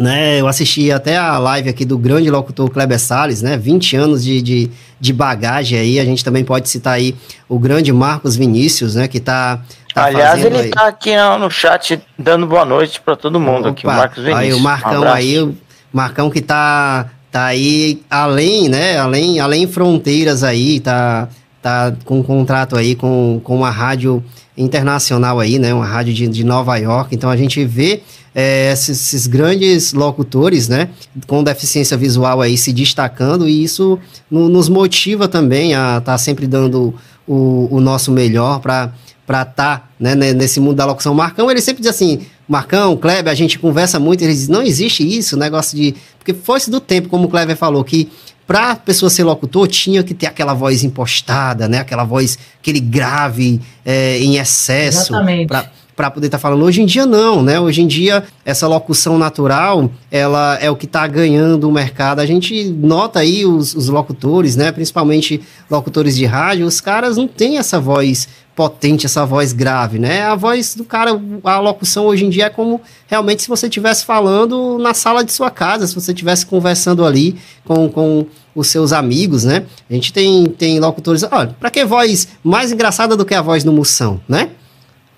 né, 0.00 0.40
eu 0.40 0.48
assisti 0.48 0.90
até 0.90 1.18
a 1.18 1.36
live 1.36 1.68
aqui 1.68 1.84
do 1.84 1.98
grande 1.98 2.30
locutor 2.30 2.70
Kleber 2.70 2.98
Salles, 2.98 3.42
né? 3.42 3.58
20 3.58 3.96
anos 3.96 4.24
de, 4.24 4.40
de, 4.40 4.70
de, 4.98 5.12
bagagem 5.12 5.78
aí. 5.78 6.00
A 6.00 6.04
gente 6.06 6.24
também 6.24 6.42
pode 6.42 6.70
citar 6.70 6.94
aí 6.94 7.14
o 7.46 7.58
grande 7.58 7.92
Marcos 7.92 8.34
Vinícius, 8.34 8.94
né? 8.94 9.06
Que 9.06 9.20
tá. 9.20 9.60
tá 9.94 10.06
Aliás, 10.06 10.42
ele 10.42 10.56
aí. 10.56 10.70
tá 10.70 10.88
aqui 10.88 11.10
no 11.38 11.50
chat 11.50 12.00
dando 12.18 12.46
boa 12.46 12.64
noite 12.64 12.98
para 12.98 13.14
todo 13.14 13.38
mundo 13.38 13.68
Opa, 13.68 13.70
aqui, 13.72 13.86
o 13.86 13.90
Marcos 13.90 14.24
Vinícius. 14.24 14.38
Aí 14.38 14.54
o 14.54 14.60
Marcão 14.60 15.02
um 15.02 15.08
aí, 15.08 15.38
o 15.38 15.54
Marcão 15.92 16.30
que 16.30 16.40
tá, 16.40 17.10
tá 17.30 17.44
aí 17.44 18.00
além, 18.08 18.70
né? 18.70 18.96
Além, 18.96 19.38
além 19.38 19.66
fronteiras 19.68 20.42
aí, 20.42 20.80
tá, 20.80 21.28
tá 21.62 21.92
com 22.04 22.20
um 22.20 22.22
contrato 22.22 22.76
aí 22.76 22.94
com, 22.94 23.40
com 23.44 23.56
uma 23.56 23.70
rádio 23.70 24.22
internacional 24.56 25.38
aí, 25.38 25.58
né? 25.58 25.72
Uma 25.72 25.86
rádio 25.86 26.12
de, 26.12 26.28
de 26.28 26.44
Nova 26.44 26.76
York. 26.76 27.14
Então 27.14 27.30
a 27.30 27.36
gente 27.36 27.64
vê 27.64 28.02
é, 28.34 28.72
esses, 28.72 29.00
esses, 29.00 29.26
grandes 29.26 29.92
locutores, 29.92 30.68
né, 30.68 30.88
com 31.26 31.42
deficiência 31.42 31.96
visual 31.96 32.40
aí 32.40 32.56
se 32.56 32.72
destacando 32.72 33.48
e 33.48 33.64
isso 33.64 33.98
no, 34.30 34.48
nos 34.48 34.68
motiva 34.68 35.26
também 35.26 35.74
a 35.74 35.98
estar 35.98 36.12
tá 36.12 36.18
sempre 36.18 36.46
dando 36.46 36.94
o, 37.26 37.68
o 37.70 37.80
nosso 37.80 38.12
melhor 38.12 38.60
para 38.60 38.92
para 39.30 39.42
estar 39.42 39.78
tá, 39.78 39.88
né, 40.00 40.16
nesse 40.16 40.58
mundo 40.58 40.74
da 40.74 40.84
locução. 40.84 41.14
Marcão, 41.14 41.48
ele 41.48 41.60
sempre 41.60 41.80
diz 41.80 41.88
assim, 41.88 42.22
Marcão, 42.48 42.96
Kleber, 42.96 43.30
a 43.30 43.34
gente 43.36 43.60
conversa 43.60 44.00
muito, 44.00 44.24
ele 44.24 44.32
diz, 44.32 44.48
não 44.48 44.60
existe 44.60 45.06
isso, 45.06 45.36
negócio 45.36 45.76
de... 45.76 45.94
Porque 46.18 46.34
foi-se 46.34 46.68
do 46.68 46.80
tempo, 46.80 47.08
como 47.08 47.26
o 47.26 47.28
Kleber 47.28 47.56
falou, 47.56 47.84
que 47.84 48.10
para 48.50 48.72
a 48.72 48.74
pessoa 48.74 49.08
ser 49.08 49.22
locutor 49.22 49.68
tinha 49.68 50.02
que 50.02 50.12
ter 50.12 50.26
aquela 50.26 50.52
voz 50.54 50.82
impostada, 50.82 51.68
né, 51.68 51.78
aquela 51.78 52.02
voz, 52.02 52.36
aquele 52.60 52.80
grave 52.80 53.60
é, 53.86 54.18
em 54.18 54.38
excesso. 54.38 55.12
Exatamente. 55.12 55.46
Pra, 55.46 55.70
para 55.94 56.10
poder 56.10 56.26
estar 56.26 56.38
tá 56.38 56.42
falando. 56.42 56.64
Hoje 56.64 56.82
em 56.82 56.86
dia 56.86 57.06
não, 57.06 57.42
né? 57.42 57.60
Hoje 57.60 57.82
em 57.82 57.86
dia 57.86 58.24
essa 58.44 58.66
locução 58.66 59.18
natural, 59.18 59.88
ela 60.10 60.58
é 60.60 60.68
o 60.68 60.74
que 60.74 60.86
está 60.86 61.06
ganhando 61.06 61.68
o 61.68 61.72
mercado. 61.72 62.18
A 62.18 62.26
gente 62.26 62.64
nota 62.70 63.20
aí 63.20 63.46
os, 63.46 63.72
os, 63.74 63.88
locutores, 63.88 64.56
né? 64.56 64.72
Principalmente 64.72 65.40
locutores 65.70 66.16
de 66.16 66.24
rádio, 66.24 66.66
os 66.66 66.80
caras 66.80 67.16
não 67.16 67.28
têm 67.28 67.58
essa 67.58 67.78
voz 67.78 68.28
potente, 68.54 69.06
essa 69.06 69.24
voz 69.24 69.52
grave, 69.52 69.98
né? 69.98 70.22
A 70.22 70.34
voz 70.34 70.74
do 70.74 70.84
cara, 70.84 71.18
a 71.44 71.58
locução 71.60 72.06
hoje 72.06 72.24
em 72.24 72.30
dia 72.30 72.46
é 72.46 72.50
como 72.50 72.80
realmente 73.06 73.42
se 73.42 73.48
você 73.48 73.66
estivesse 73.66 74.04
falando 74.04 74.78
na 74.78 74.92
sala 74.92 75.24
de 75.24 75.32
sua 75.32 75.50
casa, 75.50 75.86
se 75.86 75.94
você 75.94 76.12
estivesse 76.12 76.44
conversando 76.44 77.04
ali 77.04 77.36
com, 77.64 77.88
com 77.88 78.26
os 78.54 78.68
seus 78.68 78.92
amigos, 78.92 79.44
né? 79.44 79.64
A 79.88 79.94
gente 79.94 80.12
tem, 80.12 80.46
tem 80.46 80.80
locutores. 80.80 81.22
Olha, 81.30 81.56
para 81.58 81.70
que 81.70 81.84
voz 81.84 82.28
mais 82.42 82.72
engraçada 82.72 83.16
do 83.16 83.24
que 83.24 83.34
a 83.34 83.42
voz 83.42 83.64
do 83.64 83.72
Moção, 83.72 84.20
né? 84.28 84.50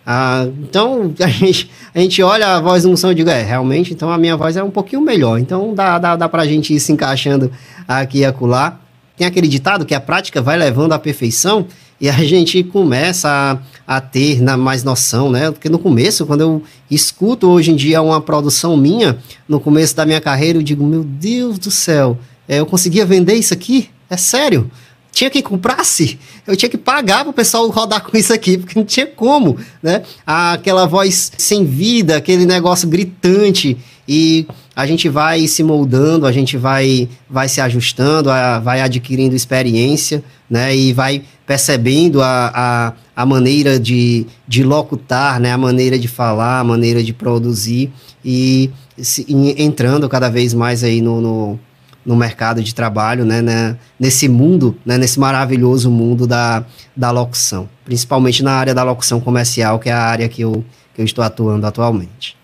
Ah, 0.04 0.46
então 0.60 1.14
a 1.20 1.28
gente, 1.28 1.70
a 1.94 1.98
gente 1.98 2.22
olha 2.22 2.56
a 2.56 2.60
voz 2.60 2.82
do 2.82 2.90
Moção 2.90 3.12
e 3.12 3.14
digo, 3.14 3.30
é, 3.30 3.42
realmente, 3.42 3.92
então 3.92 4.10
a 4.10 4.18
minha 4.18 4.36
voz 4.36 4.56
é 4.56 4.62
um 4.62 4.70
pouquinho 4.70 5.00
melhor. 5.00 5.38
Então 5.38 5.74
dá, 5.74 5.98
dá, 5.98 6.16
dá 6.16 6.28
pra 6.28 6.44
gente 6.44 6.74
ir 6.74 6.80
se 6.80 6.92
encaixando 6.92 7.50
aqui 7.88 8.18
e 8.18 8.24
acolá. 8.24 8.78
Tem 9.16 9.26
aquele 9.26 9.48
ditado 9.48 9.84
que 9.84 9.94
a 9.94 10.00
prática 10.00 10.40
vai 10.40 10.56
levando 10.56 10.92
à 10.92 10.98
perfeição 10.98 11.66
e 12.02 12.10
a 12.10 12.24
gente 12.24 12.64
começa 12.64 13.62
a, 13.86 13.96
a 13.96 14.00
ter 14.00 14.42
mais 14.56 14.82
noção, 14.82 15.30
né? 15.30 15.52
Porque 15.52 15.68
no 15.68 15.78
começo, 15.78 16.26
quando 16.26 16.40
eu 16.40 16.62
escuto 16.90 17.48
hoje 17.48 17.70
em 17.70 17.76
dia 17.76 18.02
uma 18.02 18.20
produção 18.20 18.76
minha, 18.76 19.16
no 19.48 19.60
começo 19.60 19.94
da 19.94 20.04
minha 20.04 20.20
carreira, 20.20 20.58
eu 20.58 20.62
digo, 20.62 20.84
meu 20.84 21.04
Deus 21.04 21.60
do 21.60 21.70
céu, 21.70 22.18
é, 22.48 22.58
eu 22.58 22.66
conseguia 22.66 23.06
vender 23.06 23.34
isso 23.34 23.54
aqui? 23.54 23.88
É 24.10 24.16
sério? 24.16 24.68
Tinha 25.12 25.30
que 25.30 25.40
comprasse, 25.42 26.18
eu 26.44 26.56
tinha 26.56 26.68
que 26.68 26.76
pagar 26.76 27.20
para 27.20 27.30
o 27.30 27.32
pessoal 27.32 27.68
rodar 27.68 28.02
com 28.02 28.16
isso 28.16 28.32
aqui, 28.32 28.58
porque 28.58 28.76
não 28.76 28.84
tinha 28.84 29.06
como, 29.06 29.56
né? 29.80 30.02
Aquela 30.26 30.86
voz 30.86 31.30
sem 31.38 31.64
vida, 31.64 32.16
aquele 32.16 32.46
negócio 32.46 32.88
gritante 32.88 33.78
e 34.08 34.48
a 34.74 34.86
gente 34.86 35.08
vai 35.08 35.46
se 35.46 35.62
moldando, 35.62 36.26
a 36.26 36.32
gente 36.32 36.56
vai, 36.56 37.08
vai 37.28 37.48
se 37.48 37.60
ajustando, 37.60 38.30
a, 38.30 38.58
vai 38.58 38.80
adquirindo 38.80 39.34
experiência, 39.34 40.24
né? 40.48 40.74
E 40.74 40.92
vai 40.92 41.22
percebendo 41.46 42.22
a, 42.22 42.50
a, 42.54 42.92
a 43.14 43.26
maneira 43.26 43.78
de, 43.78 44.26
de 44.48 44.64
locutar, 44.64 45.38
né? 45.38 45.52
A 45.52 45.58
maneira 45.58 45.98
de 45.98 46.08
falar, 46.08 46.60
a 46.60 46.64
maneira 46.64 47.02
de 47.02 47.12
produzir 47.12 47.92
e, 48.24 48.70
se, 48.96 49.26
entrando 49.58 50.08
cada 50.08 50.30
vez 50.30 50.54
mais 50.54 50.82
aí 50.82 51.02
no, 51.02 51.20
no, 51.20 51.60
no 52.04 52.16
mercado 52.16 52.62
de 52.62 52.74
trabalho, 52.74 53.26
né? 53.26 53.42
né? 53.42 53.76
Nesse 54.00 54.26
mundo, 54.26 54.76
né? 54.86 54.96
Nesse 54.96 55.20
maravilhoso 55.20 55.90
mundo 55.90 56.26
da, 56.26 56.64
da 56.96 57.10
locução, 57.10 57.68
principalmente 57.84 58.42
na 58.42 58.52
área 58.52 58.74
da 58.74 58.82
locução 58.82 59.20
comercial, 59.20 59.78
que 59.78 59.90
é 59.90 59.92
a 59.92 60.02
área 60.02 60.28
que 60.30 60.40
eu, 60.40 60.64
que 60.94 61.02
eu 61.02 61.04
estou 61.04 61.22
atuando 61.22 61.66
atualmente. 61.66 62.40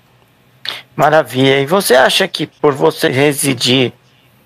Maravilha. 0.96 1.60
E 1.60 1.66
você 1.66 1.94
acha 1.94 2.26
que 2.26 2.46
por 2.46 2.74
você 2.74 3.08
residir 3.08 3.92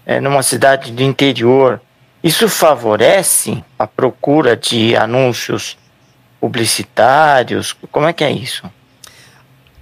é, 0.05 0.21
numa 0.21 0.43
cidade 0.43 0.93
do 0.93 1.03
interior, 1.03 1.81
isso 2.23 2.49
favorece 2.49 3.63
a 3.79 3.87
procura 3.87 4.57
de 4.57 4.97
anúncios 4.97 5.77
publicitários? 6.41 7.75
Como 7.91 8.07
é 8.07 8.13
que 8.13 8.23
é 8.23 8.31
isso? 8.31 8.65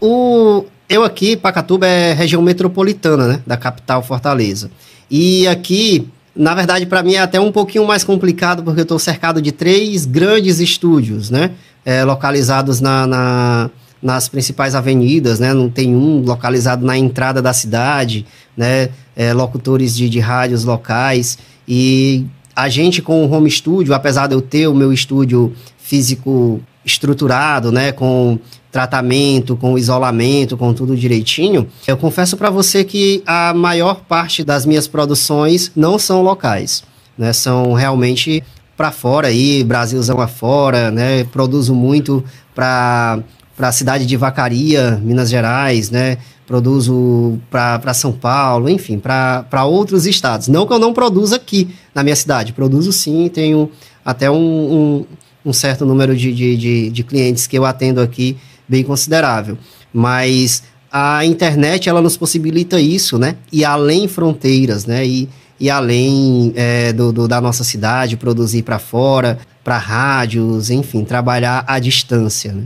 O, 0.01 0.65
eu 0.89 1.05
aqui, 1.05 1.37
Pacatuba 1.37 1.87
é 1.87 2.13
região 2.13 2.41
metropolitana, 2.41 3.27
né, 3.29 3.43
da 3.47 3.57
capital 3.57 4.03
Fortaleza. 4.03 4.71
E 5.11 5.47
aqui, 5.47 6.09
na 6.35 6.55
verdade, 6.55 6.87
para 6.87 7.03
mim 7.03 7.15
é 7.15 7.21
até 7.21 7.39
um 7.39 7.53
pouquinho 7.53 7.87
mais 7.87 8.03
complicado, 8.03 8.63
porque 8.63 8.81
eu 8.81 8.85
estou 8.85 8.99
cercado 8.99 9.43
de 9.43 9.53
três 9.53 10.07
grandes 10.07 10.61
estúdios, 10.61 11.31
né, 11.31 11.51
é, 11.85 12.05
localizados 12.05 12.81
na, 12.81 13.07
na 13.07 13.71
nas 14.03 14.29
principais 14.29 14.75
avenidas, 14.75 15.39
né? 15.39 15.53
Não 15.53 15.69
tem 15.69 15.95
um 15.95 16.23
localizado 16.23 16.85
na 16.85 16.97
entrada 16.97 17.43
da 17.43 17.53
cidade, 17.53 18.27
né? 18.57 18.89
É, 19.15 19.33
locutores 19.33 19.95
de, 19.95 20.09
de 20.09 20.21
rádios 20.21 20.65
locais 20.65 21.39
e 21.69 22.25
a 22.55 22.69
gente 22.69 23.03
com 23.03 23.25
o 23.25 23.31
home 23.31 23.51
studio, 23.51 23.95
apesar 23.95 24.27
de 24.27 24.35
eu 24.35 24.41
ter 24.41 24.67
o 24.67 24.75
meu 24.75 24.93
estúdio 24.93 25.53
físico 25.79 26.61
estruturado, 26.85 27.71
né? 27.71 27.93
Com 27.93 28.39
tratamento, 28.71 29.57
com 29.57 29.77
isolamento, 29.77 30.57
com 30.57 30.73
tudo 30.73 30.97
direitinho, 30.97 31.67
eu 31.87 31.97
confesso 31.97 32.37
para 32.37 32.51
você 32.51 32.85
que 32.85 33.23
a 33.27 33.53
maior 33.53 34.03
parte 34.03 34.45
das 34.45 34.65
minhas 34.65 34.87
produções 34.87 35.73
não 35.75 35.99
são 35.99 36.23
locais, 36.23 36.85
né? 37.19 37.33
São 37.33 37.73
realmente 37.73 38.43
para 38.77 38.91
fora 38.91 39.29
aí, 39.29 39.63
Brasilzão 39.63 40.21
afora, 40.21 40.91
né? 40.91 41.25
Produzo 41.25 41.75
muito 41.75 42.25
para 42.55 43.19
para 43.61 43.69
a 43.69 43.73
cidade 43.73 44.07
de 44.07 44.17
Vacaria, 44.17 44.99
Minas 45.05 45.29
Gerais, 45.29 45.91
né? 45.91 46.17
Produzo 46.47 47.39
para 47.51 47.93
São 47.93 48.11
Paulo, 48.11 48.71
enfim, 48.71 48.99
para 48.99 49.65
outros 49.67 50.07
estados. 50.07 50.49
Não 50.49 50.67
que 50.67 50.73
eu 50.73 50.79
não 50.79 50.95
produza 50.95 51.37
aqui 51.37 51.69
na 51.95 52.03
minha 52.03 52.17
cidade, 52.17 52.55
produzo 52.55 52.91
sim, 52.91 53.29
tenho 53.29 53.71
até 54.03 54.31
um, 54.31 54.35
um, 54.35 55.07
um 55.45 55.53
certo 55.53 55.85
número 55.85 56.17
de, 56.17 56.33
de, 56.33 56.57
de, 56.57 56.91
de 56.91 57.05
clientes 57.05 57.47
que 57.47 57.59
eu 57.59 57.67
atendo 57.67 58.01
aqui 58.01 58.35
bem 58.67 58.83
considerável. 58.83 59.59
Mas 59.93 60.63
a 60.91 61.27
internet 61.27 61.87
ela 61.87 62.01
nos 62.01 62.17
possibilita 62.17 62.81
isso, 62.81 63.19
né? 63.19 63.37
E 63.53 63.63
além 63.63 64.09
fronteiras, 64.09 64.87
né? 64.87 65.07
E, 65.07 65.29
e 65.61 65.69
além 65.69 66.55
é, 66.57 66.95
do, 66.95 67.13
do, 67.13 67.29
da 67.29 67.43
nossa 67.43 67.63
cidade, 67.63 68.17
produzir 68.17 68.63
para 68.63 68.79
fora, 68.79 69.39
para 69.63 69.77
rádios, 69.77 70.71
enfim, 70.71 71.05
trabalhar 71.05 71.63
à 71.67 71.79
distância, 71.79 72.55
né? 72.55 72.63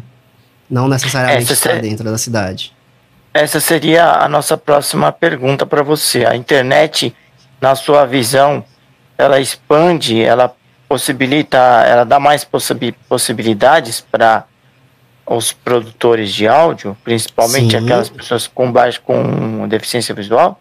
Não 0.71 0.89
necessariamente 0.89 1.53
estar 1.53 1.81
dentro 1.81 2.05
da 2.05 2.19
cidade. 2.19 2.73
Essa 3.33 3.59
seria 3.59 4.13
a 4.13 4.29
nossa 4.29 4.57
próxima 4.57 5.11
pergunta 5.11 5.67
para 5.67 5.83
você. 5.83 6.25
A 6.25 6.37
internet, 6.37 7.15
na 7.61 7.75
sua 7.75 8.05
visão, 8.05 8.65
ela 9.19 9.41
expande, 9.41 10.23
ela 10.23 10.55
possibilita, 10.89 11.59
ela 11.59 12.05
dá 12.05 12.21
mais 12.21 12.47
possibilidades 13.09 14.01
para 14.01 14.45
os 15.27 15.53
produtores 15.53 16.33
de 16.33 16.47
áudio, 16.47 16.97
principalmente 17.03 17.71
Sim. 17.71 17.85
aquelas 17.85 18.09
pessoas 18.09 18.47
com 18.47 18.71
baixo 18.71 19.01
com 19.03 19.67
deficiência 19.67 20.15
visual? 20.15 20.61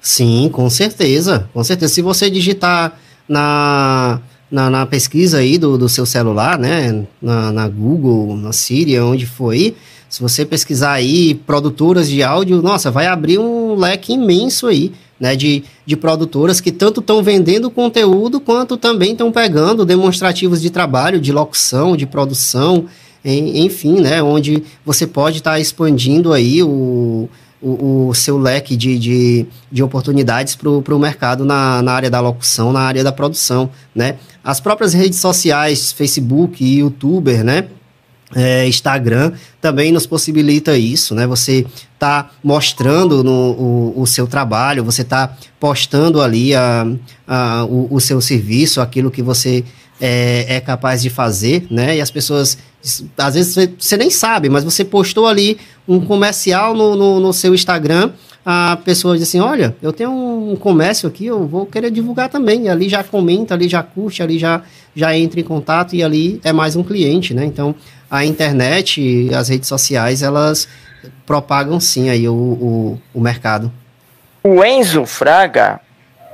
Sim, 0.00 0.48
com 0.52 0.68
certeza, 0.70 1.48
com 1.52 1.64
certeza. 1.64 1.92
Se 1.92 2.02
você 2.02 2.30
digitar 2.30 2.92
na 3.28 4.20
na, 4.54 4.70
na 4.70 4.86
pesquisa 4.86 5.38
aí 5.38 5.58
do, 5.58 5.76
do 5.76 5.88
seu 5.88 6.06
celular, 6.06 6.56
né? 6.56 7.04
Na, 7.20 7.50
na 7.50 7.68
Google, 7.68 8.36
na 8.36 8.52
Siri, 8.52 8.96
onde 9.00 9.26
foi. 9.26 9.74
Se 10.08 10.22
você 10.22 10.44
pesquisar 10.44 10.92
aí 10.92 11.34
produtoras 11.34 12.08
de 12.08 12.22
áudio, 12.22 12.62
nossa, 12.62 12.88
vai 12.88 13.08
abrir 13.08 13.36
um 13.36 13.74
leque 13.74 14.12
imenso 14.12 14.68
aí, 14.68 14.92
né? 15.18 15.34
De, 15.34 15.64
de 15.84 15.96
produtoras 15.96 16.60
que 16.60 16.70
tanto 16.70 17.00
estão 17.00 17.20
vendendo 17.20 17.68
conteúdo 17.68 18.38
quanto 18.38 18.76
também 18.76 19.10
estão 19.10 19.32
pegando 19.32 19.84
demonstrativos 19.84 20.62
de 20.62 20.70
trabalho, 20.70 21.20
de 21.20 21.32
locução, 21.32 21.96
de 21.96 22.06
produção, 22.06 22.84
enfim, 23.24 24.00
né? 24.00 24.22
Onde 24.22 24.62
você 24.86 25.04
pode 25.04 25.38
estar 25.38 25.54
tá 25.54 25.58
expandindo 25.58 26.32
aí 26.32 26.62
o, 26.62 27.28
o, 27.64 28.08
o 28.08 28.14
seu 28.14 28.36
leque 28.36 28.76
de, 28.76 28.98
de, 28.98 29.46
de 29.72 29.82
oportunidades 29.82 30.54
para 30.54 30.68
o 30.68 30.98
mercado 30.98 31.44
na, 31.44 31.80
na 31.82 31.92
área 31.92 32.10
da 32.10 32.20
locução, 32.20 32.72
na 32.72 32.80
área 32.80 33.02
da 33.02 33.10
produção, 33.10 33.70
né? 33.94 34.16
As 34.42 34.60
próprias 34.60 34.92
redes 34.92 35.18
sociais, 35.18 35.90
Facebook 35.90 36.62
YouTuber, 36.62 37.42
né? 37.42 37.66
É, 38.34 38.66
Instagram 38.66 39.32
também 39.60 39.92
nos 39.92 40.06
possibilita 40.06 40.76
isso, 40.76 41.14
né? 41.14 41.26
Você 41.26 41.64
tá 41.98 42.30
mostrando 42.42 43.22
no, 43.22 43.52
o, 43.52 44.02
o 44.02 44.06
seu 44.06 44.26
trabalho, 44.26 44.84
você 44.84 45.04
tá 45.04 45.34
postando 45.58 46.20
ali 46.20 46.54
a, 46.54 46.86
a, 47.26 47.64
o, 47.64 47.94
o 47.94 48.00
seu 48.00 48.20
serviço, 48.20 48.80
aquilo 48.80 49.10
que 49.10 49.22
você 49.22 49.64
é, 50.00 50.56
é, 50.56 50.60
capaz 50.60 51.00
de 51.02 51.10
fazer, 51.10 51.66
né? 51.70 51.96
E 51.96 52.00
as 52.00 52.10
pessoas, 52.10 52.58
às 53.16 53.34
vezes 53.34 53.70
você 53.78 53.96
nem 53.96 54.10
sabe, 54.10 54.48
mas 54.48 54.62
você 54.62 54.84
postou 54.84 55.26
ali 55.26 55.58
um 55.88 56.00
comercial 56.00 56.74
no, 56.74 56.94
no, 56.94 57.20
no 57.20 57.32
seu 57.32 57.54
Instagram, 57.54 58.10
a 58.44 58.76
pessoa 58.84 59.16
diz 59.16 59.26
assim, 59.26 59.40
olha, 59.40 59.74
eu 59.80 59.90
tenho 59.90 60.10
um 60.10 60.54
comércio 60.54 61.08
aqui, 61.08 61.24
eu 61.24 61.46
vou 61.46 61.64
querer 61.64 61.90
divulgar 61.90 62.28
também. 62.28 62.64
E 62.64 62.68
ali 62.68 62.90
já 62.90 63.02
comenta, 63.02 63.54
ali 63.54 63.68
já 63.68 63.82
curte, 63.82 64.22
ali 64.22 64.38
já, 64.38 64.62
já 64.94 65.16
entra 65.16 65.40
em 65.40 65.44
contato 65.44 65.96
e 65.96 66.02
ali 66.02 66.40
é 66.44 66.52
mais 66.52 66.76
um 66.76 66.82
cliente, 66.82 67.32
né? 67.32 67.44
Então, 67.44 67.74
a 68.10 68.24
internet 68.24 69.30
as 69.34 69.48
redes 69.48 69.66
sociais, 69.66 70.22
elas 70.22 70.68
propagam 71.24 71.80
sim 71.80 72.10
aí 72.10 72.28
o, 72.28 72.34
o, 72.34 73.00
o 73.14 73.20
mercado. 73.20 73.72
O 74.42 74.62
Enzo 74.62 75.06
Fraga, 75.06 75.80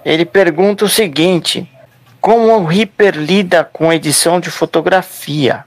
ele 0.04 0.24
pergunta 0.24 0.84
o 0.84 0.88
seguinte, 0.88 1.68
como 2.20 2.48
o 2.48 2.64
Reaper 2.64 3.16
lida 3.16 3.62
com 3.62 3.92
edição 3.92 4.40
de 4.40 4.50
fotografia? 4.50 5.64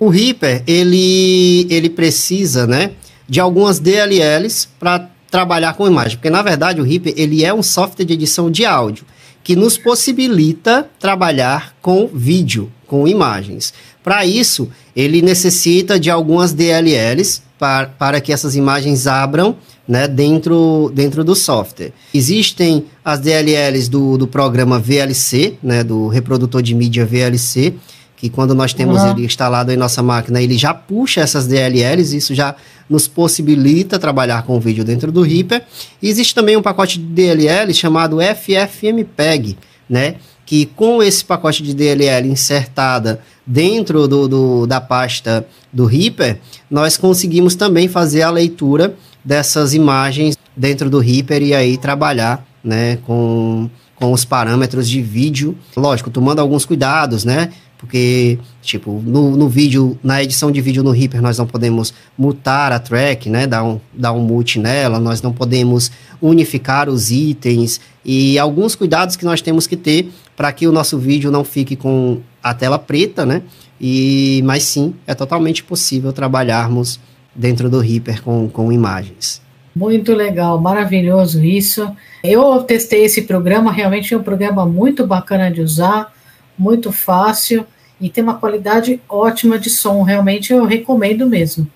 O 0.00 0.08
Reaper, 0.08 0.62
ele, 0.66 1.66
ele 1.68 1.90
precisa, 1.90 2.66
né, 2.66 2.92
de 3.28 3.38
algumas 3.38 3.78
DLLs 3.78 4.66
para 4.78 5.10
trabalhar 5.30 5.74
com 5.74 5.86
imagem, 5.86 6.16
porque 6.16 6.30
na 6.30 6.42
verdade 6.42 6.80
o 6.80 6.84
Reaper, 6.84 7.12
ele 7.16 7.44
é 7.44 7.52
um 7.52 7.62
software 7.62 8.06
de 8.06 8.14
edição 8.14 8.50
de 8.50 8.64
áudio 8.64 9.04
que 9.44 9.54
nos 9.54 9.78
possibilita 9.78 10.88
trabalhar 10.98 11.76
com 11.80 12.08
vídeo, 12.12 12.72
com 12.86 13.06
imagens. 13.06 13.72
Para 14.02 14.24
isso, 14.24 14.68
ele 14.96 15.22
necessita 15.22 16.00
de 16.00 16.10
algumas 16.10 16.52
DLLs 16.52 17.42
para, 17.58 17.86
para 17.86 18.20
que 18.20 18.32
essas 18.32 18.56
imagens 18.56 19.06
abram 19.06 19.56
né, 19.86 20.08
dentro, 20.08 20.90
dentro 20.94 21.22
do 21.22 21.34
software. 21.34 21.92
Existem 22.14 22.86
as 23.04 23.20
DLLs 23.20 23.88
do, 23.88 24.16
do 24.16 24.26
programa 24.26 24.78
VLC, 24.78 25.54
né, 25.62 25.84
do 25.84 26.08
reprodutor 26.08 26.62
de 26.62 26.74
mídia 26.74 27.04
VLC, 27.04 27.74
que 28.20 28.28
quando 28.28 28.54
nós 28.54 28.74
temos 28.74 29.00
uhum. 29.00 29.12
ele 29.12 29.24
instalado 29.24 29.72
em 29.72 29.76
nossa 29.76 30.02
máquina, 30.02 30.42
ele 30.42 30.58
já 30.58 30.74
puxa 30.74 31.22
essas 31.22 31.46
DLLs, 31.46 32.14
isso 32.14 32.34
já 32.34 32.54
nos 32.88 33.08
possibilita 33.08 33.98
trabalhar 33.98 34.42
com 34.42 34.56
o 34.56 34.60
vídeo 34.60 34.84
dentro 34.84 35.10
do 35.10 35.22
Reaper. 35.22 35.62
E 36.02 36.08
existe 36.08 36.34
também 36.34 36.54
um 36.54 36.60
pacote 36.62 36.98
de 36.98 37.04
DLL 37.06 37.72
chamado 37.72 38.18
FFmpeg, 38.20 39.56
né? 39.88 40.16
Que 40.44 40.66
com 40.66 41.02
esse 41.02 41.24
pacote 41.24 41.62
de 41.62 41.72
DLL 41.72 42.28
insertada 42.28 43.20
dentro 43.46 44.06
do, 44.06 44.28
do, 44.28 44.66
da 44.66 44.82
pasta 44.82 45.46
do 45.72 45.86
Reaper, 45.86 46.40
nós 46.70 46.98
conseguimos 46.98 47.54
também 47.54 47.88
fazer 47.88 48.22
a 48.22 48.30
leitura 48.30 48.94
dessas 49.24 49.72
imagens 49.72 50.36
dentro 50.54 50.90
do 50.90 50.98
Reaper 50.98 51.42
e 51.42 51.54
aí 51.54 51.78
trabalhar 51.78 52.46
né, 52.62 52.98
com, 53.06 53.70
com 53.94 54.12
os 54.12 54.26
parâmetros 54.26 54.86
de 54.88 55.00
vídeo. 55.00 55.56
Lógico, 55.74 56.10
tomando 56.10 56.40
alguns 56.40 56.66
cuidados, 56.66 57.24
né? 57.24 57.50
Porque, 57.80 58.38
tipo, 58.60 59.02
no, 59.02 59.34
no 59.34 59.48
vídeo, 59.48 59.98
na 60.04 60.22
edição 60.22 60.52
de 60.52 60.60
vídeo 60.60 60.82
no 60.82 60.90
Reaper, 60.90 61.22
nós 61.22 61.38
não 61.38 61.46
podemos 61.46 61.94
mutar 62.16 62.72
a 62.72 62.78
track, 62.78 63.30
né? 63.30 63.46
Dar 63.46 63.64
um, 63.64 63.80
dar 63.94 64.12
um 64.12 64.20
mute 64.20 64.58
nela, 64.58 65.00
nós 65.00 65.22
não 65.22 65.32
podemos 65.32 65.90
unificar 66.20 66.90
os 66.90 67.10
itens 67.10 67.80
e 68.04 68.38
alguns 68.38 68.74
cuidados 68.74 69.16
que 69.16 69.24
nós 69.24 69.40
temos 69.40 69.66
que 69.66 69.76
ter 69.76 70.12
para 70.36 70.52
que 70.52 70.66
o 70.66 70.72
nosso 70.72 70.98
vídeo 70.98 71.30
não 71.30 71.42
fique 71.42 71.74
com 71.74 72.20
a 72.42 72.52
tela 72.52 72.78
preta, 72.78 73.24
né? 73.24 73.40
E, 73.80 74.42
mas 74.44 74.64
sim, 74.64 74.94
é 75.06 75.14
totalmente 75.14 75.64
possível 75.64 76.12
trabalharmos 76.12 77.00
dentro 77.34 77.70
do 77.70 77.80
Reaper 77.80 78.22
com, 78.22 78.46
com 78.50 78.70
imagens. 78.70 79.40
Muito 79.74 80.12
legal, 80.12 80.60
maravilhoso 80.60 81.42
isso. 81.42 81.90
Eu 82.22 82.62
testei 82.62 83.04
esse 83.04 83.22
programa, 83.22 83.72
realmente 83.72 84.12
é 84.12 84.18
um 84.18 84.22
programa 84.22 84.66
muito 84.66 85.06
bacana 85.06 85.50
de 85.50 85.62
usar 85.62 86.12
muito 86.60 86.92
fácil 86.92 87.66
e 88.00 88.10
tem 88.10 88.22
uma 88.22 88.34
qualidade 88.34 89.00
ótima 89.08 89.58
de 89.58 89.70
som. 89.70 90.02
Realmente 90.02 90.52
eu 90.52 90.64
recomendo 90.64 91.26
mesmo. 91.26 91.66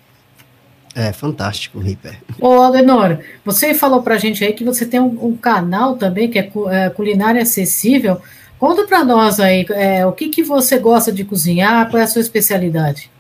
É 0.95 1.13
fantástico 1.13 1.79
o 1.79 1.81
Reaper. 1.81 2.19
Ô, 2.41 2.53
Aldenor, 2.53 3.19
você 3.45 3.75
falou 3.75 4.03
pra 4.03 4.19
gente 4.19 4.45
aí 4.45 4.53
que 4.53 4.63
você 4.63 4.87
tem 4.87 5.01
um, 5.01 5.19
um 5.21 5.37
canal 5.37 5.97
também 5.97 6.31
que 6.31 6.39
é, 6.39 6.53
é 6.71 6.91
culinária 6.91 7.43
acessível. 7.43 8.21
Conta 8.59 8.87
para 8.87 9.05
nós 9.05 9.41
aí, 9.41 9.67
é, 9.71 10.07
o 10.07 10.13
que, 10.13 10.29
que 10.29 10.43
você 10.43 10.79
gosta 10.79 11.11
de 11.11 11.25
cozinhar, 11.25 11.91
qual 11.91 12.01
é 12.01 12.05
a 12.05 12.07
sua 12.07 12.21
especialidade? 12.21 13.11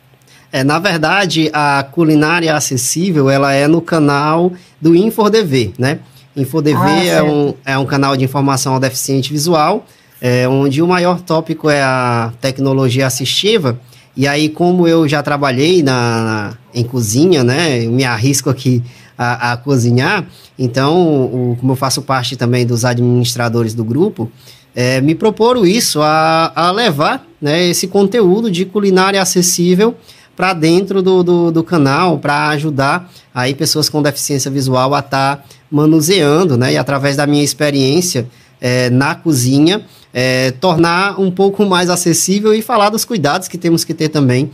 É, 0.52 0.62
na 0.62 0.78
verdade, 0.78 1.50
a 1.52 1.82
culinária 1.82 2.54
acessível, 2.54 3.28
ela 3.28 3.52
é 3.52 3.66
no 3.66 3.80
canal 3.80 4.52
do 4.80 4.94
InfoDV, 4.94 5.74
né? 5.76 5.98
InfoDV 6.36 6.78
ah, 6.78 7.04
é, 7.04 7.22
um, 7.22 7.54
é 7.64 7.76
um 7.76 7.84
canal 7.84 8.16
de 8.16 8.24
informação 8.24 8.74
ao 8.74 8.80
deficiente 8.80 9.32
visual, 9.32 9.84
é, 10.26 10.48
onde 10.48 10.80
o 10.80 10.88
maior 10.88 11.20
tópico 11.20 11.68
é 11.68 11.82
a 11.82 12.32
tecnologia 12.40 13.06
assistiva. 13.06 13.78
E 14.16 14.26
aí, 14.26 14.48
como 14.48 14.88
eu 14.88 15.06
já 15.06 15.22
trabalhei 15.22 15.82
na, 15.82 15.92
na 15.92 16.58
em 16.72 16.82
cozinha, 16.82 17.44
né, 17.44 17.84
eu 17.84 17.92
me 17.92 18.04
arrisco 18.04 18.48
aqui 18.48 18.82
a, 19.18 19.52
a 19.52 19.56
cozinhar, 19.58 20.26
então, 20.58 20.96
o, 21.26 21.56
como 21.60 21.72
eu 21.72 21.76
faço 21.76 22.00
parte 22.00 22.36
também 22.36 22.64
dos 22.64 22.86
administradores 22.86 23.74
do 23.74 23.84
grupo, 23.84 24.32
é, 24.74 24.98
me 25.02 25.14
proporam 25.14 25.66
isso, 25.66 26.00
a, 26.00 26.50
a 26.56 26.70
levar 26.70 27.26
né, 27.38 27.68
esse 27.68 27.86
conteúdo 27.86 28.50
de 28.50 28.64
culinária 28.64 29.20
acessível 29.20 29.94
para 30.34 30.54
dentro 30.54 31.02
do, 31.02 31.22
do, 31.22 31.52
do 31.52 31.62
canal, 31.62 32.18
para 32.18 32.48
ajudar 32.48 33.12
aí 33.34 33.54
pessoas 33.54 33.90
com 33.90 34.00
deficiência 34.00 34.50
visual 34.50 34.94
a 34.94 35.00
estar 35.00 35.36
tá 35.36 35.44
manuseando, 35.70 36.56
né, 36.56 36.72
e 36.72 36.78
através 36.78 37.14
da 37.14 37.26
minha 37.26 37.44
experiência 37.44 38.26
é, 38.58 38.88
na 38.88 39.14
cozinha, 39.14 39.84
é, 40.14 40.52
tornar 40.52 41.20
um 41.20 41.28
pouco 41.28 41.66
mais 41.66 41.90
acessível 41.90 42.54
e 42.54 42.62
falar 42.62 42.88
dos 42.88 43.04
cuidados 43.04 43.48
que 43.48 43.58
temos 43.58 43.84
que 43.84 43.92
ter 43.92 44.08
também 44.08 44.48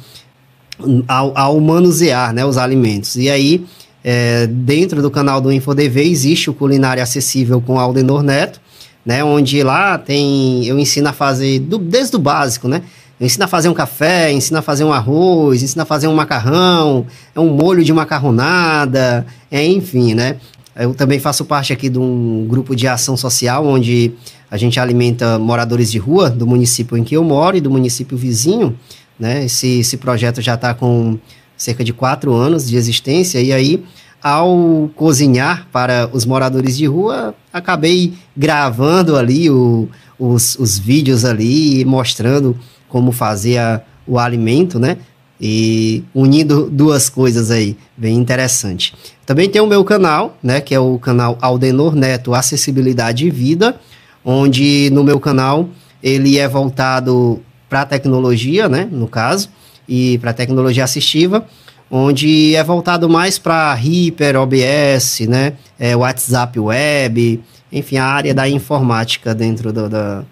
ao, 1.07 1.37
ao 1.37 1.61
manusear 1.61 2.33
né, 2.33 2.43
os 2.47 2.57
alimentos. 2.57 3.17
E 3.17 3.29
aí, 3.29 3.67
é, 4.03 4.47
dentro 4.47 5.03
do 5.03 5.11
canal 5.11 5.39
do 5.39 5.53
InfoDV, 5.53 6.03
existe 6.03 6.49
o 6.49 6.55
Culinária 6.55 7.03
Acessível 7.03 7.61
com 7.61 7.79
Aldenor 7.79 8.23
Neto, 8.23 8.59
né, 9.05 9.23
onde 9.23 9.63
lá 9.63 9.99
tem 9.99 10.65
eu 10.65 10.79
ensino 10.79 11.11
a 11.11 11.13
fazer 11.13 11.59
do, 11.61 11.77
desde 11.77 12.17
o 12.17 12.19
básico, 12.19 12.67
né? 12.67 12.83
Eu 13.19 13.27
ensino 13.27 13.45
a 13.45 13.49
fazer 13.49 13.69
um 13.69 13.75
café, 13.75 14.33
ensino 14.33 14.59
a 14.59 14.63
fazer 14.63 14.83
um 14.83 14.93
arroz, 14.95 15.63
ensino 15.63 15.83
a 15.83 15.85
fazer 15.85 16.09
um 16.09 16.15
macarrão, 16.15 17.07
é 17.35 17.41
um 17.41 17.51
molho 17.51 17.85
de 17.85 17.93
macarronada, 17.93 19.27
é, 19.51 19.67
enfim, 19.67 20.15
né? 20.15 20.37
Eu 20.77 20.95
também 20.95 21.19
faço 21.19 21.45
parte 21.45 21.73
aqui 21.73 21.89
de 21.89 21.99
um 21.99 22.47
grupo 22.49 22.77
de 22.77 22.87
ação 22.87 23.17
social 23.17 23.67
onde 23.67 24.13
a 24.51 24.57
gente 24.57 24.79
alimenta 24.79 25.39
moradores 25.39 25.91
de 25.91 25.99
rua 25.99 26.31
do 26.31 26.47
município 26.47 26.97
em 26.97 27.05
que 27.05 27.17
eu 27.17 27.25
moro 27.25 27.57
e 27.57 27.61
do 27.61 27.71
município 27.71 28.17
vizinho. 28.17 28.77
Né? 29.19 29.45
Esse, 29.45 29.81
esse 29.81 29.97
projeto 29.97 30.41
já 30.41 30.55
está 30.55 30.73
com 30.73 31.19
cerca 31.57 31.85
de 31.85 31.93
quatro 31.93 32.35
anos 32.35 32.67
de 32.67 32.77
existência, 32.77 33.39
e 33.41 33.53
aí, 33.53 33.85
ao 34.23 34.91
cozinhar 34.97 35.69
para 35.71 36.09
os 36.11 36.25
moradores 36.25 36.77
de 36.77 36.87
rua, 36.87 37.35
acabei 37.53 38.15
gravando 38.35 39.15
ali 39.15 39.51
o, 39.51 39.87
os, 40.19 40.57
os 40.59 40.79
vídeos 40.79 41.25
ali, 41.25 41.85
mostrando 41.85 42.57
como 42.89 43.13
fazer 43.13 43.59
a, 43.59 43.83
o 44.07 44.19
alimento, 44.19 44.79
né? 44.79 44.97
E 45.41 46.05
unindo 46.15 46.69
duas 46.71 47.09
coisas 47.09 47.51
aí, 47.51 47.77
bem 47.97 48.17
interessante. 48.17 48.95
Também 49.25 49.49
tem 49.49 49.63
o 49.63 49.67
meu 49.67 49.83
canal, 49.85 50.37
né? 50.43 50.61
Que 50.61 50.75
é 50.75 50.81
o 50.81 50.99
canal 50.99 51.39
Aldenor 51.41 51.95
Neto 51.95 52.35
Acessibilidade 52.35 53.27
e 53.27 53.31
Vida, 53.31 53.81
onde 54.25 54.91
no 54.93 55.03
meu 55.03 55.19
canal 55.19 55.69
ele 56.03 56.39
é 56.39 56.49
voltado 56.49 57.43
para 57.69 57.87
tecnologia, 57.87 58.69
né, 58.69 58.89
no 58.91 59.07
caso, 59.07 59.49
e 59.89 60.19
para 60.19 60.33
tecnologia 60.33 60.83
assistiva, 60.83 61.47
onde 61.91 62.55
é 62.55 62.65
voltado 62.65 63.09
mais 63.09 63.39
para 63.39 63.73
Hyper, 63.75 64.37
OBS, 64.37 65.21
né, 65.29 65.55
é, 65.79 65.95
WhatsApp 65.95 66.59
Web, 66.59 67.41
enfim, 67.73 67.97
a 67.97 68.05
área 68.05 68.35
da 68.35 68.49
informática 68.49 69.35
dentro 69.35 69.73
do, 69.73 69.89
da 69.89 70.25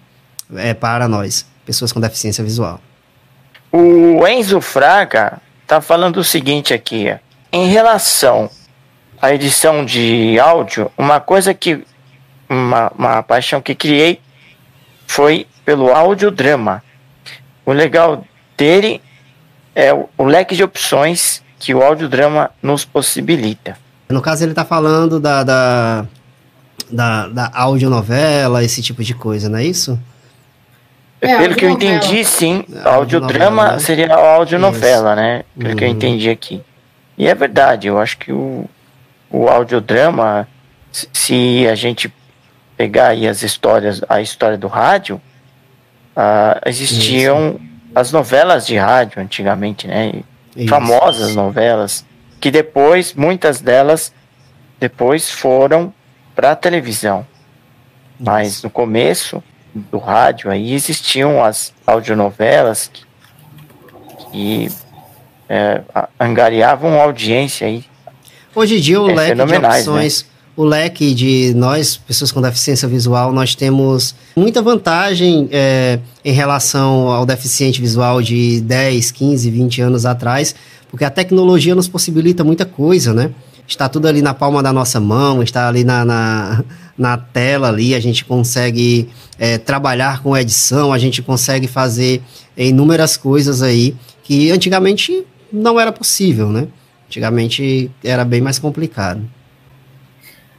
é 0.55 0.73
para 0.73 1.07
nós, 1.07 1.45
pessoas 1.65 1.91
com 1.93 1.99
deficiência 1.99 2.43
visual. 2.43 2.81
O 3.71 4.27
Enzo 4.27 4.59
Fraga 4.61 5.39
tá 5.67 5.79
falando 5.79 6.17
o 6.17 6.23
seguinte 6.23 6.73
aqui, 6.73 7.15
em 7.51 7.67
relação 7.67 8.49
à 9.21 9.33
edição 9.33 9.85
de 9.85 10.39
áudio, 10.39 10.91
uma 10.97 11.19
coisa 11.19 11.53
que 11.53 11.83
uma, 12.49 12.91
uma 12.97 13.23
paixão 13.23 13.61
que 13.61 13.75
criei 13.75 14.19
foi 15.05 15.45
pelo 15.63 15.93
audiodrama. 15.93 16.83
O 17.63 17.71
legal 17.71 18.25
dele 18.57 19.01
é 19.75 19.93
o, 19.93 20.09
o 20.17 20.25
leque 20.25 20.55
de 20.55 20.63
opções 20.63 21.43
que 21.59 21.75
o 21.75 21.83
audiodrama 21.83 22.49
nos 22.63 22.85
possibilita. 22.85 23.77
No 24.09 24.21
caso, 24.21 24.43
ele 24.43 24.53
está 24.53 24.65
falando 24.65 25.19
da, 25.19 25.43
da, 25.43 26.05
da, 26.89 27.27
da 27.27 27.51
audionovela, 27.53 28.63
esse 28.63 28.81
tipo 28.81 29.03
de 29.03 29.13
coisa, 29.13 29.47
não 29.47 29.59
é 29.59 29.65
isso? 29.65 29.99
É, 31.21 31.37
Pelo 31.37 31.55
que 31.55 31.65
eu 31.65 31.69
entendi, 31.69 32.23
sim, 32.23 32.63
é, 32.73 32.87
audiodrama 32.87 33.73
né? 33.73 33.79
seria 33.79 34.13
a 34.13 34.35
audionovela, 34.35 35.11
isso. 35.11 35.21
né? 35.21 35.43
Pelo 35.57 35.69
uhum. 35.71 35.75
que 35.75 35.83
eu 35.83 35.89
uhum. 35.89 35.95
entendi 35.95 36.29
aqui. 36.29 36.61
E 37.17 37.27
é 37.27 37.35
verdade, 37.35 37.87
eu 37.87 37.99
acho 37.99 38.17
que 38.17 38.31
o, 38.31 38.65
o 39.29 39.49
audiodrama, 39.49 40.47
se 40.91 41.67
a 41.67 41.75
gente 41.75 42.13
pegar 42.77 43.09
aí 43.09 43.27
as 43.27 43.43
histórias, 43.43 44.01
a 44.07 44.21
história 44.21 44.57
do 44.57 44.67
rádio, 44.67 45.21
uh, 46.15 46.61
existiam 46.65 47.49
Isso. 47.49 47.59
as 47.93 48.11
novelas 48.13 48.65
de 48.65 48.77
rádio 48.77 49.21
antigamente, 49.21 49.85
né? 49.85 50.13
Isso. 50.55 50.69
Famosas 50.69 51.35
novelas, 51.35 52.05
que 52.39 52.49
depois, 52.49 53.13
muitas 53.13 53.59
delas, 53.59 54.13
depois 54.79 55.29
foram 55.29 55.93
para 56.33 56.51
a 56.51 56.55
televisão. 56.55 57.27
Mas 58.17 58.63
no 58.63 58.69
começo 58.69 59.43
do 59.73 59.97
rádio 59.97 60.49
aí 60.49 60.73
existiam 60.73 61.43
as 61.43 61.73
audionovelas 61.85 62.89
que, 62.93 63.05
que 64.31 64.71
é, 65.47 65.81
angariavam 66.19 66.99
audiência 66.99 67.67
aí. 67.67 67.83
Hoje 68.55 68.77
em 68.77 68.81
dia 68.81 69.01
o 69.01 69.09
é, 69.09 69.13
leque 69.13 69.45
de 69.45 69.59
né? 69.59 69.67
opções 69.67 70.23
né? 70.23 70.29
o 70.59 70.65
leque 70.65 71.13
de 71.13 71.53
nós, 71.55 71.95
pessoas 71.95 72.33
com 72.33 72.41
deficiência 72.41 72.85
visual, 72.85 73.31
nós 73.31 73.55
temos 73.55 74.13
muita 74.35 74.61
vantagem 74.61 75.47
é, 75.53 75.99
em 76.23 76.33
relação 76.33 77.07
ao 77.07 77.25
deficiente 77.25 77.79
visual 77.79 78.21
de 78.21 78.59
10, 78.59 79.09
15, 79.09 79.49
20 79.49 79.81
anos 79.81 80.05
atrás, 80.05 80.53
porque 80.91 81.05
a 81.05 81.09
tecnologia 81.09 81.73
nos 81.73 81.87
possibilita 81.87 82.43
muita 82.43 82.65
coisa, 82.65 83.13
né? 83.13 83.31
Está 83.69 83.87
tudo 83.87 84.07
ali 84.07 84.19
na 84.19 84.33
palma 84.33 84.63
da 84.63 84.73
nossa 84.73 84.99
mão, 84.99 85.43
está 85.43 85.67
ali 85.67 85.83
na, 85.83 86.03
na, 86.03 86.63
na 86.97 87.17
tela 87.17 87.67
ali, 87.67 87.93
a 87.93 87.99
gente 87.99 88.25
consegue 88.25 89.07
é, 89.37 89.59
trabalhar 89.59 90.23
com 90.23 90.35
edição, 90.35 90.91
a 90.91 90.97
gente 90.97 91.21
consegue 91.21 91.67
fazer 91.67 92.23
inúmeras 92.57 93.15
coisas 93.15 93.61
aí 93.61 93.95
que 94.23 94.49
antigamente 94.49 95.23
não 95.53 95.79
era 95.79 95.91
possível, 95.91 96.49
né? 96.49 96.67
Antigamente 97.07 97.91
era 98.03 98.25
bem 98.25 98.41
mais 98.41 98.57
complicado. 98.57 99.21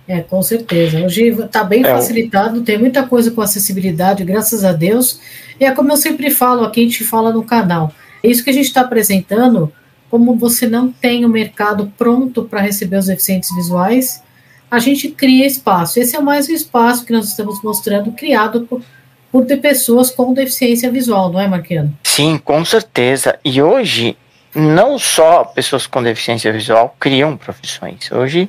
É, 0.06 0.20
com 0.20 0.40
certeza. 0.42 1.00
Hoje 1.04 1.28
está 1.28 1.64
bem 1.64 1.84
é, 1.84 1.88
facilitado, 1.88 2.62
tem 2.62 2.78
muita 2.78 3.02
coisa 3.02 3.32
com 3.32 3.40
acessibilidade, 3.40 4.24
graças 4.24 4.64
a 4.64 4.72
Deus. 4.72 5.20
E 5.58 5.64
é 5.64 5.72
como 5.72 5.90
eu 5.90 5.96
sempre 5.96 6.30
falo, 6.30 6.64
aqui 6.64 6.80
a 6.80 6.84
gente 6.84 7.04
fala 7.04 7.32
no 7.32 7.42
canal. 7.42 7.92
É 8.22 8.28
isso 8.28 8.42
que 8.44 8.50
a 8.50 8.52
gente 8.52 8.66
está 8.66 8.82
apresentando, 8.82 9.72
como 10.10 10.34
você 10.36 10.66
não 10.66 10.90
tem 10.90 11.24
o 11.24 11.28
mercado 11.28 11.92
pronto 11.96 12.44
para 12.44 12.60
receber 12.60 12.96
os 12.96 13.06
deficientes 13.06 13.54
visuais, 13.54 14.22
a 14.70 14.78
gente 14.78 15.08
cria 15.08 15.46
espaço. 15.46 16.00
Esse 16.00 16.16
é 16.16 16.20
mais 16.20 16.48
um 16.48 16.52
espaço 16.52 17.04
que 17.04 17.12
nós 17.12 17.28
estamos 17.28 17.62
mostrando, 17.62 18.12
criado 18.12 18.62
por, 18.62 18.82
por 19.30 19.46
ter 19.46 19.58
pessoas 19.58 20.10
com 20.10 20.34
deficiência 20.34 20.90
visual, 20.90 21.30
não 21.30 21.40
é, 21.40 21.46
Marquiano? 21.46 21.96
Sim, 22.02 22.38
com 22.38 22.64
certeza. 22.64 23.38
E 23.44 23.62
hoje, 23.62 24.16
não 24.54 24.98
só 24.98 25.44
pessoas 25.44 25.86
com 25.86 26.02
deficiência 26.02 26.52
visual 26.52 26.94
criam 26.98 27.36
profissões. 27.36 28.10
Hoje, 28.10 28.48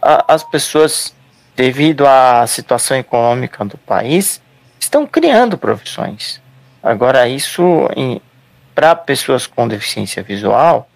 a, 0.00 0.34
as 0.34 0.42
pessoas, 0.42 1.14
devido 1.54 2.06
à 2.06 2.46
situação 2.46 2.96
econômica 2.96 3.64
do 3.64 3.76
país, 3.78 4.40
estão 4.80 5.06
criando 5.06 5.58
profissões. 5.58 6.40
Agora, 6.82 7.28
isso 7.28 7.88
para 8.76 8.94
pessoas 8.94 9.46
com 9.46 9.66
deficiência 9.66 10.22
visual, 10.22 10.86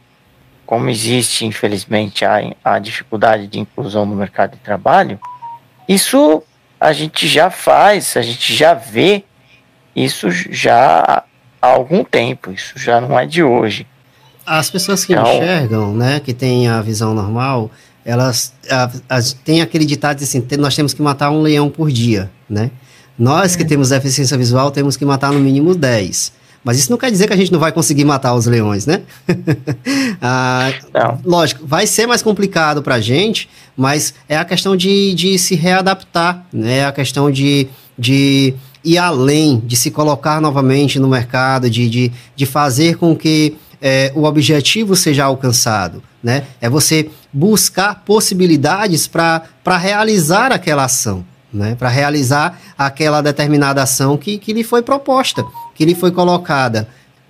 como 0.66 0.90
existe, 0.90 1.46
infelizmente, 1.46 2.26
a, 2.26 2.54
a 2.62 2.78
dificuldade 2.78 3.46
de 3.46 3.58
inclusão 3.58 4.04
no 4.04 4.14
mercado 4.14 4.52
de 4.52 4.58
trabalho, 4.58 5.18
isso 5.88 6.42
a 6.78 6.92
gente 6.92 7.26
já 7.26 7.50
faz, 7.50 8.16
a 8.18 8.22
gente 8.22 8.54
já 8.54 8.74
vê 8.74 9.24
isso 9.96 10.30
já 10.30 11.24
há 11.60 11.66
algum 11.66 12.04
tempo, 12.04 12.52
isso 12.52 12.78
já 12.78 13.00
não 13.00 13.18
é 13.18 13.24
de 13.26 13.42
hoje. 13.42 13.86
As 14.44 14.70
pessoas 14.70 15.04
que 15.04 15.14
então, 15.14 15.24
enxergam, 15.26 15.94
né, 15.94 16.20
que 16.20 16.34
têm 16.34 16.68
a 16.68 16.82
visão 16.82 17.14
normal, 17.14 17.70
elas 18.04 18.54
a, 18.70 18.90
a, 19.08 19.20
têm 19.42 19.62
aquele 19.62 19.86
ditado 19.86 20.22
assim, 20.22 20.46
nós 20.58 20.76
temos 20.76 20.92
que 20.92 21.00
matar 21.00 21.30
um 21.30 21.40
leão 21.40 21.70
por 21.70 21.90
dia, 21.90 22.30
né? 22.48 22.70
Nós 23.18 23.54
é. 23.54 23.58
que 23.58 23.64
temos 23.64 23.88
deficiência 23.88 24.36
visual 24.36 24.70
temos 24.70 24.96
que 24.96 25.04
matar 25.04 25.32
no 25.32 25.40
mínimo 25.40 25.74
10. 25.74 26.39
Mas 26.62 26.78
isso 26.78 26.90
não 26.90 26.98
quer 26.98 27.10
dizer 27.10 27.26
que 27.26 27.32
a 27.32 27.36
gente 27.36 27.52
não 27.52 27.58
vai 27.58 27.72
conseguir 27.72 28.04
matar 28.04 28.34
os 28.34 28.46
leões, 28.46 28.84
né? 28.84 29.02
ah, 30.20 30.70
lógico, 31.24 31.66
vai 31.66 31.86
ser 31.86 32.06
mais 32.06 32.22
complicado 32.22 32.82
para 32.82 32.96
a 32.96 33.00
gente, 33.00 33.48
mas 33.76 34.12
é 34.28 34.36
a 34.36 34.44
questão 34.44 34.76
de, 34.76 35.14
de 35.14 35.38
se 35.38 35.54
readaptar, 35.54 36.44
né? 36.52 36.78
É 36.78 36.84
a 36.84 36.92
questão 36.92 37.30
de, 37.30 37.66
de 37.98 38.54
ir 38.84 38.98
além, 38.98 39.62
de 39.64 39.74
se 39.76 39.90
colocar 39.90 40.40
novamente 40.40 40.98
no 40.98 41.08
mercado, 41.08 41.70
de, 41.70 41.88
de, 41.88 42.12
de 42.36 42.46
fazer 42.46 42.96
com 42.96 43.16
que 43.16 43.56
é, 43.80 44.12
o 44.14 44.24
objetivo 44.24 44.94
seja 44.94 45.24
alcançado, 45.24 46.02
né? 46.22 46.44
É 46.60 46.68
você 46.68 47.10
buscar 47.32 48.02
possibilidades 48.04 49.06
para 49.06 49.42
realizar 49.78 50.52
aquela 50.52 50.84
ação, 50.84 51.24
né? 51.52 51.74
Para 51.74 51.88
realizar 51.88 52.60
aquela 52.76 53.22
determinada 53.22 53.82
ação 53.82 54.18
que, 54.18 54.36
que 54.36 54.52
lhe 54.52 54.62
foi 54.62 54.82
proposta, 54.82 55.44
que 55.80 55.86
lhe 55.86 55.94
foi 55.94 56.10
colocada. 56.10 56.86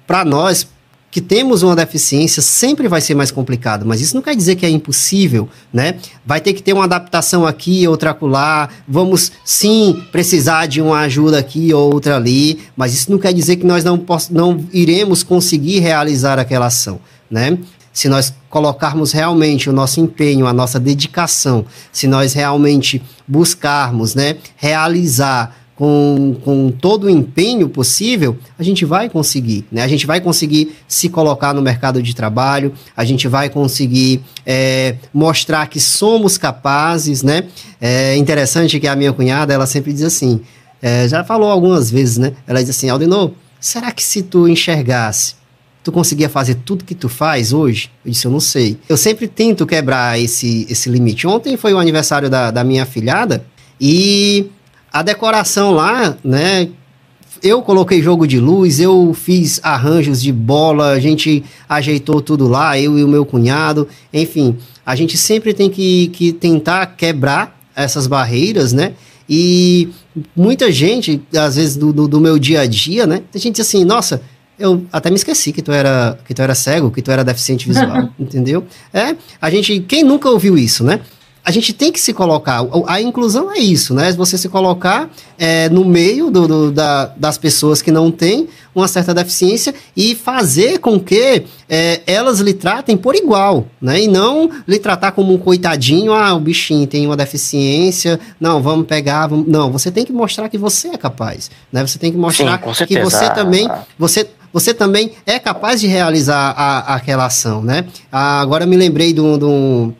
Para 0.08 0.24
nós, 0.24 0.66
que 1.08 1.20
temos 1.20 1.62
uma 1.62 1.76
deficiência, 1.76 2.42
sempre 2.42 2.88
vai 2.88 3.00
ser 3.00 3.14
mais 3.14 3.30
complicado, 3.30 3.86
mas 3.86 4.00
isso 4.00 4.16
não 4.16 4.20
quer 4.20 4.34
dizer 4.34 4.56
que 4.56 4.66
é 4.66 4.68
impossível, 4.68 5.48
né? 5.72 5.94
Vai 6.26 6.40
ter 6.40 6.52
que 6.52 6.60
ter 6.60 6.72
uma 6.72 6.82
adaptação 6.82 7.46
aqui, 7.46 7.86
outra 7.86 8.10
acolá, 8.10 8.68
vamos 8.88 9.30
sim 9.44 10.02
precisar 10.10 10.66
de 10.66 10.82
uma 10.82 10.98
ajuda 10.98 11.38
aqui, 11.38 11.72
outra 11.72 12.16
ali, 12.16 12.58
mas 12.76 12.92
isso 12.92 13.08
não 13.08 13.20
quer 13.20 13.32
dizer 13.32 13.54
que 13.54 13.64
nós 13.64 13.84
não, 13.84 14.04
não 14.32 14.66
iremos 14.72 15.22
conseguir 15.22 15.78
realizar 15.78 16.36
aquela 16.36 16.66
ação, 16.66 16.98
né? 17.30 17.56
Se 17.92 18.08
nós 18.08 18.34
colocarmos 18.48 19.12
realmente 19.12 19.70
o 19.70 19.72
nosso 19.72 20.00
empenho, 20.00 20.48
a 20.48 20.52
nossa 20.52 20.80
dedicação, 20.80 21.64
se 21.92 22.08
nós 22.08 22.32
realmente 22.32 23.00
buscarmos, 23.28 24.16
né, 24.16 24.38
realizar 24.56 25.60
com, 25.80 26.36
com 26.44 26.70
todo 26.70 27.04
o 27.04 27.10
empenho 27.10 27.66
possível, 27.66 28.36
a 28.58 28.62
gente 28.62 28.84
vai 28.84 29.08
conseguir, 29.08 29.64
né? 29.72 29.82
A 29.82 29.88
gente 29.88 30.06
vai 30.06 30.20
conseguir 30.20 30.76
se 30.86 31.08
colocar 31.08 31.54
no 31.54 31.62
mercado 31.62 32.02
de 32.02 32.14
trabalho, 32.14 32.74
a 32.94 33.02
gente 33.02 33.26
vai 33.26 33.48
conseguir 33.48 34.20
é, 34.44 34.96
mostrar 35.10 35.66
que 35.68 35.80
somos 35.80 36.36
capazes, 36.36 37.22
né? 37.22 37.44
É 37.80 38.14
interessante 38.14 38.78
que 38.78 38.86
a 38.86 38.94
minha 38.94 39.10
cunhada, 39.10 39.54
ela 39.54 39.64
sempre 39.64 39.90
diz 39.94 40.02
assim, 40.02 40.42
é, 40.82 41.08
já 41.08 41.24
falou 41.24 41.48
algumas 41.48 41.90
vezes, 41.90 42.18
né? 42.18 42.34
Ela 42.46 42.60
diz 42.60 42.76
assim, 42.76 42.90
Aldenor, 42.90 43.30
será 43.58 43.90
que 43.90 44.02
se 44.02 44.20
tu 44.22 44.46
enxergasse 44.46 45.40
tu 45.82 45.90
conseguia 45.90 46.28
fazer 46.28 46.56
tudo 46.56 46.84
que 46.84 46.94
tu 46.94 47.08
faz 47.08 47.54
hoje? 47.54 47.90
Eu 48.04 48.10
disse, 48.10 48.26
eu 48.26 48.30
não 48.30 48.38
sei. 48.38 48.76
Eu 48.86 48.98
sempre 48.98 49.26
tento 49.26 49.66
quebrar 49.66 50.20
esse, 50.20 50.66
esse 50.68 50.90
limite. 50.90 51.26
Ontem 51.26 51.56
foi 51.56 51.72
o 51.72 51.78
aniversário 51.78 52.28
da, 52.28 52.50
da 52.50 52.62
minha 52.62 52.84
filhada 52.84 53.42
e 53.80 54.50
a 54.92 55.02
decoração 55.02 55.72
lá, 55.72 56.16
né? 56.22 56.68
Eu 57.42 57.62
coloquei 57.62 58.02
jogo 58.02 58.26
de 58.26 58.38
luz, 58.38 58.80
eu 58.80 59.14
fiz 59.14 59.60
arranjos 59.62 60.20
de 60.20 60.30
bola, 60.30 60.90
a 60.90 61.00
gente 61.00 61.42
ajeitou 61.68 62.20
tudo 62.20 62.46
lá, 62.46 62.78
eu 62.78 62.98
e 62.98 63.04
o 63.04 63.08
meu 63.08 63.24
cunhado. 63.24 63.88
Enfim, 64.12 64.58
a 64.84 64.94
gente 64.94 65.16
sempre 65.16 65.54
tem 65.54 65.70
que, 65.70 66.08
que 66.08 66.32
tentar 66.32 66.84
quebrar 66.86 67.58
essas 67.74 68.06
barreiras, 68.06 68.72
né? 68.72 68.92
E 69.28 69.88
muita 70.36 70.70
gente, 70.70 71.22
às 71.34 71.56
vezes, 71.56 71.76
do, 71.76 71.92
do, 71.92 72.08
do 72.08 72.20
meu 72.20 72.38
dia 72.38 72.60
a 72.62 72.66
dia, 72.66 73.06
né? 73.06 73.22
A 73.32 73.38
gente 73.38 73.56
diz 73.56 73.66
assim, 73.66 73.84
nossa, 73.84 74.20
eu 74.58 74.84
até 74.92 75.08
me 75.08 75.16
esqueci 75.16 75.52
que 75.52 75.62
tu 75.62 75.72
era 75.72 76.18
que 76.26 76.34
tu 76.34 76.42
era 76.42 76.54
cego, 76.54 76.90
que 76.90 77.00
tu 77.00 77.10
era 77.10 77.24
deficiente 77.24 77.66
visual, 77.66 78.10
entendeu? 78.20 78.66
É, 78.92 79.16
a 79.40 79.50
gente, 79.50 79.80
quem 79.80 80.04
nunca 80.04 80.28
ouviu 80.28 80.58
isso, 80.58 80.84
né? 80.84 81.00
A 81.44 81.50
gente 81.50 81.72
tem 81.72 81.90
que 81.90 81.98
se 81.98 82.12
colocar. 82.12 82.60
A 82.86 83.00
inclusão 83.00 83.50
é 83.50 83.58
isso, 83.58 83.94
né? 83.94 84.12
Você 84.12 84.36
se 84.36 84.48
colocar 84.48 85.10
é, 85.38 85.68
no 85.68 85.84
meio 85.84 86.30
do, 86.30 86.46
do, 86.46 86.72
da, 86.72 87.06
das 87.16 87.38
pessoas 87.38 87.80
que 87.80 87.90
não 87.90 88.10
têm 88.10 88.48
uma 88.74 88.86
certa 88.86 89.14
deficiência 89.14 89.74
e 89.96 90.14
fazer 90.14 90.78
com 90.78 91.00
que 91.00 91.44
é, 91.68 92.02
elas 92.06 92.40
lhe 92.40 92.52
tratem 92.52 92.96
por 92.96 93.14
igual, 93.14 93.66
né? 93.80 94.02
E 94.02 94.08
não 94.08 94.50
lhe 94.66 94.78
tratar 94.78 95.12
como 95.12 95.32
um 95.32 95.38
coitadinho, 95.38 96.12
ah, 96.12 96.34
o 96.34 96.40
bichinho 96.40 96.86
tem 96.86 97.06
uma 97.06 97.16
deficiência, 97.16 98.20
não, 98.38 98.62
vamos 98.62 98.86
pegar, 98.86 99.26
vamos... 99.26 99.48
não, 99.48 99.72
você 99.72 99.90
tem 99.90 100.04
que 100.04 100.12
mostrar 100.12 100.48
que 100.48 100.58
você 100.58 100.88
é 100.88 100.98
capaz, 100.98 101.50
né? 101.72 101.84
Você 101.86 101.98
tem 101.98 102.12
que 102.12 102.18
mostrar 102.18 102.60
Sim, 102.74 102.86
que 102.86 103.00
você 103.00 103.30
também, 103.30 103.68
você 103.98 104.28
você 104.52 104.74
também 104.74 105.12
é 105.24 105.38
capaz 105.38 105.80
de 105.80 105.86
realizar 105.86 106.52
a, 106.56 106.96
aquela 106.96 107.26
ação, 107.26 107.62
né? 107.62 107.86
Ah, 108.10 108.40
agora 108.40 108.66
me 108.66 108.76
lembrei 108.76 109.12
de 109.12 109.20
um 109.20 109.94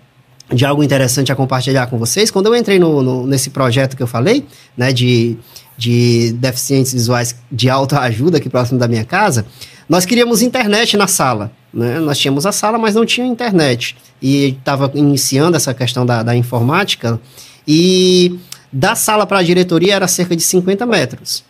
de 0.53 0.65
algo 0.67 0.83
interessante 0.83 1.31
a 1.31 1.37
compartilhar 1.37 1.87
com 1.87 1.99
vocês. 1.99 2.31
Quando 2.31 2.47
eu 2.47 2.57
entrei 2.57 2.79
no, 2.79 3.03
no, 3.03 3.27
nesse 3.27 3.51
projeto 3.51 3.97
que 3.97 4.03
eu 4.03 4.07
falei, 4.07 4.45
né, 4.77 4.93
de, 4.93 5.37
de 5.77 6.33
deficientes 6.33 6.93
visuais 6.93 7.37
de 7.51 7.71
autoajuda 7.71 8.39
aqui 8.39 8.49
próximo 8.49 8.79
da 8.79 8.89
minha 8.89 9.05
casa, 9.05 9.47
nós 9.89 10.05
queríamos 10.05 10.43
internet 10.43 10.97
na 10.97 11.07
sala. 11.07 11.53
Né? 11.73 11.99
Nós 12.01 12.19
tínhamos 12.19 12.47
a 12.47 12.53
sala, 12.53 12.79
mas 12.79 12.95
não 12.95 13.07
tinha 13.07 13.27
internet. 13.27 13.97
E 14.21 14.57
estava 14.59 14.91
iniciando 14.95 15.57
essa 15.57 15.73
questão 15.73 16.05
da, 16.05 16.23
da 16.23 16.35
informática. 16.35 17.21
E 17.67 18.39
da 18.73 18.95
sala 18.95 19.27
para 19.27 19.39
a 19.39 19.43
diretoria 19.43 19.95
era 19.95 20.09
cerca 20.09 20.35
de 20.37 20.43
50 20.43 20.85
metros. 20.87 21.45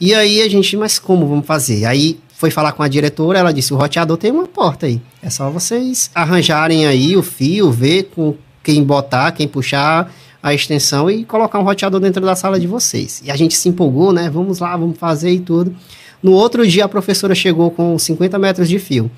E 0.00 0.14
aí 0.14 0.42
a 0.42 0.48
gente, 0.48 0.76
mas 0.76 0.98
como 0.98 1.26
vamos 1.26 1.46
fazer? 1.46 1.84
Aí 1.84 2.18
foi 2.42 2.50
falar 2.50 2.72
com 2.72 2.82
a 2.82 2.88
diretora, 2.88 3.38
ela 3.38 3.54
disse: 3.54 3.72
o 3.72 3.76
roteador 3.76 4.16
tem 4.16 4.32
uma 4.32 4.48
porta 4.48 4.86
aí. 4.86 5.00
É 5.22 5.30
só 5.30 5.48
vocês 5.48 6.10
arranjarem 6.12 6.86
aí 6.86 7.16
o 7.16 7.22
fio, 7.22 7.70
ver 7.70 8.10
com 8.12 8.34
quem 8.64 8.82
botar, 8.82 9.30
quem 9.30 9.46
puxar 9.46 10.12
a 10.42 10.52
extensão 10.52 11.08
e 11.08 11.24
colocar 11.24 11.60
um 11.60 11.62
roteador 11.62 12.00
dentro 12.00 12.20
da 12.20 12.34
sala 12.34 12.58
de 12.58 12.66
vocês. 12.66 13.22
E 13.24 13.30
a 13.30 13.36
gente 13.36 13.54
se 13.54 13.68
empolgou, 13.68 14.12
né? 14.12 14.28
Vamos 14.28 14.58
lá, 14.58 14.76
vamos 14.76 14.98
fazer 14.98 15.30
e 15.30 15.38
tudo. 15.38 15.72
No 16.20 16.32
outro 16.32 16.66
dia, 16.66 16.84
a 16.84 16.88
professora 16.88 17.32
chegou 17.32 17.70
com 17.70 17.96
50 17.96 18.36
metros 18.40 18.68
de 18.68 18.80
fio. 18.80 19.08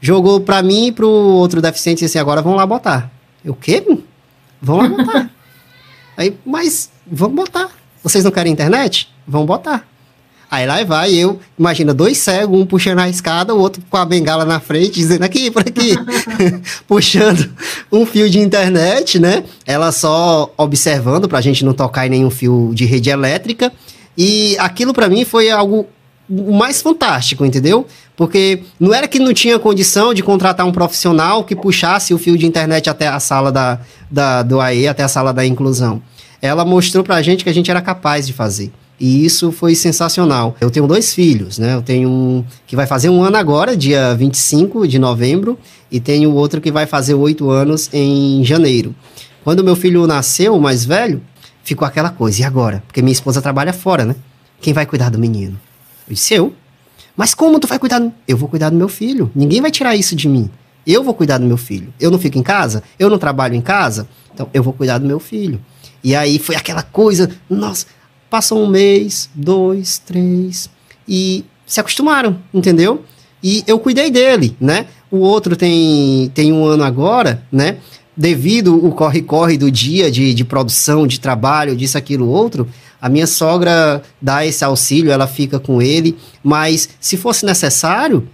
Jogou 0.00 0.40
para 0.40 0.60
mim 0.60 0.88
e 0.88 0.92
pro 0.92 1.08
outro 1.08 1.62
deficiente 1.62 2.02
e 2.02 2.06
disse: 2.06 2.18
agora 2.18 2.42
vamos 2.42 2.58
lá 2.58 2.66
botar. 2.66 3.12
Eu, 3.44 3.52
o 3.52 3.56
quê? 3.56 3.80
Vamos 4.60 4.90
lá 4.90 5.04
botar. 5.04 5.30
aí, 6.18 6.36
mas 6.44 6.90
vamos 7.06 7.36
botar. 7.36 7.70
Vocês 8.02 8.24
não 8.24 8.32
querem 8.32 8.52
internet? 8.52 9.08
Vamos 9.24 9.46
botar. 9.46 9.86
Aí 10.50 10.64
lá 10.64 10.82
vai 10.84 11.12
eu, 11.12 11.40
imagina, 11.58 11.92
dois 11.92 12.18
cegos, 12.18 12.58
um 12.58 12.64
puxando 12.64 13.00
a 13.00 13.08
escada, 13.08 13.52
o 13.52 13.58
outro 13.58 13.82
com 13.90 13.96
a 13.96 14.04
bengala 14.04 14.44
na 14.44 14.60
frente, 14.60 14.92
dizendo 14.92 15.24
aqui, 15.24 15.50
por 15.50 15.62
aqui, 15.62 15.96
puxando 16.86 17.50
um 17.90 18.06
fio 18.06 18.30
de 18.30 18.38
internet, 18.38 19.18
né? 19.18 19.42
Ela 19.66 19.90
só 19.90 20.52
observando 20.56 21.28
para 21.28 21.38
a 21.38 21.42
gente 21.42 21.64
não 21.64 21.72
tocar 21.72 22.06
em 22.06 22.10
nenhum 22.10 22.30
fio 22.30 22.70
de 22.72 22.84
rede 22.84 23.10
elétrica. 23.10 23.72
E 24.16 24.56
aquilo 24.58 24.94
para 24.94 25.08
mim 25.08 25.24
foi 25.24 25.50
algo 25.50 25.86
mais 26.28 26.80
fantástico, 26.80 27.44
entendeu? 27.44 27.86
Porque 28.16 28.62
não 28.78 28.94
era 28.94 29.06
que 29.06 29.18
não 29.18 29.32
tinha 29.34 29.58
condição 29.58 30.14
de 30.14 30.22
contratar 30.22 30.64
um 30.64 30.72
profissional 30.72 31.44
que 31.44 31.54
puxasse 31.54 32.14
o 32.14 32.18
fio 32.18 32.38
de 32.38 32.46
internet 32.46 32.88
até 32.88 33.08
a 33.08 33.18
sala 33.20 33.50
da, 33.52 33.80
da, 34.10 34.42
do 34.42 34.60
AE, 34.60 34.88
até 34.88 35.02
a 35.02 35.08
sala 35.08 35.32
da 35.32 35.44
inclusão. 35.44 36.00
Ela 36.40 36.64
mostrou 36.64 37.02
pra 37.02 37.20
gente 37.20 37.44
que 37.44 37.50
a 37.50 37.54
gente 37.54 37.70
era 37.70 37.80
capaz 37.80 38.26
de 38.26 38.32
fazer. 38.32 38.72
E 38.98 39.24
isso 39.24 39.52
foi 39.52 39.74
sensacional. 39.74 40.56
Eu 40.60 40.70
tenho 40.70 40.86
dois 40.86 41.12
filhos, 41.12 41.58
né? 41.58 41.74
Eu 41.74 41.82
tenho 41.82 42.08
um 42.08 42.44
que 42.66 42.74
vai 42.74 42.86
fazer 42.86 43.10
um 43.10 43.22
ano 43.22 43.36
agora, 43.36 43.76
dia 43.76 44.14
25 44.14 44.88
de 44.88 44.98
novembro, 44.98 45.58
e 45.90 46.00
tenho 46.00 46.32
outro 46.32 46.60
que 46.60 46.72
vai 46.72 46.86
fazer 46.86 47.14
oito 47.14 47.50
anos 47.50 47.90
em 47.92 48.42
janeiro. 48.44 48.94
Quando 49.44 49.62
meu 49.62 49.76
filho 49.76 50.06
nasceu, 50.06 50.56
o 50.56 50.60
mais 50.60 50.84
velho, 50.84 51.22
ficou 51.62 51.86
aquela 51.86 52.10
coisa, 52.10 52.40
e 52.40 52.44
agora? 52.44 52.82
Porque 52.86 53.02
minha 53.02 53.12
esposa 53.12 53.42
trabalha 53.42 53.72
fora, 53.72 54.04
né? 54.04 54.16
Quem 54.60 54.72
vai 54.72 54.86
cuidar 54.86 55.10
do 55.10 55.18
menino? 55.18 55.58
Eu 56.08 56.14
disse, 56.14 56.34
eu. 56.34 56.54
Mas 57.16 57.34
como 57.34 57.58
tu 57.58 57.66
vai 57.66 57.78
cuidar? 57.78 57.98
Do... 57.98 58.12
Eu 58.26 58.36
vou 58.36 58.48
cuidar 58.48 58.70
do 58.70 58.76
meu 58.76 58.88
filho. 58.88 59.30
Ninguém 59.34 59.60
vai 59.60 59.70
tirar 59.70 59.94
isso 59.94 60.16
de 60.16 60.28
mim. 60.28 60.50
Eu 60.86 61.02
vou 61.02 61.12
cuidar 61.12 61.38
do 61.38 61.46
meu 61.46 61.56
filho. 61.56 61.92
Eu 62.00 62.10
não 62.10 62.18
fico 62.18 62.38
em 62.38 62.42
casa? 62.42 62.82
Eu 62.98 63.10
não 63.10 63.18
trabalho 63.18 63.54
em 63.54 63.60
casa? 63.60 64.08
Então, 64.32 64.48
eu 64.54 64.62
vou 64.62 64.72
cuidar 64.72 64.98
do 64.98 65.06
meu 65.06 65.18
filho. 65.18 65.60
E 66.02 66.14
aí 66.14 66.38
foi 66.38 66.54
aquela 66.54 66.82
coisa, 66.82 67.30
nossa, 67.50 67.86
passou 68.30 68.62
um 68.62 68.66
mês, 68.66 69.30
dois, 69.34 69.98
três, 69.98 70.68
e 71.08 71.44
se 71.66 71.80
acostumaram, 71.80 72.38
entendeu? 72.52 73.04
E 73.42 73.62
eu 73.66 73.78
cuidei 73.78 74.10
dele, 74.10 74.56
né? 74.60 74.86
O 75.10 75.18
outro 75.18 75.56
tem, 75.56 76.30
tem 76.34 76.52
um 76.52 76.64
ano 76.64 76.84
agora, 76.84 77.42
né? 77.50 77.76
Devido 78.16 78.74
o 78.84 78.92
corre-corre 78.92 79.58
do 79.58 79.70
dia 79.70 80.10
de, 80.10 80.32
de 80.32 80.44
produção, 80.44 81.06
de 81.06 81.20
trabalho, 81.20 81.76
disso, 81.76 81.98
aquilo, 81.98 82.28
outro, 82.28 82.66
a 83.00 83.08
minha 83.08 83.26
sogra 83.26 84.02
dá 84.20 84.44
esse 84.44 84.64
auxílio, 84.64 85.12
ela 85.12 85.26
fica 85.26 85.60
com 85.60 85.82
ele, 85.82 86.16
mas 86.42 86.88
se 86.98 87.16
fosse 87.16 87.44
necessário, 87.44 88.28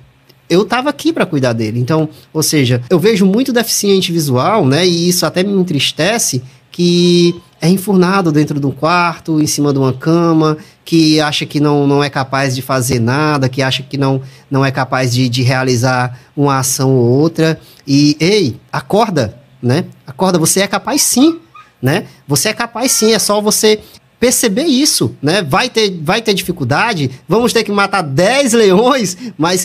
eu 0.48 0.62
estava 0.62 0.90
aqui 0.90 1.12
para 1.12 1.26
cuidar 1.26 1.52
dele. 1.52 1.80
Então, 1.80 2.08
ou 2.32 2.42
seja, 2.42 2.82
eu 2.88 2.98
vejo 2.98 3.26
muito 3.26 3.52
deficiente 3.52 4.12
visual, 4.12 4.66
né? 4.66 4.86
E 4.86 5.08
isso 5.08 5.26
até 5.26 5.42
me 5.42 5.52
entristece 5.52 6.42
que 6.70 7.34
é 7.62 7.68
enfurnado 7.68 8.32
dentro 8.32 8.58
de 8.58 8.66
um 8.66 8.72
quarto, 8.72 9.40
em 9.40 9.46
cima 9.46 9.72
de 9.72 9.78
uma 9.78 9.92
cama, 9.92 10.58
que 10.84 11.20
acha 11.20 11.46
que 11.46 11.60
não, 11.60 11.86
não 11.86 12.02
é 12.02 12.10
capaz 12.10 12.56
de 12.56 12.60
fazer 12.60 12.98
nada, 12.98 13.48
que 13.48 13.62
acha 13.62 13.84
que 13.84 13.96
não, 13.96 14.20
não 14.50 14.64
é 14.64 14.72
capaz 14.72 15.12
de, 15.14 15.28
de 15.28 15.42
realizar 15.42 16.18
uma 16.36 16.58
ação 16.58 16.90
ou 16.90 17.20
outra. 17.20 17.60
E, 17.86 18.16
ei, 18.18 18.60
acorda, 18.72 19.38
né? 19.62 19.84
Acorda, 20.04 20.40
você 20.40 20.60
é 20.60 20.66
capaz 20.66 21.02
sim, 21.02 21.38
né? 21.80 22.06
Você 22.26 22.48
é 22.48 22.52
capaz 22.52 22.90
sim, 22.90 23.12
é 23.12 23.18
só 23.20 23.40
você 23.40 23.78
perceber 24.22 24.66
isso, 24.66 25.16
né? 25.20 25.42
Vai 25.42 25.68
ter, 25.68 25.98
vai 26.00 26.22
ter 26.22 26.32
dificuldade, 26.32 27.10
vamos 27.28 27.52
ter 27.52 27.64
que 27.64 27.72
matar 27.72 28.02
10 28.02 28.52
leões, 28.54 29.16
mas 29.36 29.64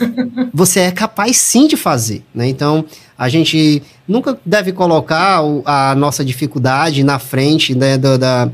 você 0.52 0.80
é 0.80 0.92
capaz 0.92 1.38
sim 1.38 1.68
de 1.68 1.78
fazer, 1.78 2.24
né? 2.34 2.48
Então, 2.48 2.84
a 3.16 3.30
gente 3.30 3.84
nunca 4.08 4.36
deve 4.44 4.72
colocar 4.72 5.42
a 5.64 5.94
nossa 5.94 6.26
dificuldade 6.26 7.04
na 7.04 7.20
frente 7.20 7.76
né, 7.76 8.00
da, 8.00 8.18
da, 8.18 8.50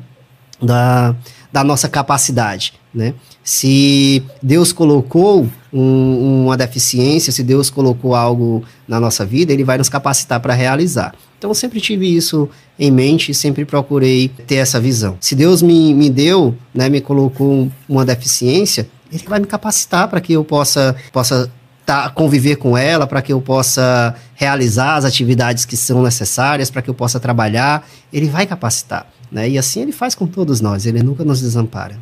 da, 0.61 1.15
da 1.53 1.63
nossa 1.63 1.87
capacidade, 1.87 2.73
né? 2.91 3.13
Se 3.43 4.23
Deus 4.41 4.73
colocou 4.73 5.47
um, 5.71 6.45
uma 6.45 6.57
deficiência, 6.57 7.31
se 7.31 7.43
Deus 7.43 7.69
colocou 7.69 8.15
algo 8.15 8.63
na 8.87 8.99
nossa 8.99 9.23
vida, 9.23 9.53
Ele 9.53 9.63
vai 9.63 9.77
nos 9.77 9.87
capacitar 9.87 10.39
para 10.39 10.55
realizar. 10.55 11.13
Então 11.37 11.51
eu 11.51 11.55
sempre 11.55 11.79
tive 11.79 12.07
isso 12.07 12.49
em 12.79 12.89
mente 12.89 13.31
e 13.31 13.35
sempre 13.35 13.65
procurei 13.65 14.29
ter 14.47 14.55
essa 14.55 14.79
visão. 14.79 15.15
Se 15.19 15.35
Deus 15.35 15.61
me, 15.61 15.93
me 15.93 16.09
deu, 16.09 16.55
né, 16.73 16.89
me 16.89 16.99
colocou 16.99 17.71
uma 17.87 18.03
deficiência, 18.03 18.89
Ele 19.11 19.23
vai 19.27 19.39
me 19.39 19.45
capacitar 19.45 20.07
para 20.07 20.19
que 20.19 20.33
eu 20.33 20.43
possa, 20.43 20.95
possa 21.11 21.51
tá, 21.85 22.09
conviver 22.09 22.55
com 22.55 22.75
ela, 22.75 23.05
para 23.05 23.21
que 23.21 23.31
eu 23.31 23.39
possa 23.39 24.15
realizar 24.33 24.95
as 24.95 25.05
atividades 25.05 25.65
que 25.65 25.77
são 25.77 26.01
necessárias, 26.01 26.71
para 26.71 26.81
que 26.81 26.89
eu 26.89 26.95
possa 26.95 27.19
trabalhar. 27.19 27.87
Ele 28.11 28.27
vai 28.27 28.47
capacitar. 28.47 29.05
Né? 29.33 29.49
E 29.49 29.57
assim 29.57 29.81
ele 29.81 29.91
faz 29.91 30.13
com 30.13 30.27
todos 30.27 30.61
nós, 30.61 30.85
ele 30.85 31.01
nunca 31.01 31.25
nos 31.25 31.41
desampara. 31.41 31.97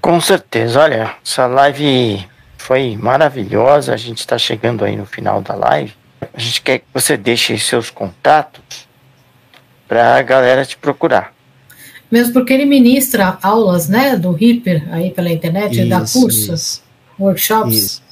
Com 0.00 0.18
certeza, 0.18 0.80
olha, 0.80 1.14
essa 1.24 1.46
live 1.46 2.26
foi 2.56 2.96
maravilhosa. 2.96 3.92
A 3.92 3.96
gente 3.96 4.18
está 4.18 4.38
chegando 4.38 4.84
aí 4.84 4.96
no 4.96 5.04
final 5.04 5.42
da 5.42 5.54
live. 5.54 5.92
A 6.32 6.40
gente 6.40 6.62
quer 6.62 6.78
que 6.78 6.86
você 6.92 7.16
deixe 7.16 7.56
seus 7.58 7.90
contatos 7.90 8.88
para 9.86 10.16
a 10.16 10.22
galera 10.22 10.64
te 10.64 10.76
procurar. 10.76 11.34
Mesmo 12.10 12.32
porque 12.32 12.52
ele 12.52 12.64
ministra 12.64 13.38
aulas, 13.42 13.88
né, 13.88 14.16
do 14.16 14.36
Hipper 14.36 14.86
aí 14.90 15.10
pela 15.10 15.30
internet, 15.30 15.78
isso, 15.78 15.88
dá 15.88 15.98
cursos, 15.98 16.48
isso. 16.48 16.82
workshops. 17.18 17.74
Isso, 17.74 18.02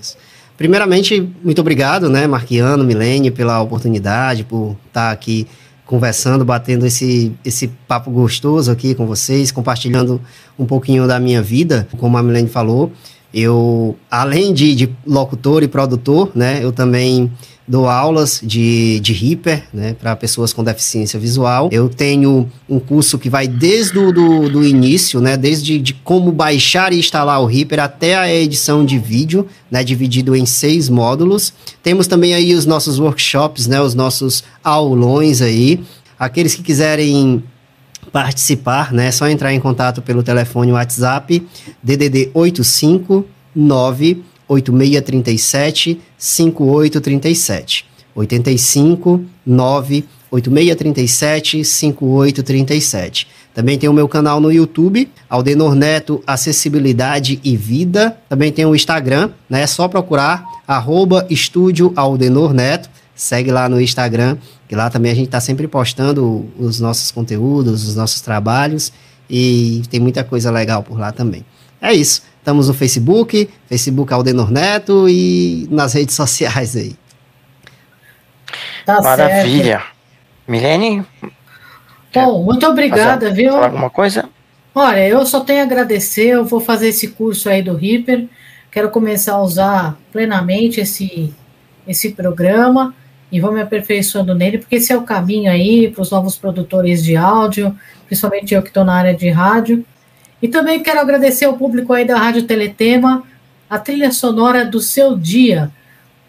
isso. 0.00 0.16
Primeiramente, 0.56 1.20
muito 1.42 1.60
obrigado, 1.60 2.08
né, 2.08 2.26
Marquiano, 2.26 2.84
Milene, 2.84 3.30
pela 3.30 3.60
oportunidade, 3.60 4.44
por 4.44 4.76
estar 4.88 5.08
tá 5.08 5.10
aqui 5.10 5.46
conversando, 5.92 6.42
batendo 6.42 6.86
esse, 6.86 7.34
esse 7.44 7.68
papo 7.86 8.10
gostoso 8.10 8.72
aqui 8.72 8.94
com 8.94 9.06
vocês, 9.06 9.52
compartilhando 9.52 10.18
um 10.58 10.64
pouquinho 10.64 11.06
da 11.06 11.20
minha 11.20 11.42
vida, 11.42 11.86
como 11.98 12.16
a 12.16 12.22
Milene 12.22 12.48
falou. 12.48 12.90
Eu, 13.32 13.94
além 14.10 14.54
de, 14.54 14.74
de 14.74 14.90
locutor 15.06 15.62
e 15.62 15.68
produtor, 15.68 16.30
né, 16.34 16.64
eu 16.64 16.72
também 16.72 17.30
dou 17.66 17.88
aulas 17.88 18.40
de, 18.42 18.98
de 19.00 19.12
Reaper, 19.12 19.64
né, 19.72 19.94
para 19.98 20.14
pessoas 20.16 20.52
com 20.52 20.64
deficiência 20.64 21.18
visual. 21.18 21.68
Eu 21.72 21.88
tenho 21.88 22.50
um 22.68 22.80
curso 22.80 23.18
que 23.18 23.30
vai 23.30 23.46
desde 23.46 23.98
o 23.98 24.12
do, 24.12 24.48
do 24.48 24.64
início, 24.64 25.20
né, 25.20 25.36
desde 25.36 25.78
de 25.78 25.94
como 25.94 26.32
baixar 26.32 26.92
e 26.92 26.98
instalar 26.98 27.40
o 27.40 27.46
Reaper 27.46 27.80
até 27.80 28.16
a 28.16 28.32
edição 28.32 28.84
de 28.84 28.98
vídeo, 28.98 29.46
né, 29.70 29.84
dividido 29.84 30.34
em 30.34 30.44
seis 30.44 30.88
módulos. 30.88 31.52
Temos 31.82 32.06
também 32.06 32.34
aí 32.34 32.54
os 32.54 32.66
nossos 32.66 32.98
workshops, 32.98 33.66
né, 33.66 33.80
os 33.80 33.94
nossos 33.94 34.42
aulões 34.62 35.40
aí. 35.40 35.82
Aqueles 36.18 36.54
que 36.54 36.62
quiserem 36.62 37.42
participar, 38.12 38.92
né? 38.92 39.06
É 39.06 39.10
só 39.10 39.26
entrar 39.28 39.54
em 39.54 39.60
contato 39.60 40.02
pelo 40.02 40.22
telefone 40.22 40.72
WhatsApp 40.72 41.46
DDD 41.82 42.30
85 42.34 43.24
9 43.54 44.22
8637 44.52 46.00
5837. 46.16 47.86
85 48.14 49.24
9 49.46 50.04
8637 50.30 51.64
5837. 51.64 53.28
Também 53.54 53.78
tem 53.78 53.88
o 53.88 53.92
meu 53.92 54.08
canal 54.08 54.40
no 54.40 54.50
YouTube, 54.50 55.10
Aldenor 55.28 55.74
Neto 55.74 56.22
Acessibilidade 56.26 57.38
e 57.44 57.56
Vida. 57.56 58.16
Também 58.28 58.50
tem 58.50 58.64
o 58.64 58.74
Instagram, 58.74 59.30
né? 59.48 59.62
É 59.62 59.66
só 59.66 59.88
procurar 59.88 60.44
arroba 60.66 61.26
Estúdio 61.28 61.92
Aldenor 61.94 62.54
Neto. 62.54 62.88
Segue 63.14 63.50
lá 63.50 63.68
no 63.68 63.80
Instagram, 63.80 64.38
que 64.66 64.74
lá 64.74 64.88
também 64.88 65.12
a 65.12 65.14
gente 65.14 65.26
está 65.26 65.40
sempre 65.40 65.68
postando 65.68 66.46
os 66.58 66.80
nossos 66.80 67.10
conteúdos, 67.10 67.86
os 67.86 67.94
nossos 67.94 68.22
trabalhos 68.22 68.90
e 69.28 69.82
tem 69.90 70.00
muita 70.00 70.24
coisa 70.24 70.50
legal 70.50 70.82
por 70.82 70.98
lá 70.98 71.12
também. 71.12 71.44
É 71.80 71.92
isso. 71.92 72.22
Estamos 72.42 72.66
no 72.66 72.74
Facebook, 72.74 73.48
Facebook 73.68 74.12
Aldenor 74.12 74.50
Neto 74.50 75.08
e 75.08 75.68
nas 75.70 75.94
redes 75.94 76.16
sociais 76.16 76.74
aí. 76.74 76.96
Tá 78.84 79.00
Maravilha. 79.00 79.78
Certo. 79.78 79.86
Milene? 80.48 81.06
Bom, 82.12 82.42
muito 82.42 82.66
obrigada, 82.66 83.28
fazer, 83.28 83.42
viu? 83.42 83.56
alguma 83.56 83.88
coisa? 83.88 84.28
Olha, 84.74 85.06
eu 85.06 85.24
só 85.24 85.38
tenho 85.38 85.60
a 85.60 85.62
agradecer. 85.62 86.30
Eu 86.30 86.44
vou 86.44 86.58
fazer 86.58 86.88
esse 86.88 87.06
curso 87.10 87.48
aí 87.48 87.62
do 87.62 87.76
Reaper. 87.76 88.26
Quero 88.72 88.90
começar 88.90 89.34
a 89.34 89.42
usar 89.42 89.96
plenamente 90.10 90.80
esse, 90.80 91.32
esse 91.86 92.10
programa 92.10 92.92
e 93.30 93.40
vou 93.40 93.52
me 93.52 93.60
aperfeiçoando 93.60 94.34
nele, 94.34 94.58
porque 94.58 94.74
esse 94.74 94.92
é 94.92 94.96
o 94.96 95.02
caminho 95.02 95.48
aí 95.48 95.88
para 95.88 96.02
os 96.02 96.10
novos 96.10 96.36
produtores 96.36 97.04
de 97.04 97.14
áudio, 97.14 97.72
principalmente 98.06 98.52
eu 98.52 98.62
que 98.62 98.68
estou 98.68 98.84
na 98.84 98.94
área 98.94 99.14
de 99.14 99.30
rádio. 99.30 99.86
E 100.42 100.48
também 100.48 100.82
quero 100.82 100.98
agradecer 100.98 101.44
ao 101.44 101.56
público 101.56 101.92
aí 101.92 102.04
da 102.04 102.18
Rádio 102.18 102.42
Teletema, 102.42 103.22
a 103.70 103.78
trilha 103.78 104.10
sonora 104.10 104.64
do 104.64 104.80
seu 104.80 105.16
dia, 105.16 105.70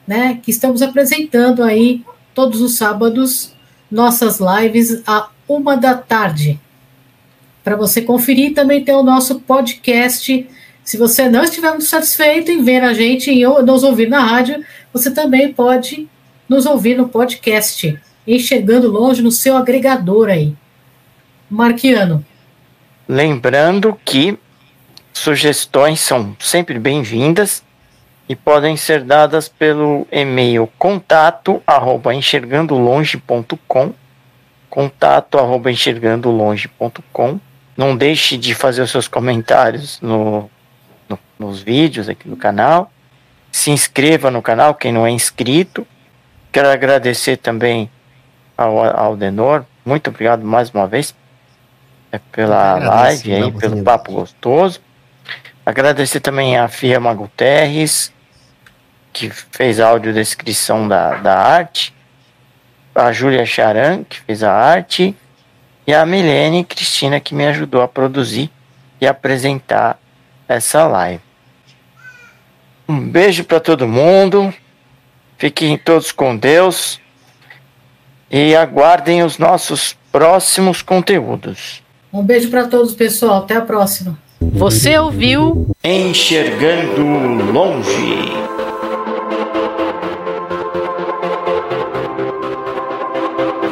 né? 0.08 0.40
Que 0.42 0.52
estamos 0.52 0.84
apresentando 0.84 1.64
aí 1.64 2.06
todos 2.36 2.62
os 2.62 2.78
sábados 2.78 3.52
nossas 3.90 4.40
lives 4.40 5.02
a 5.08 5.30
uma 5.48 5.76
da 5.76 5.96
tarde. 5.96 6.60
Para 7.64 7.76
você 7.76 8.02
conferir, 8.02 8.54
também 8.54 8.84
tem 8.84 8.94
o 8.94 9.04
nosso 9.04 9.40
podcast. 9.40 10.48
Se 10.84 10.98
você 10.98 11.30
não 11.30 11.44
estiver 11.44 11.70
muito 11.70 11.86
satisfeito 11.86 12.52
em 12.52 12.64
ver 12.64 12.84
a 12.84 12.94
gente 12.94 13.32
e 13.32 13.44
nos 13.64 13.84
ouvir 13.84 14.10
na 14.10 14.20
rádio, 14.20 14.64
você 14.92 15.10
também 15.10 15.52
pode 15.52 16.08
nos 16.48 16.66
ouvir 16.66 16.98
no 16.98 17.08
podcast, 17.08 17.98
enxergando 18.28 18.92
longe 18.92 19.22
no 19.22 19.32
seu 19.32 19.56
agregador 19.58 20.30
aí. 20.30 20.54
Marquiano. 21.50 22.26
Lembrando 23.08 24.00
que 24.06 24.38
sugestões 25.12 26.00
são 26.00 26.36
sempre 26.40 26.80
bem-vindas 26.80 27.64
e 28.28 28.36
podem 28.36 28.78
ser 28.78 29.04
dadas 29.04 29.50
pelo 29.50 30.08
e-mail 30.12 30.72
contato 30.78 31.62
arroba 31.68 32.16
enxergandolonge.com 32.16 33.94
contato 34.70 35.38
enxergandolonge.com 35.70 37.40
não 37.76 37.96
deixe 37.98 38.38
de 38.38 38.54
fazer 38.54 38.84
os 38.84 38.92
seus 38.92 39.08
comentários 39.08 40.00
no, 40.00 40.50
no, 41.10 41.20
nos 41.38 41.62
vídeos 41.62 42.08
aqui 42.08 42.28
do 42.28 42.38
canal. 42.38 42.92
Se 43.52 43.72
inscreva 43.72 44.30
no 44.30 44.42
canal 44.42 44.76
quem 44.76 44.92
não 44.92 45.06
é 45.06 45.10
inscrito. 45.10 45.86
Quero 46.52 46.70
agradecer 46.70 47.38
também 47.38 47.90
ao, 48.56 48.80
ao 48.80 49.18
Denor. 49.18 49.66
Muito 49.84 50.10
obrigado 50.10 50.46
mais 50.46 50.70
uma 50.70 50.88
vez 50.88 51.14
pela 52.20 52.76
live 52.78 53.34
aí, 53.34 53.52
pelo 53.52 53.84
papo 53.84 54.12
gostoso. 54.12 54.82
Agradecer 55.66 56.20
também 56.20 56.58
a 56.58 56.68
Firma 56.68 57.14
Guterres, 57.14 58.12
que 59.12 59.30
fez 59.30 59.80
a 59.80 59.90
audiodescrição 59.90 60.88
da, 60.88 61.16
da 61.16 61.38
arte. 61.38 61.94
a 62.96 63.12
Júlia 63.12 63.46
Charan, 63.46 64.04
que 64.04 64.20
fez 64.20 64.44
a 64.44 64.52
arte, 64.52 65.16
e 65.86 65.94
a 65.94 66.06
Milene 66.06 66.64
Cristina, 66.64 67.20
que 67.20 67.34
me 67.34 67.46
ajudou 67.48 67.82
a 67.82 67.88
produzir 67.88 68.52
e 69.00 69.08
apresentar 69.08 70.00
essa 70.48 70.86
live. 70.86 71.22
Um 72.88 73.00
beijo 73.10 73.44
para 73.44 73.60
todo 73.60 73.88
mundo. 73.88 74.54
Fiquem 75.38 75.78
todos 75.78 76.12
com 76.12 76.38
Deus 76.38 77.02
e 78.30 78.56
aguardem 78.56 79.24
os 79.24 79.38
nossos 79.38 79.98
próximos 80.12 80.82
conteúdos. 80.82 81.83
Um 82.14 82.22
beijo 82.22 82.52
para 82.52 82.68
todos, 82.68 82.94
pessoal. 82.94 83.40
Até 83.40 83.56
a 83.56 83.62
próxima. 83.62 84.16
Você 84.40 84.96
ouviu 85.00 85.66
Enxergando 85.84 87.52
Longe. 87.52 88.32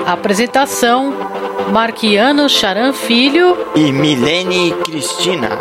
Apresentação: 0.07 1.13
Marquiano 1.71 2.49
Charan 2.49 2.93
Filho 2.93 3.55
e 3.75 3.91
Milene 3.91 4.73
Cristina. 4.85 5.59